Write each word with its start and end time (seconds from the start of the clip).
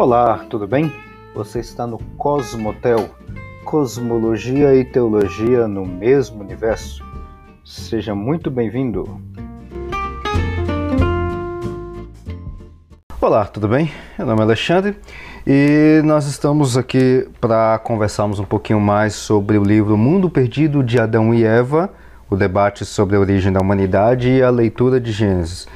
Olá, 0.00 0.46
tudo 0.48 0.64
bem? 0.64 0.92
Você 1.34 1.58
está 1.58 1.84
no 1.84 1.98
Cosmotel, 2.16 3.10
Cosmologia 3.64 4.72
e 4.72 4.84
Teologia 4.84 5.66
no 5.66 5.84
mesmo 5.84 6.40
universo. 6.40 7.04
Seja 7.64 8.14
muito 8.14 8.48
bem-vindo. 8.48 9.20
Olá, 13.20 13.44
tudo 13.46 13.66
bem? 13.66 13.90
Meu 14.16 14.28
nome 14.28 14.38
é 14.40 14.44
Alexandre 14.44 14.96
e 15.44 16.00
nós 16.04 16.26
estamos 16.26 16.76
aqui 16.76 17.28
para 17.40 17.80
conversarmos 17.80 18.38
um 18.38 18.44
pouquinho 18.44 18.80
mais 18.80 19.16
sobre 19.16 19.58
o 19.58 19.64
livro 19.64 19.96
Mundo 19.96 20.30
Perdido 20.30 20.80
de 20.80 21.00
Adão 21.00 21.34
e 21.34 21.42
Eva, 21.42 21.92
o 22.30 22.36
debate 22.36 22.84
sobre 22.84 23.16
a 23.16 23.20
origem 23.20 23.52
da 23.52 23.60
humanidade 23.60 24.28
e 24.28 24.44
a 24.44 24.48
leitura 24.48 25.00
de 25.00 25.10
Gênesis. 25.10 25.66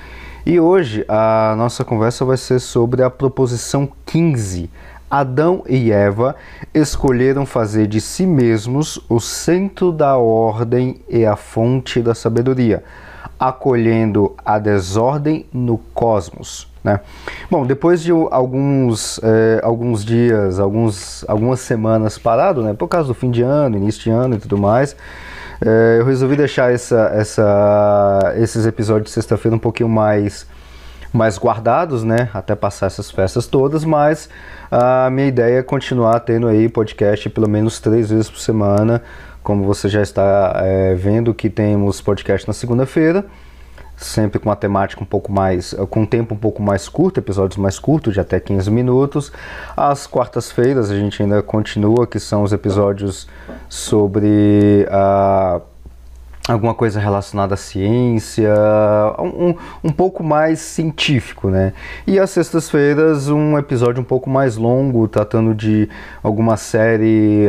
E 0.45 0.59
hoje 0.59 1.05
a 1.09 1.55
nossa 1.57 1.85
conversa 1.85 2.25
vai 2.25 2.37
ser 2.37 2.59
sobre 2.59 3.05
a 3.05 3.09
proposição 3.09 3.89
15. 4.05 4.69
Adão 5.09 5.63
e 5.69 5.93
Eva 5.93 6.35
escolheram 6.75 7.47
fazer 7.47 7.87
de 7.87 8.01
si 8.01 8.27
mesmos 8.27 8.99
o 9.09 9.21
centro 9.21 9.93
da 9.93 10.17
ordem 10.17 11.01
e 11.09 11.25
a 11.25 11.37
fonte 11.37 12.01
da 12.01 12.13
sabedoria, 12.13 12.83
acolhendo 13.39 14.35
a 14.45 14.59
desordem 14.59 15.47
no 15.53 15.79
cosmos. 15.95 16.69
Né? 16.83 16.99
Bom, 17.49 17.65
depois 17.65 18.03
de 18.03 18.11
alguns, 18.11 19.21
eh, 19.23 19.61
alguns 19.63 20.05
dias, 20.05 20.59
alguns, 20.59 21.25
algumas 21.29 21.61
semanas 21.61 22.19
parado, 22.19 22.63
né, 22.63 22.75
por 22.75 22.89
causa 22.89 23.07
do 23.07 23.15
fim 23.15 23.31
de 23.31 23.43
ano, 23.43 23.77
início 23.77 24.03
de 24.03 24.11
ano 24.11 24.35
e 24.35 24.39
tudo 24.39 24.59
mais, 24.59 24.97
é, 25.65 26.01
eu 26.01 26.05
resolvi 26.05 26.37
deixar 26.37 26.73
essa, 26.73 27.13
essa, 27.15 28.35
esses 28.37 28.67
episódios 28.67 29.07
de 29.07 29.11
sexta-feira 29.11 29.55
um 29.55 29.61
pouquinho 29.61 29.89
mais, 29.89 30.47
mais 31.13 31.39
guardados, 31.39 32.03
né? 32.03 32.29
Até 32.35 32.55
passar 32.55 32.87
essas 32.87 33.11
festas 33.11 33.47
todas, 33.47 33.85
mas 33.85 34.29
a 34.71 35.09
minha 35.11 35.29
ideia 35.29 35.59
é 35.59 35.63
continuar 35.63 36.19
tendo 36.21 36.49
aí 36.49 36.69
podcast 36.69 37.29
pelo 37.31 37.49
menos 37.49 37.79
três 37.79 38.11
vezes 38.11 38.29
por 38.29 38.41
semana. 38.41 39.03
Como 39.43 39.65
você 39.65 39.89
já 39.89 40.03
está 40.03 40.53
é, 40.57 40.95
vendo 40.95 41.33
que 41.33 41.49
temos 41.49 42.01
podcast 42.01 42.47
na 42.47 42.55
segunda-feira 42.55 43.25
sempre 43.97 44.39
com 44.39 44.49
uma 44.49 44.57
temática 44.57 45.03
um 45.03 45.07
pouco 45.07 45.33
mais, 45.33 45.75
com 45.91 46.01
um 46.01 46.07
tempo 46.07 46.35
um 46.35 46.39
pouco 46.39 46.63
mais 46.63 46.89
curto, 46.89 47.19
episódios 47.19 47.57
mais 47.57 47.79
curtos, 47.79 48.15
de 48.15 48.21
até 48.21 48.41
15 48.41 48.71
minutos. 48.71 49.33
Às 49.77 50.07
quartas-feiras 50.07 50.91
a 50.91 50.97
gente 50.97 51.23
ainda 51.23 51.43
continua, 51.43 52.07
que 52.07 52.19
são 52.19 52.43
os 52.43 52.53
episódios 52.53 53.29
sobre 53.73 54.87
a 54.91 55.59
alguma 56.49 56.75
coisa 56.75 56.99
relacionada 56.99 57.55
à 57.55 57.57
ciência, 57.57 58.53
um, 59.19 59.55
um 59.85 59.93
pouco 59.93 60.25
mais 60.25 60.59
científico, 60.59 61.49
né? 61.49 61.73
E 62.05 62.19
às 62.19 62.31
sextas-feiras 62.31 63.29
um 63.29 63.57
episódio 63.57 64.01
um 64.01 64.05
pouco 64.05 64.29
mais 64.29 64.57
longo, 64.57 65.07
tratando 65.07 65.55
de 65.55 65.89
alguma 66.23 66.57
série, 66.57 67.47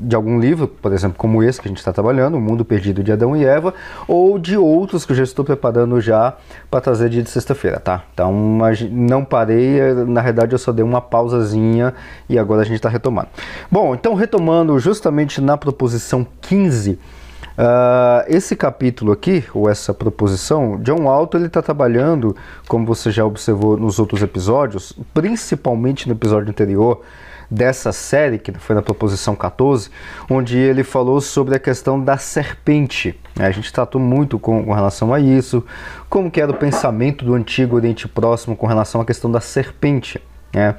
de 0.00 0.14
algum 0.14 0.38
livro, 0.38 0.68
por 0.68 0.92
exemplo, 0.92 1.18
como 1.18 1.42
esse 1.42 1.60
que 1.60 1.66
a 1.66 1.70
gente 1.70 1.78
está 1.78 1.92
trabalhando, 1.92 2.36
O 2.36 2.40
Mundo 2.40 2.64
Perdido 2.64 3.02
de 3.02 3.10
Adão 3.10 3.36
e 3.36 3.44
Eva, 3.44 3.74
ou 4.06 4.38
de 4.38 4.56
outros 4.56 5.04
que 5.04 5.10
eu 5.10 5.16
já 5.16 5.24
estou 5.24 5.44
preparando 5.44 6.00
já 6.00 6.36
para 6.70 6.80
trazer 6.80 7.08
dia 7.08 7.22
de 7.22 7.30
sexta-feira, 7.30 7.80
tá? 7.80 8.04
Então 8.14 8.32
não 8.92 9.24
parei, 9.24 9.80
na 10.06 10.22
verdade 10.22 10.54
eu 10.54 10.58
só 10.58 10.70
dei 10.70 10.84
uma 10.84 11.00
pausazinha 11.00 11.94
e 12.28 12.38
agora 12.38 12.62
a 12.62 12.64
gente 12.64 12.76
está 12.76 12.88
retomando. 12.88 13.28
Bom, 13.70 13.92
então 13.92 14.14
retomando 14.14 14.78
justamente 14.78 15.40
na 15.40 15.56
proposição 15.56 16.24
15, 16.42 16.96
Uh, 17.56 18.22
esse 18.28 18.54
capítulo 18.54 19.12
aqui, 19.12 19.42
ou 19.54 19.68
essa 19.68 19.94
proposição, 19.94 20.78
John 20.82 21.08
Alto 21.08 21.38
ele 21.38 21.46
está 21.46 21.62
trabalhando, 21.62 22.36
como 22.68 22.84
você 22.84 23.10
já 23.10 23.24
observou 23.24 23.78
nos 23.78 23.98
outros 23.98 24.22
episódios, 24.22 24.92
principalmente 25.14 26.06
no 26.06 26.14
episódio 26.14 26.50
anterior 26.50 27.02
dessa 27.50 27.92
série, 27.92 28.38
que 28.38 28.52
foi 28.52 28.74
na 28.74 28.82
proposição 28.82 29.34
14, 29.34 29.88
onde 30.28 30.58
ele 30.58 30.82
falou 30.82 31.20
sobre 31.20 31.54
a 31.54 31.58
questão 31.58 31.98
da 31.98 32.18
serpente. 32.18 33.18
A 33.38 33.50
gente 33.50 33.72
tratou 33.72 34.00
muito 34.00 34.38
com, 34.38 34.64
com 34.64 34.72
relação 34.72 35.14
a 35.14 35.20
isso, 35.20 35.64
como 36.10 36.30
que 36.30 36.40
era 36.40 36.50
o 36.50 36.56
pensamento 36.56 37.24
do 37.24 37.34
Antigo 37.34 37.76
Oriente 37.76 38.06
Próximo 38.06 38.56
com 38.56 38.66
relação 38.66 39.00
à 39.00 39.04
questão 39.04 39.30
da 39.30 39.40
serpente. 39.40 40.20
Né? 40.52 40.74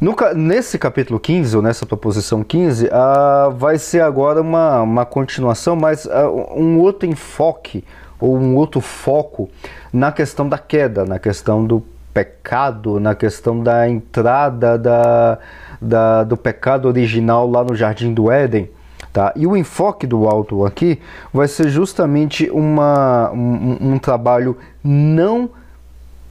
No, 0.00 0.14
nesse 0.36 0.78
capítulo 0.78 1.18
15, 1.18 1.56
ou 1.56 1.62
nessa 1.62 1.84
proposição 1.84 2.44
15, 2.44 2.86
uh, 2.86 3.50
vai 3.50 3.78
ser 3.78 4.00
agora 4.00 4.40
uma, 4.40 4.80
uma 4.80 5.04
continuação, 5.04 5.74
mas 5.74 6.04
uh, 6.04 6.54
um 6.56 6.78
outro 6.78 7.08
enfoque 7.08 7.84
ou 8.20 8.38
um 8.38 8.54
outro 8.54 8.80
foco 8.80 9.50
na 9.92 10.12
questão 10.12 10.48
da 10.48 10.56
queda, 10.56 11.04
na 11.04 11.18
questão 11.18 11.64
do 11.64 11.82
pecado, 12.14 13.00
na 13.00 13.16
questão 13.16 13.60
da 13.60 13.88
entrada 13.88 14.78
da, 14.78 15.38
da, 15.82 16.22
do 16.22 16.36
pecado 16.36 16.86
original 16.86 17.50
lá 17.50 17.64
no 17.64 17.74
Jardim 17.74 18.14
do 18.14 18.30
Éden. 18.30 18.70
Tá? 19.12 19.32
E 19.34 19.48
o 19.48 19.56
enfoque 19.56 20.06
do 20.06 20.28
alto 20.28 20.64
aqui 20.64 21.00
vai 21.32 21.48
ser 21.48 21.70
justamente 21.70 22.48
uma, 22.50 23.32
um, 23.32 23.94
um 23.94 23.98
trabalho 23.98 24.56
não 24.82 25.50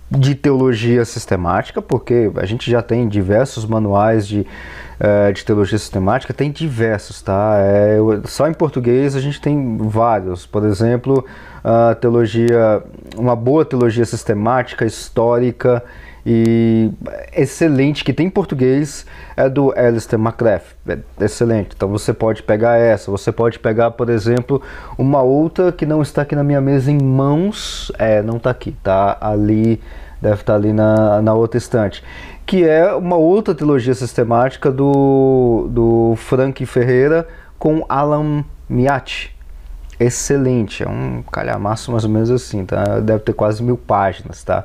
de 0.10 0.36
teologia 0.36 1.04
sistemática, 1.04 1.82
porque 1.82 2.32
a 2.38 2.46
gente 2.46 2.72
já 2.72 2.82
tem 2.82 3.08
diversos 3.08 3.66
manuais 3.66 4.26
de, 4.28 4.40
uh, 4.40 5.34
de 5.34 5.44
teologia 5.44 5.78
sistemática, 5.78 6.34
tem 6.34 6.50
diversos, 6.50 7.22
tá? 7.22 7.58
É, 7.60 7.98
só 8.26 8.48
em 8.48 8.54
português 8.54 9.16
a 9.16 9.20
gente 9.20 9.42
tem 9.42 9.78
vários. 9.78 10.46
Por 10.46 10.64
exemplo, 10.64 11.26
a 11.64 11.94
teologia, 11.96 12.82
uma 13.18 13.36
boa 13.36 13.66
teologia 13.66 14.06
sistemática, 14.06 14.86
histórica 14.86 15.84
e 16.30 16.92
excelente 17.34 18.04
que 18.04 18.12
tem 18.12 18.28
em 18.28 18.30
português 18.30 19.06
é 19.38 19.48
do 19.48 19.74
Alistair 19.78 20.22
McGrath. 20.22 20.76
É 20.86 20.98
excelente. 21.24 21.70
Então 21.74 21.88
você 21.88 22.12
pode 22.12 22.44
pegar 22.44 22.76
essa, 22.76 23.10
você 23.10 23.32
pode 23.32 23.58
pegar, 23.58 23.92
por 23.92 24.10
exemplo, 24.10 24.62
uma 24.98 25.22
outra 25.22 25.72
que 25.72 25.86
não 25.86 26.02
está 26.02 26.24
aqui 26.24 26.36
na 26.36 26.44
minha 26.44 26.60
mesa 26.60 26.92
em 26.92 27.02
mãos, 27.02 27.94
é, 27.98 28.22
não 28.22 28.36
está 28.36 28.50
aqui, 28.50 28.76
tá 28.84 29.18
ali, 29.22 29.80
deve 30.22 30.42
estar 30.42 30.56
ali 30.56 30.74
na, 30.74 31.22
na 31.22 31.34
outra 31.34 31.58
estante, 31.58 32.04
que 32.46 32.68
é 32.68 32.94
uma 32.94 33.16
outra 33.16 33.56
trilogia 33.56 33.94
sistemática 33.94 34.70
do, 34.70 35.70
do 35.72 36.16
Frank 36.18 36.66
Ferreira 36.66 37.26
com 37.58 37.86
Alan 37.88 38.44
Miatti 38.68 39.37
excelente, 40.00 40.84
é 40.84 40.88
um 40.88 41.24
calhamaço 41.24 41.92
mais 41.92 42.04
ou 42.04 42.10
menos 42.10 42.30
assim, 42.30 42.66
tá? 42.66 43.00
Deve 43.00 43.20
ter 43.20 43.34
quase 43.34 43.64
mil 43.64 43.78
páginas, 43.78 44.44
tá? 44.44 44.64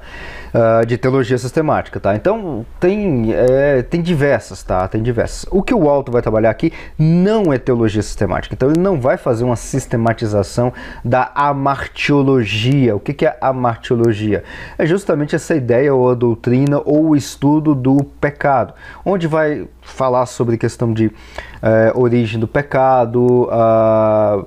Uh, 0.53 0.85
de 0.85 0.99
teologia 0.99 1.39
sistemática, 1.39 1.99
tá? 1.99 2.15
Então 2.15 2.67
tem, 2.79 3.33
é, 3.33 3.83
tem 3.83 4.03
diversas, 4.03 4.63
tá? 4.63 4.87
Tem 4.89 5.03
diversas. 5.03 5.47
O 5.51 5.63
que 5.63 5.73
o 5.73 5.89
Alto 5.89 6.13
vai 6.13 6.21
trabalhar 6.21 6.51
aqui 6.51 6.73
não 6.99 7.53
é 7.53 7.59
teologia 7.59 8.03
sistemática, 8.03 8.55
então 8.55 8.71
ele 8.71 8.81
não 8.81 9.01
vai 9.01 9.17
fazer 9.17 9.45
uma 9.45 9.57
sistematização 9.57 10.73
da 11.05 11.31
amartiologia. 11.35 12.95
O 12.95 13.01
que, 13.01 13.15
que 13.15 13.27
é 13.27 13.37
amartiologia? 13.41 14.45
É 14.77 14.85
justamente 14.85 15.35
essa 15.35 15.55
ideia 15.55 15.95
ou 15.95 16.11
a 16.11 16.15
doutrina 16.15 16.81
ou 16.85 17.11
o 17.11 17.17
estudo 17.17 17.75
do 17.75 18.05
pecado, 18.21 18.75
onde 19.05 19.27
vai 19.27 19.67
falar 19.81 20.27
sobre 20.27 20.59
questão 20.59 20.93
de 20.93 21.11
é, 21.63 21.93
origem 21.95 22.39
do 22.39 22.47
pecado, 22.47 23.49
uh, 23.49 24.47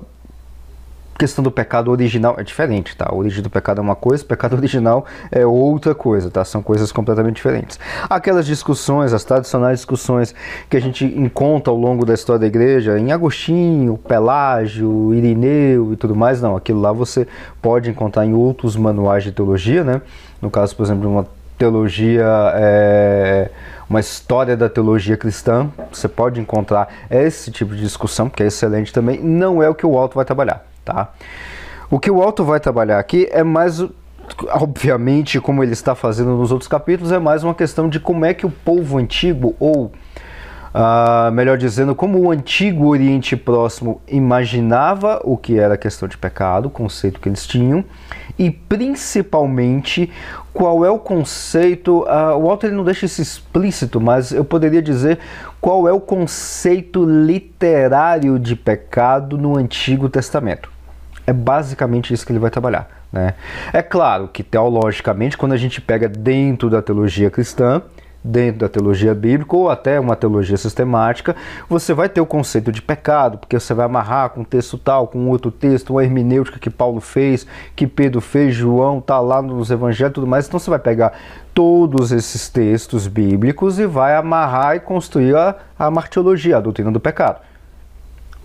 questão 1.16 1.42
do 1.42 1.50
pecado 1.50 1.90
original 1.90 2.36
é 2.38 2.42
diferente, 2.42 2.96
tá? 2.96 3.06
A 3.08 3.14
origem 3.14 3.42
do 3.42 3.50
pecado 3.50 3.78
é 3.78 3.82
uma 3.82 3.96
coisa, 3.96 4.22
o 4.22 4.26
pecado 4.26 4.54
original 4.56 5.06
é 5.30 5.44
outra 5.46 5.94
coisa, 5.94 6.30
tá? 6.30 6.44
São 6.44 6.62
coisas 6.62 6.92
completamente 6.92 7.36
diferentes. 7.36 7.78
Aquelas 8.08 8.46
discussões, 8.46 9.12
as 9.12 9.24
tradicionais 9.24 9.78
discussões 9.78 10.34
que 10.68 10.76
a 10.76 10.80
gente 10.80 11.04
encontra 11.04 11.72
ao 11.72 11.78
longo 11.78 12.04
da 12.04 12.14
história 12.14 12.40
da 12.40 12.46
igreja, 12.46 12.98
em 12.98 13.12
Agostinho, 13.12 13.96
Pelágio, 13.96 15.14
Irineu 15.14 15.92
e 15.92 15.96
tudo 15.96 16.14
mais, 16.14 16.40
não. 16.40 16.56
Aquilo 16.56 16.80
lá 16.80 16.92
você 16.92 17.26
pode 17.60 17.90
encontrar 17.90 18.24
em 18.26 18.34
outros 18.34 18.76
manuais 18.76 19.24
de 19.24 19.32
teologia, 19.32 19.82
né? 19.82 20.02
No 20.40 20.50
caso, 20.50 20.76
por 20.76 20.84
exemplo, 20.84 21.10
uma 21.10 21.26
teologia, 21.56 22.26
é, 22.54 23.50
uma 23.88 24.00
história 24.00 24.54
da 24.54 24.68
teologia 24.68 25.16
cristã, 25.16 25.70
você 25.90 26.06
pode 26.06 26.38
encontrar 26.38 26.88
esse 27.10 27.50
tipo 27.50 27.74
de 27.74 27.80
discussão, 27.80 28.28
que 28.28 28.42
é 28.42 28.46
excelente 28.46 28.92
também. 28.92 29.18
Não 29.22 29.62
é 29.62 29.68
o 29.68 29.74
que 29.74 29.86
o 29.86 29.96
Alto 29.96 30.16
vai 30.16 30.24
trabalhar 30.24 30.65
tá? 30.86 31.10
O 31.90 32.00
que 32.00 32.10
o 32.10 32.22
Alto 32.22 32.44
vai 32.44 32.58
trabalhar 32.58 32.98
aqui 32.98 33.28
é 33.30 33.44
mais 33.44 33.84
obviamente, 34.48 35.40
como 35.40 35.62
ele 35.62 35.72
está 35.72 35.94
fazendo 35.94 36.36
nos 36.36 36.50
outros 36.50 36.68
capítulos, 36.68 37.12
é 37.12 37.18
mais 37.18 37.44
uma 37.44 37.54
questão 37.54 37.88
de 37.88 38.00
como 38.00 38.24
é 38.24 38.34
que 38.34 38.44
o 38.44 38.50
povo 38.50 38.98
antigo, 38.98 39.54
ou 39.60 39.92
uh, 40.74 41.30
melhor 41.32 41.56
dizendo, 41.56 41.94
como 41.94 42.18
o 42.18 42.30
antigo 42.30 42.86
Oriente 42.86 43.36
Próximo 43.36 44.00
imaginava 44.08 45.20
o 45.22 45.36
que 45.36 45.58
era 45.58 45.74
a 45.74 45.78
questão 45.78 46.08
de 46.08 46.18
pecado, 46.18 46.66
o 46.66 46.70
conceito 46.70 47.20
que 47.20 47.28
eles 47.28 47.46
tinham, 47.46 47.84
e 48.38 48.50
principalmente 48.50 50.10
qual 50.52 50.84
é 50.84 50.90
o 50.90 50.98
conceito. 50.98 52.02
Uh, 52.02 52.36
o 52.36 52.50
autor 52.50 52.66
ele 52.66 52.76
não 52.76 52.84
deixa 52.84 53.06
isso 53.06 53.22
explícito, 53.22 54.00
mas 54.00 54.32
eu 54.32 54.44
poderia 54.44 54.82
dizer 54.82 55.18
qual 55.60 55.88
é 55.88 55.92
o 55.92 56.00
conceito 56.00 57.04
literário 57.04 58.38
de 58.38 58.56
pecado 58.56 59.38
no 59.38 59.56
Antigo 59.56 60.08
Testamento. 60.08 60.75
É 61.26 61.32
basicamente 61.32 62.14
isso 62.14 62.24
que 62.24 62.32
ele 62.32 62.38
vai 62.38 62.50
trabalhar. 62.50 62.88
Né? 63.12 63.34
É 63.72 63.82
claro 63.82 64.28
que 64.28 64.42
teologicamente, 64.42 65.36
quando 65.36 65.52
a 65.52 65.56
gente 65.56 65.80
pega 65.80 66.08
dentro 66.08 66.70
da 66.70 66.80
teologia 66.80 67.30
cristã, 67.30 67.82
dentro 68.26 68.60
da 68.60 68.68
teologia 68.68 69.14
bíblica 69.14 69.54
ou 69.54 69.70
até 69.70 70.00
uma 70.00 70.16
teologia 70.16 70.56
sistemática, 70.56 71.36
você 71.68 71.94
vai 71.94 72.08
ter 72.08 72.20
o 72.20 72.26
conceito 72.26 72.72
de 72.72 72.82
pecado, 72.82 73.38
porque 73.38 73.58
você 73.58 73.72
vai 73.72 73.86
amarrar 73.86 74.30
com 74.30 74.40
um 74.40 74.44
texto 74.44 74.76
tal, 74.76 75.06
com 75.06 75.28
outro 75.28 75.50
texto, 75.50 75.90
uma 75.90 76.02
hermenêutica 76.02 76.58
que 76.58 76.68
Paulo 76.68 77.00
fez, 77.00 77.46
que 77.74 77.86
Pedro 77.86 78.20
fez, 78.20 78.54
João 78.54 79.00
tá 79.00 79.20
lá 79.20 79.40
nos 79.40 79.70
evangelhos 79.70 80.10
e 80.10 80.14
tudo 80.14 80.26
mais. 80.26 80.46
Então 80.46 80.58
você 80.58 80.70
vai 80.70 80.78
pegar 80.78 81.12
todos 81.54 82.12
esses 82.12 82.48
textos 82.48 83.06
bíblicos 83.06 83.78
e 83.78 83.86
vai 83.86 84.16
amarrar 84.16 84.76
e 84.76 84.80
construir 84.80 85.36
a, 85.36 85.54
a 85.78 85.90
martiologia, 85.90 86.56
a 86.56 86.60
doutrina 86.60 86.90
do 86.90 87.00
pecado. 87.00 87.45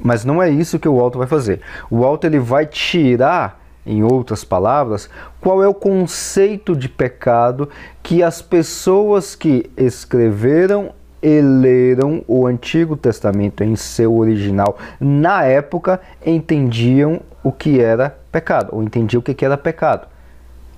Mas 0.03 0.25
não 0.25 0.41
é 0.41 0.49
isso 0.49 0.79
que 0.79 0.87
o 0.87 0.97
Walter 0.97 1.19
vai 1.19 1.27
fazer. 1.27 1.61
O 1.89 1.99
Walter 1.99 2.27
ele 2.27 2.39
vai 2.39 2.65
tirar 2.65 3.59
em 3.85 4.03
outras 4.03 4.43
palavras, 4.43 5.09
qual 5.39 5.63
é 5.63 5.67
o 5.67 5.73
conceito 5.73 6.75
de 6.75 6.87
pecado 6.87 7.67
que 8.03 8.21
as 8.21 8.41
pessoas 8.41 9.35
que 9.35 9.69
escreveram 9.75 10.91
e 11.21 11.41
leram 11.41 12.23
o 12.27 12.47
Antigo 12.47 12.97
Testamento 12.97 13.63
em 13.63 13.75
seu 13.75 14.17
original 14.17 14.77
na 14.99 15.43
época 15.43 16.01
entendiam 16.25 17.21
o 17.43 17.51
que 17.51 17.79
era 17.79 18.17
pecado, 18.31 18.69
ou 18.71 18.83
entendiam 18.83 19.19
o 19.19 19.23
que 19.23 19.45
era 19.45 19.57
pecado. 19.57 20.07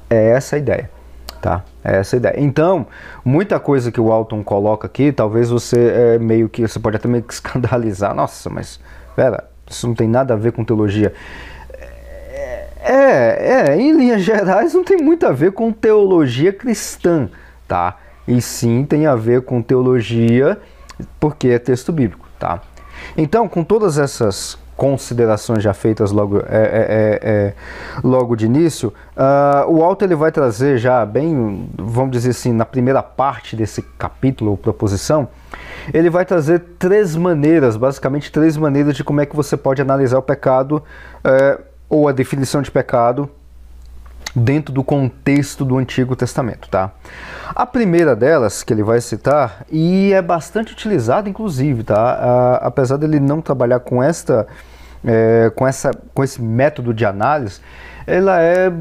É 0.09 0.29
essa 0.29 0.55
a 0.55 0.59
ideia. 0.59 0.89
Tá? 1.41 1.63
É 1.83 1.97
essa 1.97 2.15
a 2.15 2.17
ideia. 2.17 2.35
Então, 2.37 2.87
muita 3.23 3.59
coisa 3.59 3.91
que 3.91 3.99
o 3.99 4.11
Alton 4.11 4.43
coloca 4.43 4.87
aqui, 4.87 5.11
talvez 5.11 5.49
você 5.49 6.15
é 6.15 6.19
meio 6.19 6.47
que. 6.47 6.61
Você 6.61 6.79
pode 6.79 6.95
até 6.95 7.07
meio 7.07 7.23
que 7.23 7.33
escandalizar. 7.33 8.15
Nossa, 8.15 8.49
mas, 8.49 8.79
pera, 9.15 9.49
isso 9.69 9.87
não 9.87 9.95
tem 9.95 10.07
nada 10.07 10.33
a 10.33 10.37
ver 10.37 10.51
com 10.51 10.63
teologia. 10.63 11.13
É, 12.85 13.69
é, 13.69 13.77
em 13.77 13.93
linhas 13.93 14.21
gerais 14.21 14.73
não 14.73 14.83
tem 14.83 14.97
muito 14.97 15.25
a 15.25 15.31
ver 15.31 15.53
com 15.53 15.71
teologia 15.71 16.51
cristã, 16.51 17.29
tá? 17.67 17.97
E 18.27 18.41
sim 18.41 18.83
tem 18.85 19.05
a 19.05 19.15
ver 19.15 19.43
com 19.43 19.61
teologia 19.61 20.59
porque 21.19 21.47
é 21.47 21.59
texto 21.59 21.93
bíblico, 21.93 22.27
tá? 22.37 22.61
Então, 23.17 23.47
com 23.47 23.63
todas 23.63 23.97
essas 23.97 24.57
considerações 24.75 25.63
já 25.63 25.73
feitas 25.73 26.11
logo, 26.11 26.39
é, 26.39 26.41
é, 26.49 26.49
é, 26.49 27.19
é 27.23 27.53
logo 28.03 28.35
de 28.35 28.45
início, 28.45 28.93
uh, 29.15 29.71
o 29.71 29.83
Alto 29.83 30.03
ele 30.03 30.15
vai 30.15 30.31
trazer 30.31 30.77
já 30.77 31.05
bem, 31.05 31.69
vamos 31.77 32.11
dizer 32.11 32.31
assim, 32.31 32.51
na 32.51 32.65
primeira 32.65 33.01
parte 33.03 33.55
desse 33.55 33.81
capítulo 33.81 34.51
ou 34.51 34.57
proposição, 34.57 35.27
ele 35.93 36.09
vai 36.09 36.25
trazer 36.25 36.59
três 36.79 37.15
maneiras, 37.15 37.75
basicamente 37.75 38.31
três 38.31 38.57
maneiras 38.57 38.95
de 38.95 39.03
como 39.03 39.21
é 39.21 39.25
que 39.25 39.35
você 39.35 39.55
pode 39.55 39.81
analisar 39.81 40.17
o 40.17 40.23
pecado 40.23 40.77
uh, 40.77 41.63
ou 41.89 42.07
a 42.07 42.11
definição 42.11 42.61
de 42.61 42.71
pecado 42.71 43.29
dentro 44.35 44.73
do 44.73 44.83
contexto 44.83 45.63
do 45.63 45.77
Antigo 45.77 46.15
Testamento, 46.15 46.67
tá? 46.69 46.91
A 47.55 47.65
primeira 47.65 48.15
delas 48.15 48.63
que 48.63 48.73
ele 48.73 48.83
vai 48.83 48.99
citar 48.99 49.65
e 49.71 50.11
é 50.11 50.21
bastante 50.21 50.73
utilizada, 50.73 51.29
inclusive, 51.29 51.83
tá? 51.83 52.59
apesar 52.61 52.97
dele 52.97 53.19
não 53.19 53.41
trabalhar 53.41 53.79
com 53.79 54.01
esta, 54.01 54.47
é, 55.05 55.51
com 55.55 55.67
essa, 55.67 55.91
com 56.13 56.23
esse 56.23 56.41
método 56.41 56.93
de 56.93 57.05
análise, 57.05 57.61
ela 58.07 58.41
é 58.41 58.71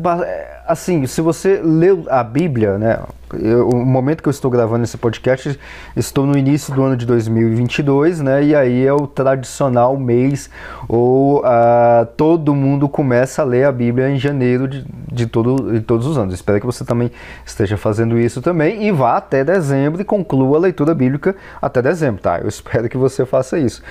assim, 0.66 1.06
se 1.06 1.20
você 1.20 1.60
leu 1.62 2.04
a 2.08 2.22
Bíblia, 2.22 2.78
né? 2.78 2.98
Eu, 3.34 3.68
o 3.68 3.84
momento 3.84 4.22
que 4.22 4.28
eu 4.28 4.30
estou 4.30 4.50
gravando 4.50 4.84
esse 4.84 4.96
podcast, 4.96 5.58
estou 5.96 6.26
no 6.26 6.36
início 6.36 6.74
do 6.74 6.82
ano 6.82 6.96
de 6.96 7.06
2022, 7.06 8.20
né? 8.20 8.44
E 8.44 8.54
aí 8.54 8.86
é 8.86 8.92
o 8.92 9.06
tradicional 9.06 9.96
mês 9.96 10.50
ou 10.88 11.40
uh, 11.40 12.06
todo 12.16 12.54
mundo 12.54 12.88
começa 12.88 13.42
a 13.42 13.44
ler 13.44 13.64
a 13.64 13.72
Bíblia 13.72 14.10
em 14.10 14.18
janeiro 14.18 14.68
de, 14.68 14.84
de, 15.10 15.26
todo, 15.26 15.72
de 15.72 15.80
todos 15.80 16.06
os 16.06 16.18
anos. 16.18 16.34
Espero 16.34 16.60
que 16.60 16.66
você 16.66 16.84
também 16.84 17.10
esteja 17.44 17.76
fazendo 17.76 18.18
isso 18.18 18.42
também 18.42 18.84
e 18.84 18.92
vá 18.92 19.16
até 19.16 19.44
dezembro 19.44 20.00
e 20.00 20.04
conclua 20.04 20.56
a 20.56 20.60
leitura 20.60 20.94
bíblica 20.94 21.34
até 21.60 21.80
dezembro, 21.80 22.20
tá? 22.20 22.38
Eu 22.38 22.48
espero 22.48 22.88
que 22.88 22.96
você 22.96 23.24
faça 23.24 23.58
isso. 23.58 23.82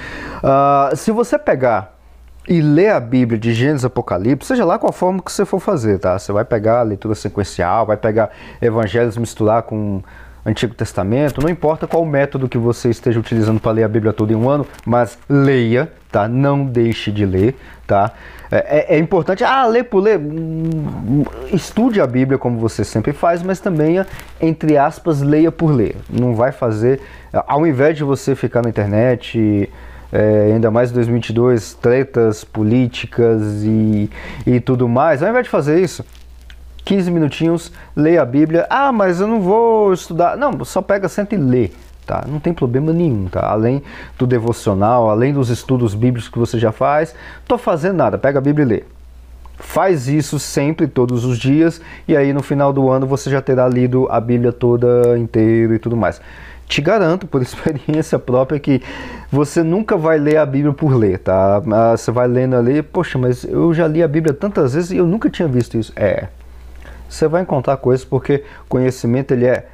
Uh, 0.43 0.95
se 0.95 1.11
você 1.11 1.37
pegar 1.37 2.00
e 2.47 2.61
ler 2.61 2.89
a 2.89 2.99
Bíblia 2.99 3.39
de 3.39 3.53
Gênesis 3.53 3.85
Apocalipse, 3.85 4.47
seja 4.47 4.65
lá 4.65 4.79
qual 4.79 4.91
forma 4.91 5.21
que 5.21 5.31
você 5.31 5.45
for 5.45 5.59
fazer, 5.59 5.99
tá? 5.99 6.17
Você 6.17 6.31
vai 6.31 6.43
pegar 6.43 6.79
a 6.79 6.83
leitura 6.83 7.13
sequencial, 7.15 7.85
vai 7.85 7.97
pegar 7.97 8.31
evangelhos 8.61 9.17
misturar 9.17 9.63
com 9.63 10.01
Antigo 10.43 10.73
Testamento, 10.73 11.39
não 11.39 11.49
importa 11.49 11.85
qual 11.85 12.03
método 12.03 12.49
que 12.49 12.57
você 12.57 12.89
esteja 12.89 13.19
utilizando 13.19 13.59
para 13.59 13.73
ler 13.73 13.83
a 13.83 13.87
Bíblia 13.87 14.11
toda 14.11 14.33
em 14.33 14.35
um 14.35 14.49
ano, 14.49 14.65
mas 14.83 15.19
leia, 15.29 15.91
tá? 16.11 16.27
Não 16.27 16.65
deixe 16.65 17.11
de 17.11 17.27
ler, 17.27 17.55
tá? 17.85 18.11
É, 18.51 18.95
é, 18.95 18.95
é 18.95 18.99
importante, 18.99 19.43
ah, 19.43 19.65
ler 19.67 19.83
por 19.83 19.99
ler, 19.99 20.17
hum, 20.17 21.23
estude 21.53 22.01
a 22.01 22.07
Bíblia 22.07 22.39
como 22.39 22.57
você 22.57 22.83
sempre 22.83 23.13
faz, 23.13 23.43
mas 23.43 23.59
também, 23.59 24.03
entre 24.41 24.77
aspas, 24.77 25.21
leia 25.21 25.51
por 25.51 25.69
ler. 25.69 25.95
Não 26.09 26.33
vai 26.33 26.51
fazer, 26.51 26.99
ao 27.31 27.67
invés 27.67 27.95
de 27.95 28.03
você 28.03 28.33
ficar 28.33 28.63
na 28.63 28.69
internet 28.69 29.69
é, 30.11 30.51
ainda 30.53 30.69
mais 30.69 30.91
em 30.91 30.95
2022, 30.95 31.73
tretas 31.75 32.43
políticas 32.43 33.63
e, 33.63 34.09
e 34.45 34.59
tudo 34.59 34.87
mais, 34.87 35.23
ao 35.23 35.29
invés 35.29 35.45
de 35.45 35.49
fazer 35.49 35.79
isso, 35.79 36.05
15 36.83 37.11
minutinhos, 37.11 37.71
leia 37.95 38.21
a 38.21 38.25
Bíblia. 38.25 38.67
Ah, 38.69 38.91
mas 38.91 39.21
eu 39.21 39.27
não 39.27 39.39
vou 39.39 39.93
estudar. 39.93 40.35
Não, 40.35 40.65
só 40.65 40.81
pega, 40.81 41.07
senta 41.07 41.35
e 41.35 41.37
lê. 41.37 41.69
Tá? 42.05 42.25
Não 42.27 42.39
tem 42.39 42.53
problema 42.53 42.91
nenhum, 42.91 43.27
tá? 43.27 43.47
Além 43.47 43.81
do 44.17 44.25
devocional, 44.25 45.09
além 45.09 45.31
dos 45.31 45.49
estudos 45.49 45.93
bíblicos 45.93 46.27
que 46.27 46.39
você 46.39 46.59
já 46.59 46.71
faz, 46.71 47.15
tô 47.47 47.57
fazendo 47.57 47.95
nada, 47.95 48.17
pega 48.17 48.39
a 48.39 48.41
Bíblia 48.41 48.63
e 48.63 48.67
lê. 48.67 48.83
Faz 49.57 50.07
isso 50.07 50.39
sempre, 50.39 50.87
todos 50.87 51.23
os 51.23 51.37
dias, 51.37 51.79
e 52.07 52.17
aí 52.17 52.33
no 52.33 52.41
final 52.41 52.73
do 52.73 52.89
ano 52.89 53.05
você 53.05 53.29
já 53.29 53.41
terá 53.41 53.67
lido 53.69 54.07
a 54.09 54.19
Bíblia 54.19 54.51
toda 54.51 55.17
inteira 55.17 55.75
e 55.75 55.79
tudo 55.79 55.95
mais 55.95 56.19
te 56.71 56.81
garanto 56.81 57.27
por 57.27 57.41
experiência 57.43 58.17
própria 58.17 58.57
que 58.59 58.81
você 59.29 59.61
nunca 59.61 59.97
vai 59.97 60.17
ler 60.17 60.37
a 60.37 60.45
Bíblia 60.45 60.73
por 60.73 60.95
ler, 60.95 61.19
tá? 61.19 61.61
Ah, 61.71 61.97
você 61.97 62.11
vai 62.11 62.27
lendo 62.27 62.55
ali, 62.55 62.81
poxa, 62.81 63.17
mas 63.17 63.43
eu 63.43 63.73
já 63.73 63.87
li 63.87 64.01
a 64.01 64.07
Bíblia 64.07 64.33
tantas 64.33 64.73
vezes 64.73 64.91
e 64.91 64.97
eu 64.97 65.05
nunca 65.05 65.29
tinha 65.29 65.47
visto 65.47 65.77
isso. 65.77 65.91
É, 65.95 66.29
você 67.09 67.27
vai 67.27 67.41
encontrar 67.41 67.75
coisas 67.77 68.05
porque 68.05 68.45
conhecimento 68.69 69.33
ele 69.33 69.45
é 69.45 69.67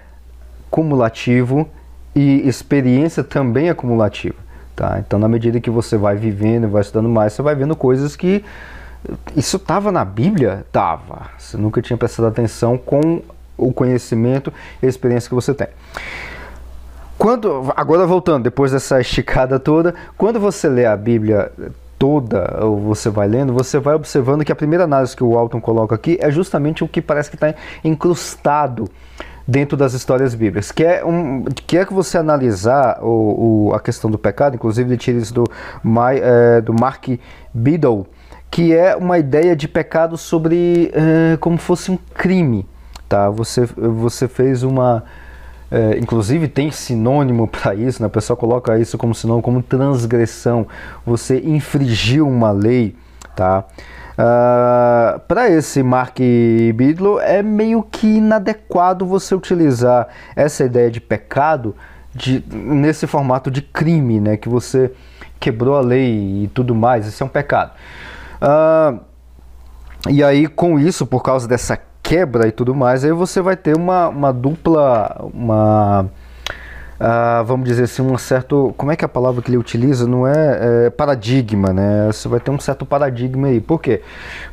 cumulativo 0.71 1.69
e 2.15 2.47
experiência 2.47 3.23
também 3.23 3.69
é 3.69 3.73
cumulativa, 3.75 4.35
tá? 4.75 4.97
Então, 4.99 5.19
na 5.19 5.27
medida 5.27 5.59
que 5.59 5.69
você 5.69 5.97
vai 5.97 6.15
vivendo, 6.15 6.67
vai 6.67 6.81
estudando 6.81 7.09
mais, 7.09 7.33
você 7.33 7.43
vai 7.43 7.53
vendo 7.53 7.75
coisas 7.75 8.15
que 8.15 8.43
isso 9.35 9.57
estava 9.57 9.91
na 9.91 10.03
Bíblia, 10.03 10.65
tava. 10.71 11.27
Você 11.37 11.57
nunca 11.57 11.79
tinha 11.79 11.95
prestado 11.95 12.27
atenção 12.27 12.75
com 12.75 13.21
o 13.55 13.71
conhecimento 13.71 14.51
e 14.81 14.87
a 14.87 14.89
experiência 14.89 15.29
que 15.29 15.35
você 15.35 15.53
tem. 15.53 15.67
Quando, 17.17 17.73
agora 17.75 18.05
voltando, 18.05 18.43
depois 18.43 18.71
dessa 18.71 18.99
esticada 19.01 19.59
toda, 19.59 19.95
quando 20.17 20.39
você 20.39 20.69
lê 20.69 20.85
a 20.85 20.95
Bíblia 20.95 21.51
toda, 21.97 22.63
ou 22.63 22.79
você 22.79 23.09
vai 23.09 23.27
lendo, 23.27 23.53
você 23.53 23.79
vai 23.79 23.95
observando 23.95 24.45
que 24.45 24.51
a 24.51 24.55
primeira 24.55 24.83
análise 24.83 25.15
que 25.15 25.23
o 25.23 25.31
Walton 25.31 25.59
coloca 25.59 25.95
aqui 25.95 26.17
é 26.21 26.29
justamente 26.29 26.83
o 26.83 26.87
que 26.87 27.01
parece 27.01 27.29
que 27.29 27.35
está 27.35 27.53
incrustado 27.83 28.87
dentro 29.47 29.77
das 29.77 29.93
histórias 29.93 30.35
bíblicas, 30.35 30.71
que 30.71 30.83
é, 30.83 31.03
um, 31.05 31.45
que, 31.45 31.77
é 31.77 31.85
que 31.85 31.93
você 31.93 32.17
analisar 32.17 32.99
o, 33.01 33.69
o, 33.69 33.73
a 33.73 33.79
questão 33.79 34.11
do 34.11 34.17
pecado, 34.17 34.55
inclusive 34.55 34.89
ele 34.89 34.97
tira 34.97 35.17
isso 35.17 35.33
do, 35.33 35.45
My, 35.81 36.19
é, 36.21 36.59
do 36.59 36.73
Mark 36.73 37.07
Biddle, 37.53 38.05
que 38.51 38.75
é 38.75 38.95
uma 38.95 39.17
ideia 39.17 39.55
de 39.55 39.67
pecado 39.67 40.17
sobre 40.17 40.91
é, 40.93 41.37
como 41.37 41.57
fosse 41.57 41.89
um 41.89 41.97
crime. 42.13 42.67
Tá? 43.07 43.29
Você, 43.29 43.65
você 43.65 44.27
fez 44.27 44.63
uma 44.63 45.03
é, 45.69 45.97
inclusive 45.97 46.47
tem 46.47 46.71
sinônimo 46.71 47.47
para 47.49 47.75
isso, 47.75 48.01
né? 48.01 48.07
o 48.07 48.11
pessoal 48.11 48.37
coloca 48.37 48.77
isso 48.77 48.97
como 48.97 49.13
sinônimo, 49.13 49.43
como 49.43 49.61
transgressão. 49.61 50.67
Você 51.05 51.39
infringiu 51.39 52.27
uma 52.27 52.51
lei, 52.51 52.95
tá? 53.35 53.65
Uh, 54.17 54.19
ah, 54.19 55.21
para 55.27 55.47
esse 55.47 55.83
Mark 55.83 56.17
Bidlow 56.73 57.19
é 57.19 57.43
meio 57.43 57.83
que 57.83 58.17
inadequado 58.17 59.05
você 59.05 59.35
utilizar 59.35 60.07
essa 60.35 60.63
ideia 60.63 60.89
de 60.89 60.99
pecado 60.99 61.75
de, 62.15 62.43
nesse 62.51 63.05
formato 63.05 63.51
de 63.51 63.61
crime, 63.61 64.19
né? 64.19 64.35
Que 64.35 64.49
você 64.49 64.91
quebrou 65.39 65.75
a 65.75 65.81
lei 65.81 66.45
e 66.45 66.47
tudo 66.47 66.73
mais, 66.73 67.05
isso 67.05 67.21
é 67.21 67.25
um 67.25 67.29
pecado. 67.29 67.73
Uh, 68.41 68.99
e 70.09 70.23
aí, 70.23 70.47
com 70.47 70.79
isso, 70.79 71.05
por 71.05 71.21
causa 71.21 71.47
dessa 71.47 71.77
quebra 72.07 72.47
e 72.47 72.53
tudo 72.53 72.73
mais, 72.73 73.03
aí 73.03 73.11
você 73.11 73.41
vai 73.41 73.57
ter 73.57 73.75
uma, 73.75 74.07
uma 74.07 74.31
dupla, 74.31 75.13
uma 75.33 76.03
uh, 76.03 77.43
vamos 77.43 77.67
dizer 77.67 77.83
assim, 77.83 78.01
um 78.01 78.17
certo, 78.17 78.73
como 78.77 78.93
é 78.93 78.95
que 78.95 79.03
é 79.03 79.07
a 79.07 79.09
palavra 79.09 79.41
que 79.41 79.49
ele 79.49 79.57
utiliza? 79.57 80.07
Não 80.07 80.25
é, 80.25 80.85
é, 80.85 80.89
paradigma, 80.89 81.73
né? 81.73 82.07
Você 82.07 82.29
vai 82.29 82.39
ter 82.39 82.49
um 82.49 82.59
certo 82.61 82.85
paradigma 82.85 83.47
aí. 83.47 83.59
Por 83.59 83.81
quê? 83.81 84.01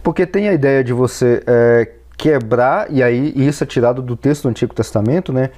Porque 0.02 0.26
tem 0.26 0.48
a 0.48 0.52
ideia 0.52 0.82
de 0.82 0.92
você 0.92 1.44
é, 1.46 1.92
quebrar, 2.16 2.90
e 2.90 3.04
aí 3.04 3.32
isso 3.36 3.62
é 3.62 3.66
tirado 3.68 4.02
do 4.02 4.16
texto 4.16 4.42
do 4.42 4.48
Antigo 4.48 4.74
Testamento, 4.74 5.32
né? 5.32 5.50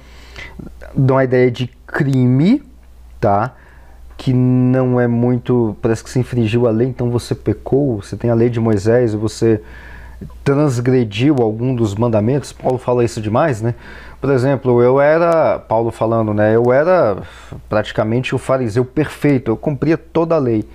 De 0.95 1.11
uma 1.11 1.23
ideia 1.23 1.49
de 1.49 1.65
crime, 1.87 2.61
tá? 3.19 3.55
Que 4.15 4.33
não 4.33 5.01
é 5.01 5.07
muito, 5.07 5.75
parece 5.81 6.03
que 6.03 6.11
se 6.11 6.19
infringiu 6.19 6.67
a 6.67 6.69
lei, 6.69 6.87
então 6.87 7.09
você 7.09 7.33
pecou, 7.33 8.03
você 8.03 8.15
tem 8.15 8.29
a 8.29 8.35
lei 8.35 8.51
de 8.51 8.59
Moisés, 8.59 9.15
você 9.15 9.63
transgrediu 10.43 11.35
algum 11.41 11.75
dos 11.75 11.95
mandamentos. 11.95 12.51
Paulo 12.51 12.77
fala 12.77 13.03
isso 13.03 13.21
demais, 13.21 13.61
né? 13.61 13.75
Por 14.19 14.31
exemplo, 14.31 14.81
eu 14.81 14.99
era, 14.99 15.59
Paulo 15.59 15.91
falando, 15.91 16.33
né? 16.33 16.55
Eu 16.55 16.73
era 16.73 17.17
praticamente 17.69 18.33
o 18.33 18.37
fariseu 18.37 18.83
perfeito, 18.83 19.51
eu 19.51 19.57
cumpria 19.57 19.97
toda 19.97 20.35
a 20.35 20.39
lei. 20.39 20.67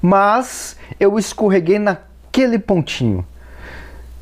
Mas 0.00 0.76
eu 0.98 1.18
escorreguei 1.18 1.78
naquele 1.78 2.58
pontinho. 2.58 3.24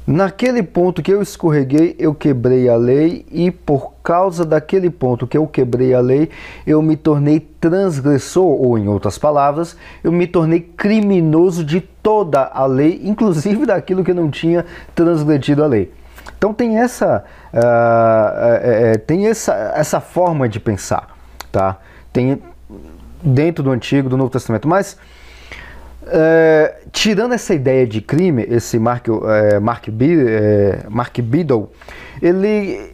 Naquele 0.07 0.63
ponto 0.63 1.03
que 1.03 1.11
eu 1.11 1.23
escorreguei, 1.23 1.97
eu 1.99 2.15
quebrei 2.15 2.69
a 2.69 2.77
lei, 2.77 3.25
e 3.31 3.51
por 3.51 3.95
causa 4.03 4.45
daquele 4.45 4.91
ponto 4.91 5.27
que 5.27 5.39
eu 5.39 5.47
quebrei 5.47 5.95
a 5.95 6.01
lei, 6.01 6.29
eu 6.67 6.83
me 6.83 6.95
tornei 6.95 7.41
transgressor, 7.59 8.45
ou 8.45 8.77
em 8.79 8.87
outras 8.87 9.17
palavras, 9.17 9.75
eu 10.03 10.13
me 10.13 10.27
tornei 10.27 10.61
criminoso 10.61 11.65
de 11.65 11.81
toda 11.81 12.45
a 12.53 12.67
lei, 12.67 13.01
inclusive 13.03 13.65
daquilo 13.65 14.05
que 14.05 14.13
não 14.13 14.31
tinha 14.31 14.67
transgredido 14.95 15.65
a 15.65 15.67
lei. 15.67 15.91
Então 16.37 16.53
tem 16.53 16.79
essa, 16.79 17.25
uh, 17.55 18.99
tem 19.07 19.27
essa, 19.27 19.73
essa 19.75 20.01
forma 20.01 20.47
de 20.47 20.61
pensar, 20.61 21.17
tá? 21.51 21.79
Tem 22.13 22.43
dentro 23.23 23.65
do 23.65 23.71
Antigo, 23.71 24.11
do 24.11 24.19
Novo 24.19 24.31
Testamento, 24.31 24.69
mas 24.69 24.99
é, 26.07 26.77
tirando 26.93 27.33
essa 27.33 27.55
ideia 27.55 27.87
de 27.87 28.01
crime, 28.01 28.47
esse 28.49 28.79
Mark, 28.79 29.07
é, 29.09 29.59
Mark, 29.59 29.89
é, 29.89 30.79
Mark 30.89 31.19
Biddle, 31.21 31.71
ele, 32.21 32.93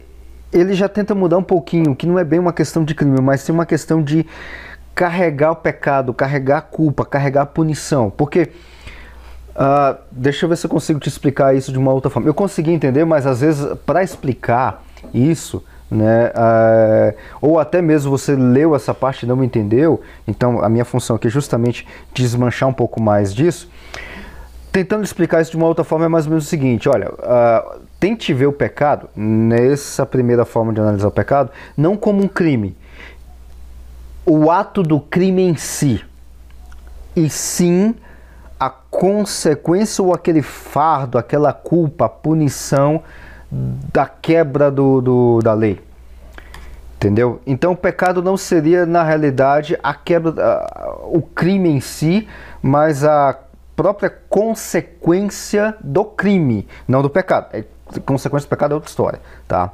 ele 0.51 0.73
já 0.73 0.87
tenta 0.87 1.13
mudar 1.13 1.37
um 1.37 1.43
pouquinho, 1.43 1.95
que 1.95 2.05
não 2.05 2.17
é 2.17 2.23
bem 2.23 2.39
uma 2.39 2.53
questão 2.53 2.83
de 2.83 2.95
crime, 2.95 3.19
mas 3.21 3.41
sim 3.41 3.51
uma 3.51 3.65
questão 3.65 4.01
de 4.01 4.25
carregar 4.93 5.51
o 5.51 5.55
pecado, 5.55 6.13
carregar 6.13 6.57
a 6.57 6.61
culpa, 6.61 7.05
carregar 7.05 7.43
a 7.43 7.45
punição. 7.45 8.09
Porque, 8.09 8.51
uh, 9.55 9.97
deixa 10.11 10.45
eu 10.45 10.49
ver 10.49 10.57
se 10.57 10.65
eu 10.65 10.69
consigo 10.69 10.99
te 10.99 11.09
explicar 11.09 11.55
isso 11.55 11.71
de 11.71 11.77
uma 11.77 11.93
outra 11.93 12.09
forma. 12.09 12.27
Eu 12.27 12.33
consegui 12.33 12.71
entender, 12.71 13.05
mas 13.05 13.25
às 13.25 13.41
vezes 13.41 13.65
para 13.85 14.03
explicar 14.03 14.83
isso, 15.13 15.63
né? 15.91 16.29
Uh, 16.29 17.13
ou 17.41 17.59
até 17.59 17.81
mesmo 17.81 18.09
você 18.09 18.33
leu 18.33 18.73
essa 18.73 18.93
parte 18.93 19.23
e 19.23 19.27
não 19.27 19.43
entendeu, 19.43 19.99
então 20.25 20.63
a 20.63 20.69
minha 20.69 20.85
função 20.85 21.17
aqui 21.17 21.27
é 21.27 21.29
justamente 21.29 21.85
desmanchar 22.13 22.69
um 22.69 22.73
pouco 22.73 23.01
mais 23.01 23.33
disso. 23.35 23.69
Tentando 24.71 25.03
explicar 25.03 25.41
isso 25.41 25.51
de 25.51 25.57
uma 25.57 25.67
outra 25.67 25.83
forma 25.83 26.05
é 26.05 26.07
mais 26.07 26.25
ou 26.25 26.29
menos 26.29 26.45
o 26.45 26.47
seguinte: 26.47 26.87
olha, 26.87 27.11
uh, 27.11 27.81
tente 27.99 28.33
ver 28.33 28.45
o 28.45 28.53
pecado, 28.53 29.09
nessa 29.13 30.05
primeira 30.05 30.45
forma 30.45 30.71
de 30.71 30.79
analisar 30.79 31.09
o 31.09 31.11
pecado, 31.11 31.51
não 31.75 31.97
como 31.97 32.23
um 32.23 32.27
crime, 32.27 32.77
o 34.25 34.49
ato 34.49 34.81
do 34.81 34.97
crime 35.01 35.41
em 35.41 35.57
si, 35.57 36.01
e 37.13 37.29
sim 37.29 37.93
a 38.57 38.69
consequência 38.69 40.01
ou 40.01 40.13
aquele 40.13 40.41
fardo, 40.41 41.17
aquela 41.17 41.51
culpa, 41.51 42.05
a 42.05 42.09
punição 42.09 43.03
da 43.51 44.05
quebra 44.05 44.71
do, 44.71 45.01
do, 45.01 45.39
da 45.43 45.53
lei. 45.53 45.81
Entendeu? 46.95 47.41
Então 47.45 47.71
o 47.71 47.75
pecado 47.75 48.21
não 48.21 48.37
seria, 48.37 48.85
na 48.85 49.03
realidade, 49.03 49.77
a 49.81 49.93
quebra, 49.93 50.31
uh, 50.31 51.17
o 51.17 51.21
crime 51.21 51.69
em 51.69 51.81
si, 51.81 52.27
mas 52.61 53.03
a 53.03 53.37
própria 53.75 54.09
consequência 54.29 55.75
do 55.81 56.05
crime, 56.05 56.67
não 56.87 57.01
do 57.01 57.09
pecado. 57.09 57.47
É, 57.53 57.65
consequência 58.05 58.47
do 58.47 58.49
pecado 58.49 58.73
é 58.73 58.75
outra 58.75 58.89
história, 58.89 59.19
tá? 59.47 59.71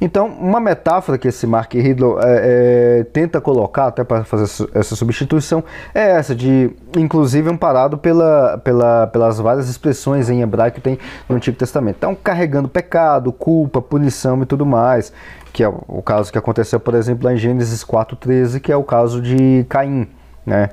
Então, 0.00 0.26
uma 0.26 0.60
metáfora 0.60 1.16
que 1.16 1.28
esse 1.28 1.46
Mark 1.46 1.72
Ridlow 1.72 2.18
é, 2.20 3.00
é, 3.00 3.04
tenta 3.04 3.40
colocar, 3.40 3.86
até 3.86 4.04
para 4.04 4.24
fazer 4.24 4.68
essa 4.74 4.94
substituição, 4.94 5.64
é 5.94 6.10
essa 6.10 6.34
de, 6.34 6.70
inclusive, 6.96 7.50
amparado 7.50 7.96
pela, 7.96 8.58
pela, 8.58 9.06
pelas 9.06 9.38
várias 9.38 9.68
expressões 9.68 10.28
em 10.28 10.42
hebraico 10.42 10.76
que 10.76 10.80
tem 10.80 10.98
no 11.28 11.36
Antigo 11.36 11.56
Testamento. 11.56 11.96
Então, 11.96 12.14
carregando 12.14 12.68
pecado, 12.68 13.32
culpa, 13.32 13.80
punição 13.80 14.42
e 14.42 14.46
tudo 14.46 14.66
mais, 14.66 15.12
que 15.52 15.62
é 15.62 15.68
o 15.68 16.02
caso 16.02 16.30
que 16.30 16.38
aconteceu, 16.38 16.78
por 16.78 16.94
exemplo, 16.94 17.24
lá 17.24 17.32
em 17.32 17.38
Gênesis 17.38 17.82
4,13, 17.82 18.60
que 18.60 18.70
é 18.70 18.76
o 18.76 18.84
caso 18.84 19.22
de 19.22 19.64
Caim, 19.68 20.06
né? 20.44 20.70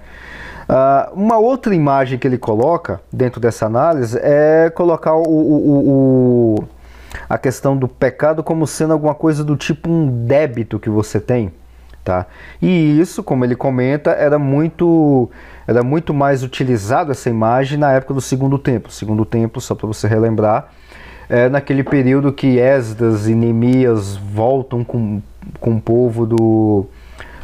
Uh, 0.64 1.14
uma 1.14 1.38
outra 1.38 1.76
imagem 1.76 2.18
que 2.18 2.26
ele 2.26 2.38
coloca 2.38 3.02
dentro 3.12 3.40
dessa 3.40 3.66
análise 3.66 4.18
é 4.22 4.70
colocar 4.70 5.14
o, 5.14 5.22
o, 5.22 6.60
o 6.60 6.64
a 7.30 7.38
questão 7.38 7.78
do 7.78 7.88
pecado 7.88 8.44
como 8.44 8.66
sendo 8.66 8.94
alguma 8.94 9.16
coisa 9.16 9.44
do 9.44 9.56
tipo 9.56 9.90
um 9.90 10.26
débito 10.26 10.80
que 10.80 10.90
você 10.90 11.20
tem, 11.20 11.52
tá? 12.04 12.26
E 12.62 13.00
isso, 13.00 13.24
como 13.24 13.46
ele 13.46 13.56
comenta, 13.56 14.12
era 14.12 14.38
muito 14.38 15.30
era 15.66 15.84
muito 15.84 16.14
mais 16.14 16.44
utilizado 16.44 17.12
essa 17.12 17.30
imagem 17.30 17.78
na 17.78 17.92
época 17.92 18.14
do 18.14 18.22
Segundo 18.22 18.58
Templo. 18.58 18.92
Segundo 18.92 19.26
Templo, 19.26 19.62
só 19.62 19.74
para 19.74 19.88
você 19.88 20.08
relembrar, 20.08 20.70
é 21.30 21.50
naquele 21.50 21.84
período 21.84 22.34
que 22.34 22.60
Esdras 22.60 23.28
e 23.28 23.36
Neemias 23.36 24.16
voltam 24.16 24.84
com, 24.84 25.22
com 25.60 25.76
o 25.76 25.82
povo 25.82 26.26
do, 26.26 26.86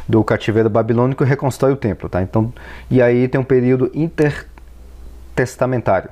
do 0.06 0.22
cativeiro 0.22 0.68
babilônico 0.68 1.24
e 1.24 1.26
reconstrói 1.26 1.72
o 1.72 1.76
templo, 1.76 2.08
tá? 2.08 2.22
Então, 2.22 2.52
e 2.90 3.00
aí 3.00 3.26
tem 3.26 3.40
um 3.40 3.44
período 3.44 3.90
intertestamentário, 3.94 6.10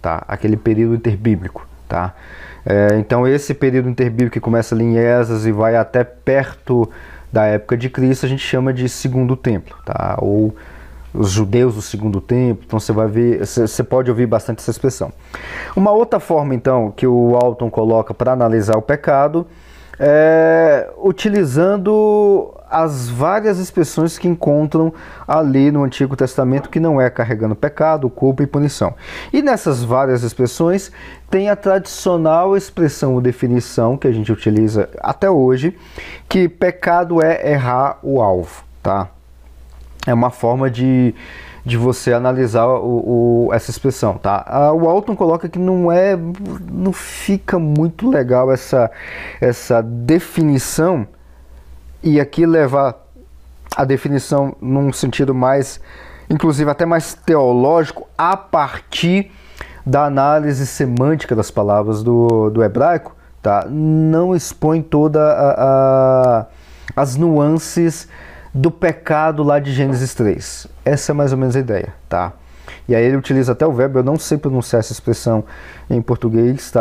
tá? 0.00 0.22
Aquele 0.28 0.56
período 0.56 0.94
interbíblico, 0.94 1.66
tá? 1.88 2.14
É, 2.70 2.98
então 2.98 3.26
esse 3.26 3.54
período 3.54 3.88
interbíblico 3.88 4.34
que 4.34 4.40
começa 4.40 4.74
ali 4.74 4.84
em 4.84 4.98
Esas 4.98 5.46
e 5.46 5.52
vai 5.52 5.74
até 5.74 6.04
perto 6.04 6.86
da 7.32 7.46
época 7.46 7.78
de 7.78 7.88
Cristo, 7.88 8.26
a 8.26 8.28
gente 8.28 8.42
chama 8.42 8.74
de 8.74 8.86
segundo 8.90 9.34
templo, 9.34 9.74
tá? 9.86 10.18
Ou 10.20 10.54
os 11.14 11.30
judeus 11.30 11.74
do 11.74 11.80
segundo 11.80 12.20
templo, 12.20 12.64
então 12.66 12.78
você 12.78 12.92
vai 12.92 13.08
ver, 13.08 13.38
você 13.46 13.82
pode 13.82 14.10
ouvir 14.10 14.26
bastante 14.26 14.58
essa 14.58 14.70
expressão. 14.70 15.10
Uma 15.74 15.92
outra 15.92 16.20
forma 16.20 16.54
então 16.54 16.92
que 16.94 17.06
o 17.06 17.36
Alton 17.36 17.70
coloca 17.70 18.12
para 18.12 18.32
analisar 18.32 18.76
o 18.76 18.82
pecado 18.82 19.46
é 19.98 20.90
utilizando 20.96 22.54
as 22.70 23.08
várias 23.08 23.58
expressões 23.58 24.18
que 24.18 24.28
encontram 24.28 24.92
ali 25.26 25.70
no 25.70 25.82
Antigo 25.82 26.14
Testamento, 26.14 26.68
que 26.68 26.78
não 26.78 27.00
é 27.00 27.08
carregando 27.08 27.54
pecado, 27.54 28.10
culpa 28.10 28.42
e 28.42 28.46
punição. 28.46 28.94
E 29.32 29.40
nessas 29.40 29.82
várias 29.82 30.22
expressões 30.22 30.92
tem 31.30 31.48
a 31.48 31.56
tradicional 31.56 32.56
expressão 32.56 33.14
ou 33.14 33.20
definição 33.20 33.96
que 33.96 34.06
a 34.06 34.12
gente 34.12 34.30
utiliza 34.30 34.88
até 35.00 35.30
hoje, 35.30 35.76
que 36.28 36.48
pecado 36.48 37.22
é 37.22 37.52
errar 37.52 37.98
o 38.02 38.20
alvo, 38.20 38.62
tá? 38.82 39.08
É 40.06 40.14
uma 40.14 40.30
forma 40.30 40.70
de, 40.70 41.14
de 41.68 41.76
você 41.76 42.14
analisar 42.14 42.66
o, 42.66 43.46
o, 43.46 43.52
essa 43.52 43.70
expressão, 43.70 44.16
tá? 44.16 44.72
O 44.72 44.88
Alton 44.88 45.14
coloca 45.14 45.48
que 45.50 45.58
não 45.58 45.92
é, 45.92 46.16
não 46.72 46.92
fica 46.92 47.58
muito 47.58 48.08
legal 48.08 48.50
essa, 48.50 48.90
essa 49.38 49.82
definição, 49.82 51.06
e 52.02 52.18
aqui 52.18 52.46
levar 52.46 52.96
a 53.76 53.84
definição 53.84 54.56
num 54.62 54.90
sentido 54.92 55.34
mais, 55.34 55.78
inclusive 56.30 56.70
até 56.70 56.86
mais 56.86 57.12
teológico, 57.12 58.08
a 58.16 58.34
partir 58.34 59.30
da 59.84 60.06
análise 60.06 60.66
semântica 60.66 61.36
das 61.36 61.50
palavras 61.50 62.02
do, 62.02 62.48
do 62.48 62.64
hebraico, 62.64 63.14
tá? 63.42 63.66
não 63.68 64.34
expõe 64.34 64.80
toda 64.80 65.20
a, 65.20 65.50
a, 65.58 66.46
as 66.96 67.14
nuances 67.14 68.08
do 68.58 68.72
pecado 68.72 69.44
lá 69.44 69.60
de 69.60 69.72
Gênesis 69.72 70.14
3. 70.14 70.66
Essa 70.84 71.12
é 71.12 71.14
mais 71.14 71.32
ou 71.32 71.38
menos 71.38 71.54
a 71.54 71.60
ideia, 71.60 71.94
tá? 72.08 72.32
E 72.88 72.94
aí 72.94 73.04
ele 73.04 73.16
utiliza 73.16 73.52
até 73.52 73.64
o 73.64 73.72
verbo, 73.72 74.00
eu 74.00 74.02
não 74.02 74.18
sei 74.18 74.36
pronunciar 74.36 74.80
essa 74.80 74.92
expressão 74.92 75.44
em 75.88 76.02
português, 76.02 76.70
tá? 76.70 76.80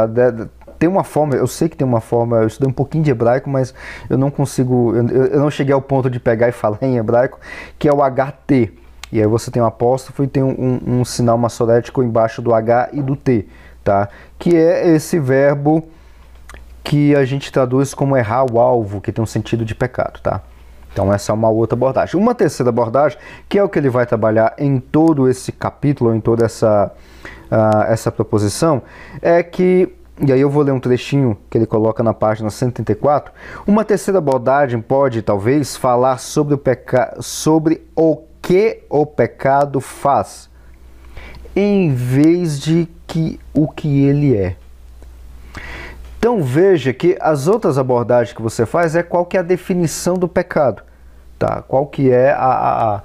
tem 0.79 0.89
uma 0.89 1.03
forma, 1.03 1.36
eu 1.36 1.46
sei 1.46 1.69
que 1.69 1.77
tem 1.77 1.88
uma 1.88 2.01
forma, 2.01 2.38
eu 2.38 2.48
estudei 2.48 2.69
um 2.69 2.74
pouquinho 2.74 3.03
de 3.03 3.12
hebraico, 3.12 3.50
mas 3.50 3.75
eu 4.10 4.17
não 4.17 4.31
consigo, 4.31 4.96
eu, 4.96 5.07
eu 5.27 5.39
não 5.39 5.51
cheguei 5.51 5.74
ao 5.74 5.81
ponto 5.81 6.10
de 6.10 6.19
pegar 6.19 6.50
e 6.50 6.51
falar 6.51 6.79
em 6.81 6.98
hebraico, 6.98 7.39
que 7.77 7.88
é 7.88 7.93
o 7.93 7.98
HT. 7.98 8.74
E 9.12 9.22
aí 9.22 9.27
você 9.27 9.51
tem 9.51 9.62
um 9.62 9.65
apóstrofo 9.65 10.24
e 10.24 10.27
tem 10.27 10.43
um, 10.43 10.50
um, 10.50 11.00
um 11.00 11.05
sinal 11.05 11.38
maçorético 11.38 12.03
embaixo 12.03 12.41
do 12.41 12.53
H 12.53 12.89
e 12.91 13.01
do 13.01 13.15
T, 13.15 13.48
tá? 13.84 14.10
Que 14.38 14.55
é 14.55 14.89
esse 14.89 15.19
verbo 15.19 15.88
que 16.84 17.15
a 17.15 17.24
gente 17.24 17.51
traduz 17.51 17.93
como 17.93 18.17
errar 18.17 18.51
o 18.51 18.60
alvo, 18.60 19.00
que 19.00 19.12
tem 19.12 19.24
um 19.24 19.27
sentido 19.27 19.63
de 19.63 19.74
pecado, 19.74 20.19
tá? 20.22 20.41
Então 20.97 21.13
essa 21.13 21.31
é 21.31 21.35
uma 21.35 21.47
outra 21.47 21.75
abordagem. 21.75 22.19
Uma 22.19 22.33
terceira 22.33 22.69
abordagem, 22.69 23.19
que 23.47 23.59
é 23.59 23.63
o 23.63 23.69
que 23.69 23.77
ele 23.77 23.87
vai 23.87 24.07
trabalhar 24.07 24.55
em 24.57 24.79
todo 24.79 25.29
esse 25.29 25.51
capítulo, 25.51 26.15
em 26.15 26.19
toda 26.19 26.43
essa, 26.43 26.91
uh, 27.51 27.83
essa 27.83 28.11
proposição, 28.11 28.81
é 29.21 29.43
que 29.43 29.93
e 30.19 30.33
aí 30.33 30.41
eu 30.41 30.49
vou 30.49 30.63
ler 30.63 30.71
um 30.71 30.79
trechinho 30.79 31.37
que 31.47 31.55
ele 31.59 31.67
coloca 31.67 32.01
na 32.01 32.15
página 32.15 32.49
134. 32.49 33.31
Uma 33.67 33.85
terceira 33.85 34.17
abordagem 34.17 34.81
pode, 34.81 35.21
talvez, 35.21 35.77
falar 35.77 36.17
sobre 36.17 36.55
o, 36.55 36.57
peca... 36.57 37.15
sobre 37.19 37.85
o 37.95 38.23
que 38.41 38.81
o 38.89 39.05
pecado 39.05 39.79
faz, 39.79 40.49
em 41.55 41.93
vez 41.93 42.59
de 42.59 42.87
que 43.05 43.39
o 43.53 43.67
que 43.67 44.05
ele 44.05 44.35
é. 44.35 44.55
Então 46.17 46.41
veja 46.41 46.91
que 46.91 47.15
as 47.21 47.47
outras 47.47 47.77
abordagens 47.77 48.35
que 48.35 48.41
você 48.41 48.65
faz 48.65 48.95
é 48.95 49.03
qual 49.03 49.23
que 49.23 49.37
é 49.37 49.39
a 49.39 49.43
definição 49.43 50.15
do 50.15 50.27
pecado, 50.27 50.81
tá? 51.38 51.62
Qual 51.62 51.88
que 51.88 52.12
é 52.12 52.32
a, 52.32 52.96
a, 52.96 53.01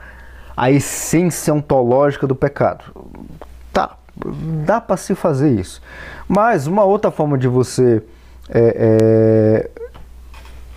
a 0.57 0.71
essência 0.71 1.53
ontológica 1.53 2.27
do 2.27 2.35
pecado. 2.35 2.85
Tá, 3.73 3.97
dá 4.65 4.81
para 4.81 4.97
se 4.97 5.15
fazer 5.15 5.51
isso. 5.51 5.81
Mas 6.29 6.67
uma 6.67 6.85
outra 6.85 7.11
forma 7.11 7.39
de 7.39 7.49
você, 7.49 8.03
é, 8.49 9.71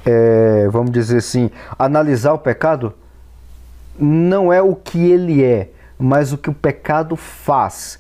é, 0.05 0.63
é, 0.63 0.69
vamos 0.69 0.91
dizer 0.91 1.17
assim, 1.17 1.49
analisar 1.77 2.33
o 2.33 2.39
pecado 2.39 2.93
não 3.97 4.51
é 4.51 4.61
o 4.61 4.75
que 4.75 5.09
ele 5.09 5.43
é, 5.43 5.69
mas 5.97 6.33
o 6.33 6.37
que 6.37 6.49
o 6.49 6.53
pecado 6.53 7.15
faz. 7.15 7.99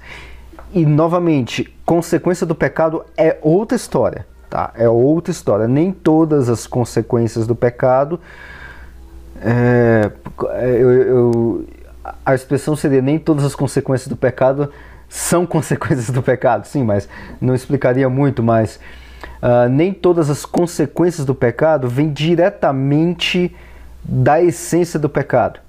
E 0.73 0.85
novamente, 0.85 1.73
consequência 1.85 2.45
do 2.45 2.53
pecado 2.55 3.05
é 3.15 3.37
outra 3.41 3.75
história, 3.75 4.27
tá? 4.49 4.71
É 4.75 4.89
outra 4.89 5.31
história. 5.31 5.67
Nem 5.67 5.91
todas 5.91 6.49
as 6.49 6.67
consequências 6.67 7.47
do 7.47 7.55
pecado 7.55 8.19
é, 9.41 10.11
eu, 10.79 10.91
eu, 10.91 11.67
a 12.25 12.33
expressão 12.33 12.75
seria 12.75 13.01
nem 13.01 13.19
todas 13.19 13.43
as 13.43 13.55
consequências 13.55 14.07
do 14.07 14.15
pecado 14.15 14.71
são 15.09 15.45
consequências 15.47 16.09
do 16.09 16.21
pecado, 16.21 16.65
sim, 16.65 16.83
mas 16.83 17.07
não 17.39 17.55
explicaria 17.55 18.09
muito, 18.09 18.41
mas 18.41 18.79
uh, 19.41 19.69
nem 19.69 19.93
todas 19.93 20.29
as 20.29 20.45
consequências 20.45 21.25
do 21.25 21.35
pecado 21.35 21.87
vêm 21.87 22.11
diretamente 22.11 23.55
da 24.03 24.41
essência 24.41 24.99
do 24.99 25.09
pecado. 25.09 25.59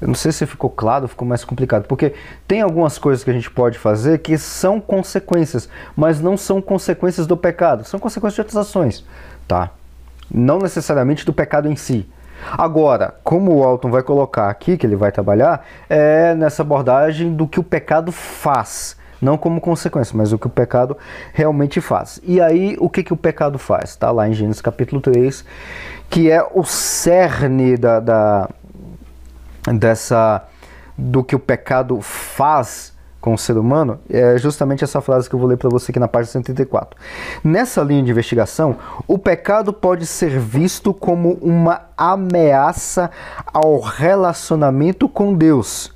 Eu 0.00 0.08
não 0.08 0.16
sei 0.16 0.32
se 0.32 0.44
ficou 0.46 0.68
claro, 0.68 1.06
ficou 1.06 1.26
mais 1.26 1.44
complicado, 1.44 1.84
porque 1.86 2.12
tem 2.48 2.60
algumas 2.60 2.98
coisas 2.98 3.22
que 3.22 3.30
a 3.30 3.32
gente 3.32 3.48
pode 3.48 3.78
fazer 3.78 4.18
que 4.18 4.36
são 4.36 4.80
consequências, 4.80 5.68
mas 5.96 6.20
não 6.20 6.36
são 6.36 6.60
consequências 6.60 7.24
do 7.24 7.36
pecado, 7.36 7.84
são 7.84 8.00
consequências 8.00 8.34
de 8.34 8.40
outras 8.40 8.56
ações, 8.56 9.04
tá? 9.46 9.70
Não 10.28 10.58
necessariamente 10.58 11.24
do 11.24 11.32
pecado 11.32 11.68
em 11.68 11.76
si. 11.76 12.04
Agora, 12.50 13.14
como 13.22 13.56
o 13.56 13.64
Alton 13.64 13.90
vai 13.90 14.02
colocar 14.02 14.48
aqui, 14.48 14.76
que 14.76 14.86
ele 14.86 14.96
vai 14.96 15.12
trabalhar, 15.12 15.64
é 15.88 16.34
nessa 16.34 16.62
abordagem 16.62 17.34
do 17.34 17.46
que 17.46 17.60
o 17.60 17.62
pecado 17.62 18.10
faz. 18.12 18.96
Não 19.20 19.38
como 19.38 19.60
consequência, 19.60 20.16
mas 20.16 20.32
o 20.32 20.38
que 20.38 20.48
o 20.48 20.50
pecado 20.50 20.96
realmente 21.32 21.80
faz. 21.80 22.20
E 22.24 22.40
aí, 22.40 22.76
o 22.80 22.90
que, 22.90 23.04
que 23.04 23.12
o 23.12 23.16
pecado 23.16 23.56
faz? 23.58 23.90
Está 23.90 24.10
lá 24.10 24.28
em 24.28 24.32
Gênesis 24.32 24.60
capítulo 24.60 25.00
3, 25.00 25.44
que 26.10 26.28
é 26.28 26.44
o 26.52 26.64
cerne 26.64 27.76
da, 27.76 28.00
da, 28.00 28.48
dessa 29.74 30.42
do 30.98 31.22
que 31.22 31.36
o 31.36 31.38
pecado 31.38 32.00
faz 32.00 32.91
com 33.22 33.32
o 33.32 33.38
ser 33.38 33.56
humano 33.56 34.00
é 34.10 34.36
justamente 34.36 34.82
essa 34.82 35.00
frase 35.00 35.28
que 35.30 35.34
eu 35.34 35.38
vou 35.38 35.48
ler 35.48 35.56
para 35.56 35.70
você 35.70 35.92
aqui 35.92 36.00
na 36.00 36.08
página 36.08 36.32
134. 36.32 36.98
Nessa 37.42 37.80
linha 37.80 38.02
de 38.02 38.10
investigação, 38.10 38.76
o 39.06 39.16
pecado 39.16 39.72
pode 39.72 40.04
ser 40.04 40.38
visto 40.40 40.92
como 40.92 41.34
uma 41.40 41.82
ameaça 41.96 43.10
ao 43.46 43.80
relacionamento 43.80 45.08
com 45.08 45.32
Deus. 45.32 45.94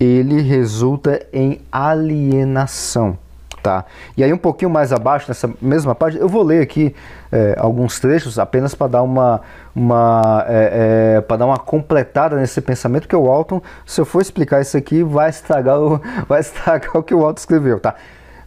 Ele 0.00 0.40
resulta 0.40 1.24
em 1.32 1.60
alienação 1.70 3.18
tá? 3.64 3.86
E 4.14 4.22
aí 4.22 4.30
um 4.30 4.36
pouquinho 4.36 4.70
mais 4.70 4.92
abaixo, 4.92 5.24
nessa 5.26 5.50
mesma 5.60 5.94
página, 5.94 6.22
eu 6.22 6.28
vou 6.28 6.42
ler 6.42 6.60
aqui 6.60 6.94
é, 7.32 7.56
alguns 7.58 7.98
trechos 7.98 8.38
apenas 8.38 8.74
para 8.74 8.88
dar 8.88 9.02
uma, 9.02 9.40
uma 9.74 10.44
é, 10.46 11.16
é, 11.16 11.20
para 11.22 11.38
dar 11.38 11.46
uma 11.46 11.58
completada 11.58 12.36
nesse 12.36 12.60
pensamento 12.60 13.08
que 13.08 13.16
o 13.16 13.22
Walton, 13.22 13.62
se 13.86 13.98
eu 13.98 14.04
for 14.04 14.20
explicar 14.20 14.60
isso 14.60 14.76
aqui, 14.76 15.02
vai 15.02 15.30
estragar 15.30 15.80
o, 15.80 15.98
vai 16.28 16.40
estragar 16.40 16.94
o 16.94 17.02
que 17.02 17.14
o 17.14 17.20
Walton 17.20 17.40
escreveu, 17.40 17.80
tá? 17.80 17.94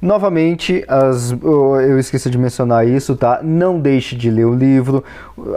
Novamente, 0.02 0.86
as, 0.88 1.32
eu 1.32 1.98
esqueci 1.98 2.30
de 2.30 2.38
mencionar 2.38 2.88
isso, 2.88 3.16
tá? 3.16 3.40
Não 3.42 3.80
deixe 3.80 4.16
de 4.16 4.30
ler 4.30 4.46
o 4.46 4.54
livro. 4.54 5.04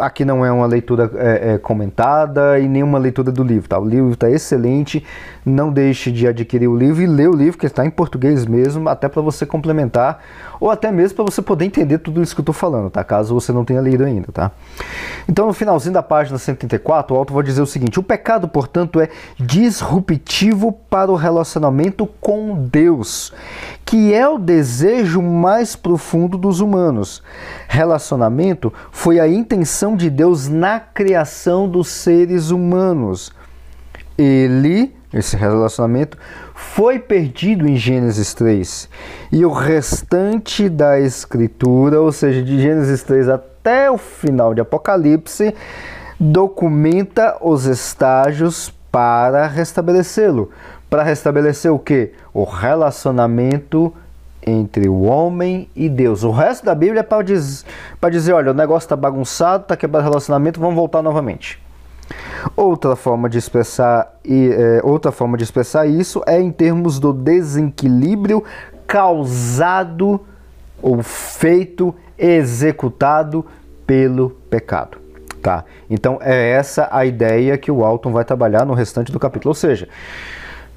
Aqui 0.00 0.24
não 0.24 0.44
é 0.44 0.50
uma 0.50 0.66
leitura 0.66 1.10
é, 1.14 1.52
é, 1.52 1.58
comentada 1.58 2.58
e 2.58 2.66
nem 2.66 2.82
uma 2.82 2.98
leitura 2.98 3.30
do 3.30 3.44
livro, 3.44 3.68
tá? 3.68 3.78
O 3.78 3.84
livro 3.84 4.12
está 4.12 4.30
excelente. 4.30 5.04
Não 5.44 5.70
deixe 5.70 6.10
de 6.10 6.26
adquirir 6.26 6.68
o 6.68 6.76
livro 6.76 7.02
e 7.02 7.06
ler 7.06 7.28
o 7.28 7.34
livro, 7.34 7.58
que 7.58 7.66
está 7.66 7.84
em 7.84 7.90
português 7.90 8.46
mesmo, 8.46 8.88
até 8.88 9.08
para 9.08 9.20
você 9.20 9.44
complementar 9.44 10.20
ou 10.60 10.70
até 10.70 10.92
mesmo 10.92 11.16
para 11.16 11.24
você 11.24 11.40
poder 11.40 11.64
entender 11.64 11.98
tudo 11.98 12.22
isso 12.22 12.34
que 12.34 12.40
eu 12.40 12.42
estou 12.42 12.52
falando, 12.52 12.90
tá? 12.90 13.02
Caso 13.02 13.34
você 13.34 13.50
não 13.50 13.64
tenha 13.64 13.80
lido 13.80 14.04
ainda, 14.04 14.30
tá? 14.30 14.52
Então, 15.26 15.46
no 15.46 15.54
finalzinho 15.54 15.94
da 15.94 16.02
página 16.02 16.36
134, 16.36 17.14
o 17.14 17.18
autor 17.18 17.34
vai 17.34 17.42
dizer 17.42 17.62
o 17.62 17.66
seguinte: 17.66 17.98
o 17.98 18.02
pecado, 18.02 18.46
portanto, 18.46 19.00
é 19.00 19.08
disruptivo 19.38 20.72
para 20.90 21.10
o 21.10 21.16
relacionamento 21.16 22.06
com 22.20 22.54
Deus, 22.70 23.32
que 23.84 24.12
é 24.12 24.28
o 24.28 24.38
desejo 24.38 25.22
mais 25.22 25.74
profundo 25.74 26.36
dos 26.36 26.60
humanos. 26.60 27.22
Relacionamento 27.66 28.72
foi 28.90 29.18
a 29.18 29.26
intenção 29.26 29.96
de 29.96 30.10
Deus 30.10 30.46
na 30.46 30.78
criação 30.78 31.68
dos 31.68 31.88
seres 31.88 32.50
humanos. 32.50 33.32
Ele, 34.18 34.94
esse 35.12 35.36
relacionamento, 35.36 36.16
foi 36.54 36.98
perdido 36.98 37.68
em 37.68 37.76
Gênesis 37.76 38.32
3. 38.34 38.88
E 39.32 39.44
o 39.44 39.52
restante 39.52 40.68
da 40.68 41.00
escritura, 41.00 42.00
ou 42.00 42.12
seja, 42.12 42.42
de 42.42 42.60
Gênesis 42.60 43.02
3 43.02 43.28
até 43.28 43.90
o 43.90 43.98
final 43.98 44.54
de 44.54 44.60
Apocalipse, 44.60 45.54
documenta 46.18 47.36
os 47.40 47.64
estágios 47.64 48.72
para 48.92 49.46
restabelecê-lo. 49.46 50.50
Para 50.88 51.02
restabelecer 51.02 51.72
o 51.72 51.78
que? 51.78 52.12
O 52.34 52.44
relacionamento 52.44 53.92
entre 54.44 54.88
o 54.88 55.02
homem 55.02 55.68
e 55.74 55.88
Deus. 55.88 56.24
O 56.24 56.30
resto 56.30 56.64
da 56.64 56.74
Bíblia 56.74 57.00
é 57.00 57.02
para 57.02 57.22
dizer, 57.22 57.64
dizer: 58.10 58.32
olha, 58.32 58.50
o 58.50 58.54
negócio 58.54 58.86
está 58.86 58.96
bagunçado, 58.96 59.62
está 59.62 59.76
quebrado 59.76 60.06
o 60.06 60.10
relacionamento, 60.10 60.60
vamos 60.60 60.74
voltar 60.74 61.02
novamente. 61.02 61.60
Outra 62.56 62.96
forma 62.96 63.28
de 63.28 63.38
expressar, 63.38 64.18
é, 64.24 64.80
outra 64.82 65.12
forma 65.12 65.36
de 65.36 65.44
expressar 65.44 65.86
isso 65.86 66.22
é 66.26 66.40
em 66.40 66.50
termos 66.50 66.98
do 66.98 67.12
desequilíbrio 67.12 68.42
causado 68.86 70.20
ou 70.82 71.02
feito, 71.02 71.94
executado 72.18 73.44
pelo 73.86 74.30
pecado. 74.48 74.98
Tá? 75.42 75.64
Então 75.88 76.18
é 76.20 76.50
essa 76.50 76.88
a 76.90 77.04
ideia 77.06 77.56
que 77.56 77.70
o 77.70 77.84
Alton 77.84 78.12
vai 78.12 78.24
trabalhar 78.24 78.64
no 78.66 78.74
restante 78.74 79.10
do 79.10 79.18
capítulo. 79.18 79.50
Ou 79.50 79.54
seja, 79.54 79.88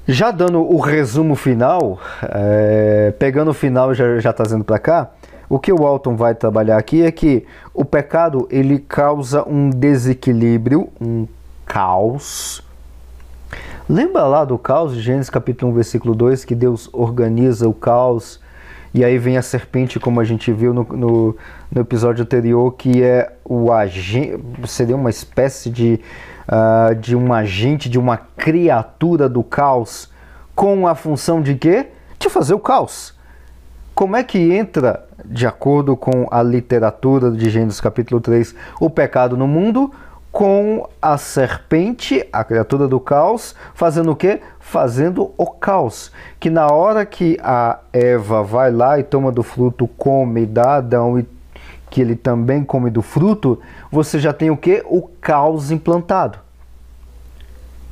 já 0.06 0.30
dando 0.30 0.60
o 0.60 0.78
resumo 0.78 1.34
final, 1.34 1.98
é, 2.22 3.12
pegando 3.18 3.50
o 3.50 3.54
final 3.54 3.92
e 3.92 3.94
já, 3.94 4.18
já 4.18 4.32
trazendo 4.32 4.64
para 4.64 4.78
cá, 4.78 5.10
o 5.54 5.58
que 5.60 5.72
o 5.72 5.86
Alton 5.86 6.16
vai 6.16 6.34
trabalhar 6.34 6.76
aqui 6.76 7.04
é 7.04 7.12
que 7.12 7.46
o 7.72 7.84
pecado 7.84 8.48
ele 8.50 8.80
causa 8.80 9.48
um 9.48 9.70
desequilíbrio, 9.70 10.88
um 11.00 11.28
caos. 11.64 12.60
Lembra 13.88 14.24
lá 14.24 14.44
do 14.44 14.58
caos 14.58 14.96
de 14.96 15.00
Gênesis 15.00 15.30
capítulo 15.30 15.70
1, 15.70 15.74
versículo 15.76 16.12
2, 16.12 16.44
que 16.44 16.56
Deus 16.56 16.90
organiza 16.92 17.68
o 17.68 17.72
caos 17.72 18.40
e 18.92 19.04
aí 19.04 19.16
vem 19.16 19.36
a 19.36 19.42
serpente, 19.42 20.00
como 20.00 20.20
a 20.20 20.24
gente 20.24 20.50
viu 20.50 20.74
no, 20.74 20.82
no, 20.82 21.36
no 21.70 21.80
episódio 21.80 22.24
anterior, 22.24 22.74
que 22.74 23.00
é 23.04 23.32
o 23.44 23.72
agente, 23.72 24.42
seria 24.66 24.96
uma 24.96 25.10
espécie 25.10 25.70
de, 25.70 26.00
uh, 26.48 26.96
de 26.96 27.14
um 27.14 27.32
agente, 27.32 27.88
de 27.88 27.96
uma 27.96 28.16
criatura 28.16 29.28
do 29.28 29.44
caos, 29.44 30.10
com 30.52 30.88
a 30.88 30.96
função 30.96 31.40
de 31.40 31.54
quê? 31.54 31.90
De 32.18 32.28
fazer 32.28 32.54
o 32.54 32.58
caos. 32.58 33.14
Como 33.94 34.16
é 34.16 34.24
que 34.24 34.52
entra, 34.52 35.06
de 35.24 35.46
acordo 35.46 35.96
com 35.96 36.26
a 36.30 36.42
literatura 36.42 37.30
de 37.30 37.48
Gênesis 37.50 37.80
capítulo 37.80 38.20
3, 38.20 38.54
o 38.80 38.90
pecado 38.90 39.36
no 39.36 39.46
mundo? 39.46 39.92
Com 40.30 40.88
a 41.00 41.16
serpente, 41.16 42.26
a 42.32 42.42
criatura 42.42 42.88
do 42.88 42.98
caos, 42.98 43.54
fazendo 43.72 44.10
o 44.10 44.16
quê? 44.16 44.40
Fazendo 44.58 45.32
o 45.38 45.46
caos. 45.46 46.10
Que 46.40 46.50
na 46.50 46.66
hora 46.66 47.06
que 47.06 47.38
a 47.40 47.78
Eva 47.92 48.42
vai 48.42 48.72
lá 48.72 48.98
e 48.98 49.04
toma 49.04 49.30
do 49.30 49.44
fruto, 49.44 49.86
come 49.86 50.44
dá 50.44 50.76
Adão 50.76 51.18
e 51.18 51.26
que 51.88 52.00
ele 52.00 52.16
também 52.16 52.64
come 52.64 52.90
do 52.90 53.00
fruto, 53.00 53.60
você 53.92 54.18
já 54.18 54.32
tem 54.32 54.50
o 54.50 54.56
que? 54.56 54.82
O 54.86 55.02
caos 55.20 55.70
implantado. 55.70 56.43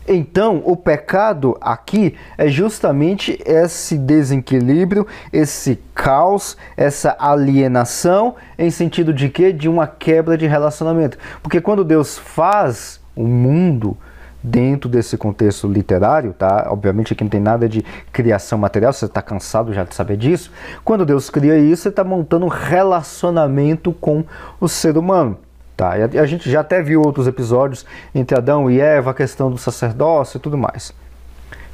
Então, 0.06 0.62
o 0.64 0.76
pecado 0.76 1.56
aqui 1.60 2.14
é 2.36 2.48
justamente 2.48 3.38
esse 3.44 3.96
desequilíbrio, 3.96 5.06
esse 5.32 5.78
caos, 5.94 6.56
essa 6.76 7.16
alienação, 7.18 8.34
em 8.58 8.70
sentido 8.70 9.12
de 9.12 9.28
quê? 9.28 9.52
De 9.52 9.68
uma 9.68 9.86
quebra 9.86 10.36
de 10.36 10.46
relacionamento. 10.46 11.18
Porque 11.42 11.60
quando 11.60 11.84
Deus 11.84 12.18
faz 12.18 13.00
o 13.14 13.26
mundo 13.26 13.96
dentro 14.42 14.90
desse 14.90 15.16
contexto 15.16 15.68
literário, 15.68 16.32
tá? 16.32 16.66
Obviamente 16.68 17.12
aqui 17.12 17.22
não 17.22 17.30
tem 17.30 17.40
nada 17.40 17.68
de 17.68 17.84
criação 18.12 18.58
material, 18.58 18.92
você 18.92 19.04
está 19.04 19.22
cansado 19.22 19.72
já 19.72 19.84
de 19.84 19.94
saber 19.94 20.16
disso. 20.16 20.50
Quando 20.84 21.06
Deus 21.06 21.30
cria 21.30 21.56
isso, 21.56 21.86
ele 21.86 21.92
está 21.92 22.02
montando 22.02 22.46
um 22.46 22.48
relacionamento 22.48 23.92
com 23.92 24.24
o 24.60 24.68
ser 24.68 24.98
humano. 24.98 25.38
Tá? 25.82 25.98
E 25.98 26.16
a, 26.16 26.26
gente 26.26 26.48
já 26.48 26.60
até 26.60 26.80
viu 26.80 27.02
outros 27.02 27.26
episódios 27.26 27.84
entre 28.14 28.38
Adão 28.38 28.70
e 28.70 28.78
Eva, 28.80 29.10
a 29.10 29.14
questão 29.14 29.50
do 29.50 29.58
sacerdócio 29.58 30.36
e 30.36 30.40
tudo 30.40 30.56
mais. 30.56 30.94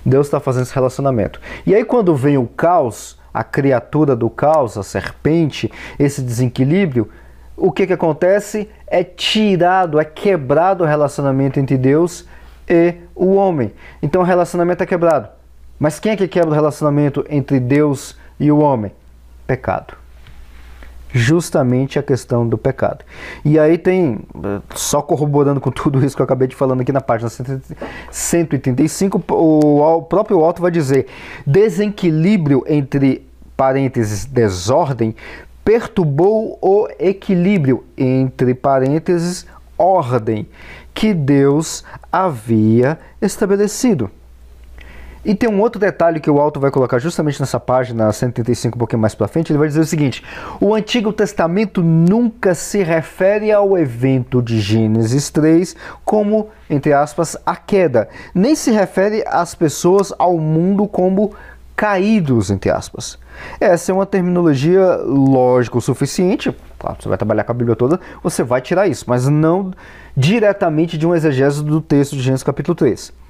Deus 0.03 0.29
está 0.29 0.41
fazendo 0.41 0.63
esse 0.63 0.75
relacionamento. 0.75 1.39
E 1.67 1.75
aí, 1.75 1.85
quando 1.85 2.17
vem 2.17 2.39
o 2.39 2.47
caos, 2.47 3.19
a 3.35 3.45
criatura 3.45 4.17
do 4.17 4.31
caos, 4.31 4.79
a 4.79 4.83
serpente, 4.83 5.71
esse 5.99 6.23
desequilíbrio, 6.23 7.11
o 7.55 7.71
que, 7.71 7.87
que 7.87 7.93
acontece? 7.93 8.71
É 8.87 9.05
tirado, 9.05 10.01
é 10.01 10.07
quebrado 10.07 10.85
o 10.85 10.87
relacionamento 10.87 11.61
entre 11.61 11.77
Deus 11.77 12.27
e 12.67 12.95
o 13.15 13.35
homem. 13.35 13.75
Então 14.01 14.23
o 14.23 14.25
relacionamento 14.25 14.83
é 14.83 14.87
quebrado. 14.87 15.29
Mas 15.79 16.01
quem 16.01 16.13
é 16.13 16.17
que 16.17 16.27
quebra 16.27 16.49
o 16.49 16.55
relacionamento 16.55 17.27
entre 17.29 17.61
Deus 17.61 18.17
e 18.41 18.51
o 18.51 18.61
homem? 18.61 18.91
Pecado. 19.47 19.93
Justamente 21.13 21.99
a 21.99 22.03
questão 22.03 22.47
do 22.47 22.59
pecado. 22.59 23.05
E 23.45 23.59
aí 23.59 23.79
tem, 23.79 24.19
só 24.75 25.01
corroborando 25.01 25.61
com 25.61 25.71
tudo 25.71 26.05
isso 26.05 26.15
que 26.15 26.21
eu 26.21 26.25
acabei 26.25 26.47
de 26.47 26.55
falando 26.55 26.83
aqui 26.83 26.93
na 26.93 27.01
página 27.01 27.31
135, 28.11 29.23
o 29.31 30.03
próprio 30.03 30.45
Alto 30.45 30.61
vai 30.61 30.71
dizer: 30.71 31.07
desequilíbrio 31.47 32.63
entre 32.67 33.27
parênteses, 33.57 34.27
desordem, 34.27 35.17
perturbou 35.65 36.59
o 36.63 36.89
equilíbrio 36.99 37.85
entre 37.97 38.55
parênteses, 38.55 39.47
ordem, 39.77 40.47
que 40.95 41.15
Deus 41.15 41.85
havia 42.13 42.99
estabelecido. 43.21 44.11
E 45.29 45.35
tem 45.35 45.47
um 45.47 45.61
outro 45.61 45.79
detalhe 45.79 46.21
que 46.21 46.31
o 46.31 46.41
Alto 46.41 46.59
vai 46.59 46.71
colocar 46.71 46.99
justamente 46.99 47.39
nessa 47.39 47.61
página 47.61 48.11
135, 48.11 48.75
um 48.75 48.79
pouquinho 48.79 49.03
mais 49.03 49.15
para 49.15 49.29
frente. 49.29 49.53
Ele 49.53 49.59
vai 49.59 49.69
dizer 49.69 49.81
o 49.81 49.85
seguinte: 49.85 50.25
o 50.59 50.75
Antigo 50.75 51.13
Testamento 51.13 51.83
nunca 51.83 52.55
se 52.55 52.83
refere 52.83 53.53
ao 53.53 53.77
evento 53.77 54.41
de 54.41 54.59
Gênesis 54.59 55.29
3 55.29 55.77
como, 56.03 56.49
entre 56.71 56.95
aspas, 56.95 57.37
a 57.45 57.55
queda, 57.57 58.09
nem 58.35 58.57
se 58.57 58.71
refere 58.71 59.23
às 59.27 59.55
pessoas 59.55 60.15
ao 60.19 60.39
mundo 60.39 60.89
como 60.89 61.35
caídos, 61.77 62.51
entre 62.51 62.71
aspas. 62.71 63.19
Essa 63.61 63.93
é 63.93 63.95
uma 63.95 64.07
terminologia 64.07 64.97
lógica 64.97 65.77
o 65.77 65.83
suficiente. 65.83 66.57
Claro, 66.79 66.97
você 67.03 67.07
vai 67.07 67.19
trabalhar 67.19 67.45
com 67.45 67.53
a 67.53 67.55
Bíblia 67.55 67.77
toda, 67.77 68.01
você 68.23 68.43
vai 68.43 68.63
tirar 68.63 68.89
isso, 68.89 69.05
mas 69.07 69.29
não 69.29 69.75
diretamente 70.17 70.97
de 70.97 71.07
um 71.07 71.15
exegese 71.15 71.63
do 71.63 71.83
texto 71.83 72.17
de 72.17 72.23
Gênesis 72.23 72.43
capítulo 72.43 72.75
3 72.75 73.28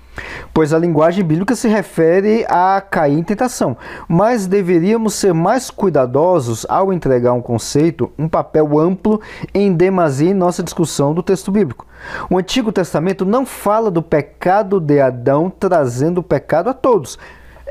pois 0.52 0.72
a 0.72 0.78
linguagem 0.78 1.24
bíblica 1.24 1.54
se 1.54 1.68
refere 1.68 2.44
a 2.48 2.80
cair 2.80 3.18
em 3.18 3.22
tentação, 3.22 3.76
mas 4.08 4.46
deveríamos 4.46 5.14
ser 5.14 5.32
mais 5.32 5.70
cuidadosos 5.70 6.66
ao 6.68 6.92
entregar 6.92 7.32
um 7.32 7.40
conceito, 7.40 8.10
um 8.18 8.28
papel 8.28 8.78
amplo 8.78 9.20
em 9.54 9.72
demasia 9.72 10.30
em 10.30 10.34
nossa 10.34 10.62
discussão 10.62 11.14
do 11.14 11.22
texto 11.22 11.50
bíblico. 11.50 11.86
O 12.30 12.38
Antigo 12.38 12.72
Testamento 12.72 13.24
não 13.24 13.44
fala 13.44 13.90
do 13.90 14.02
pecado 14.02 14.80
de 14.80 15.00
Adão 15.00 15.50
trazendo 15.50 16.18
o 16.18 16.22
pecado 16.22 16.70
a 16.70 16.74
todos, 16.74 17.18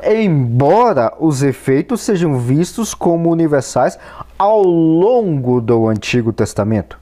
embora 0.02 1.12
os 1.18 1.42
efeitos 1.42 2.00
sejam 2.00 2.38
vistos 2.38 2.94
como 2.94 3.30
universais 3.30 3.98
ao 4.38 4.62
longo 4.62 5.60
do 5.60 5.88
Antigo 5.88 6.32
Testamento. 6.32 6.98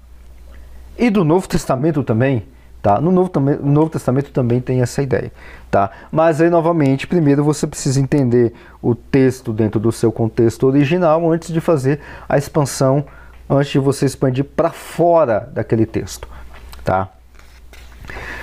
E 0.99 1.11
do 1.11 1.25
Novo 1.25 1.47
Testamento 1.47 2.03
também. 2.03 2.43
Tá? 2.87 3.01
No, 3.01 3.11
Novo, 3.11 3.33
no 3.41 3.73
Novo 3.73 3.91
Testamento 3.91 4.31
também 4.31 4.61
tem 4.61 4.81
essa 4.81 5.03
ideia. 5.03 5.33
Tá? 5.73 5.91
Mas 6.09 6.41
aí, 6.41 6.49
novamente, 6.49 7.05
primeiro 7.05 7.43
você 7.43 7.67
precisa 7.67 8.01
entender 8.01 8.53
o 8.81 8.95
texto 8.95 9.53
dentro 9.53 9.81
do 9.81 9.91
seu 9.91 10.13
contexto 10.13 10.69
original 10.69 11.29
antes 11.33 11.53
de 11.53 11.61
fazer 11.61 11.99
a 12.29 12.39
expansão, 12.39 13.05
antes 13.51 13.73
de 13.73 13.81
você 13.81 14.07
expandir 14.07 14.45
para 14.45 14.71
fora 14.71 15.51
daquele 15.53 15.85
texto. 15.85 16.29
Tá? 16.85 17.09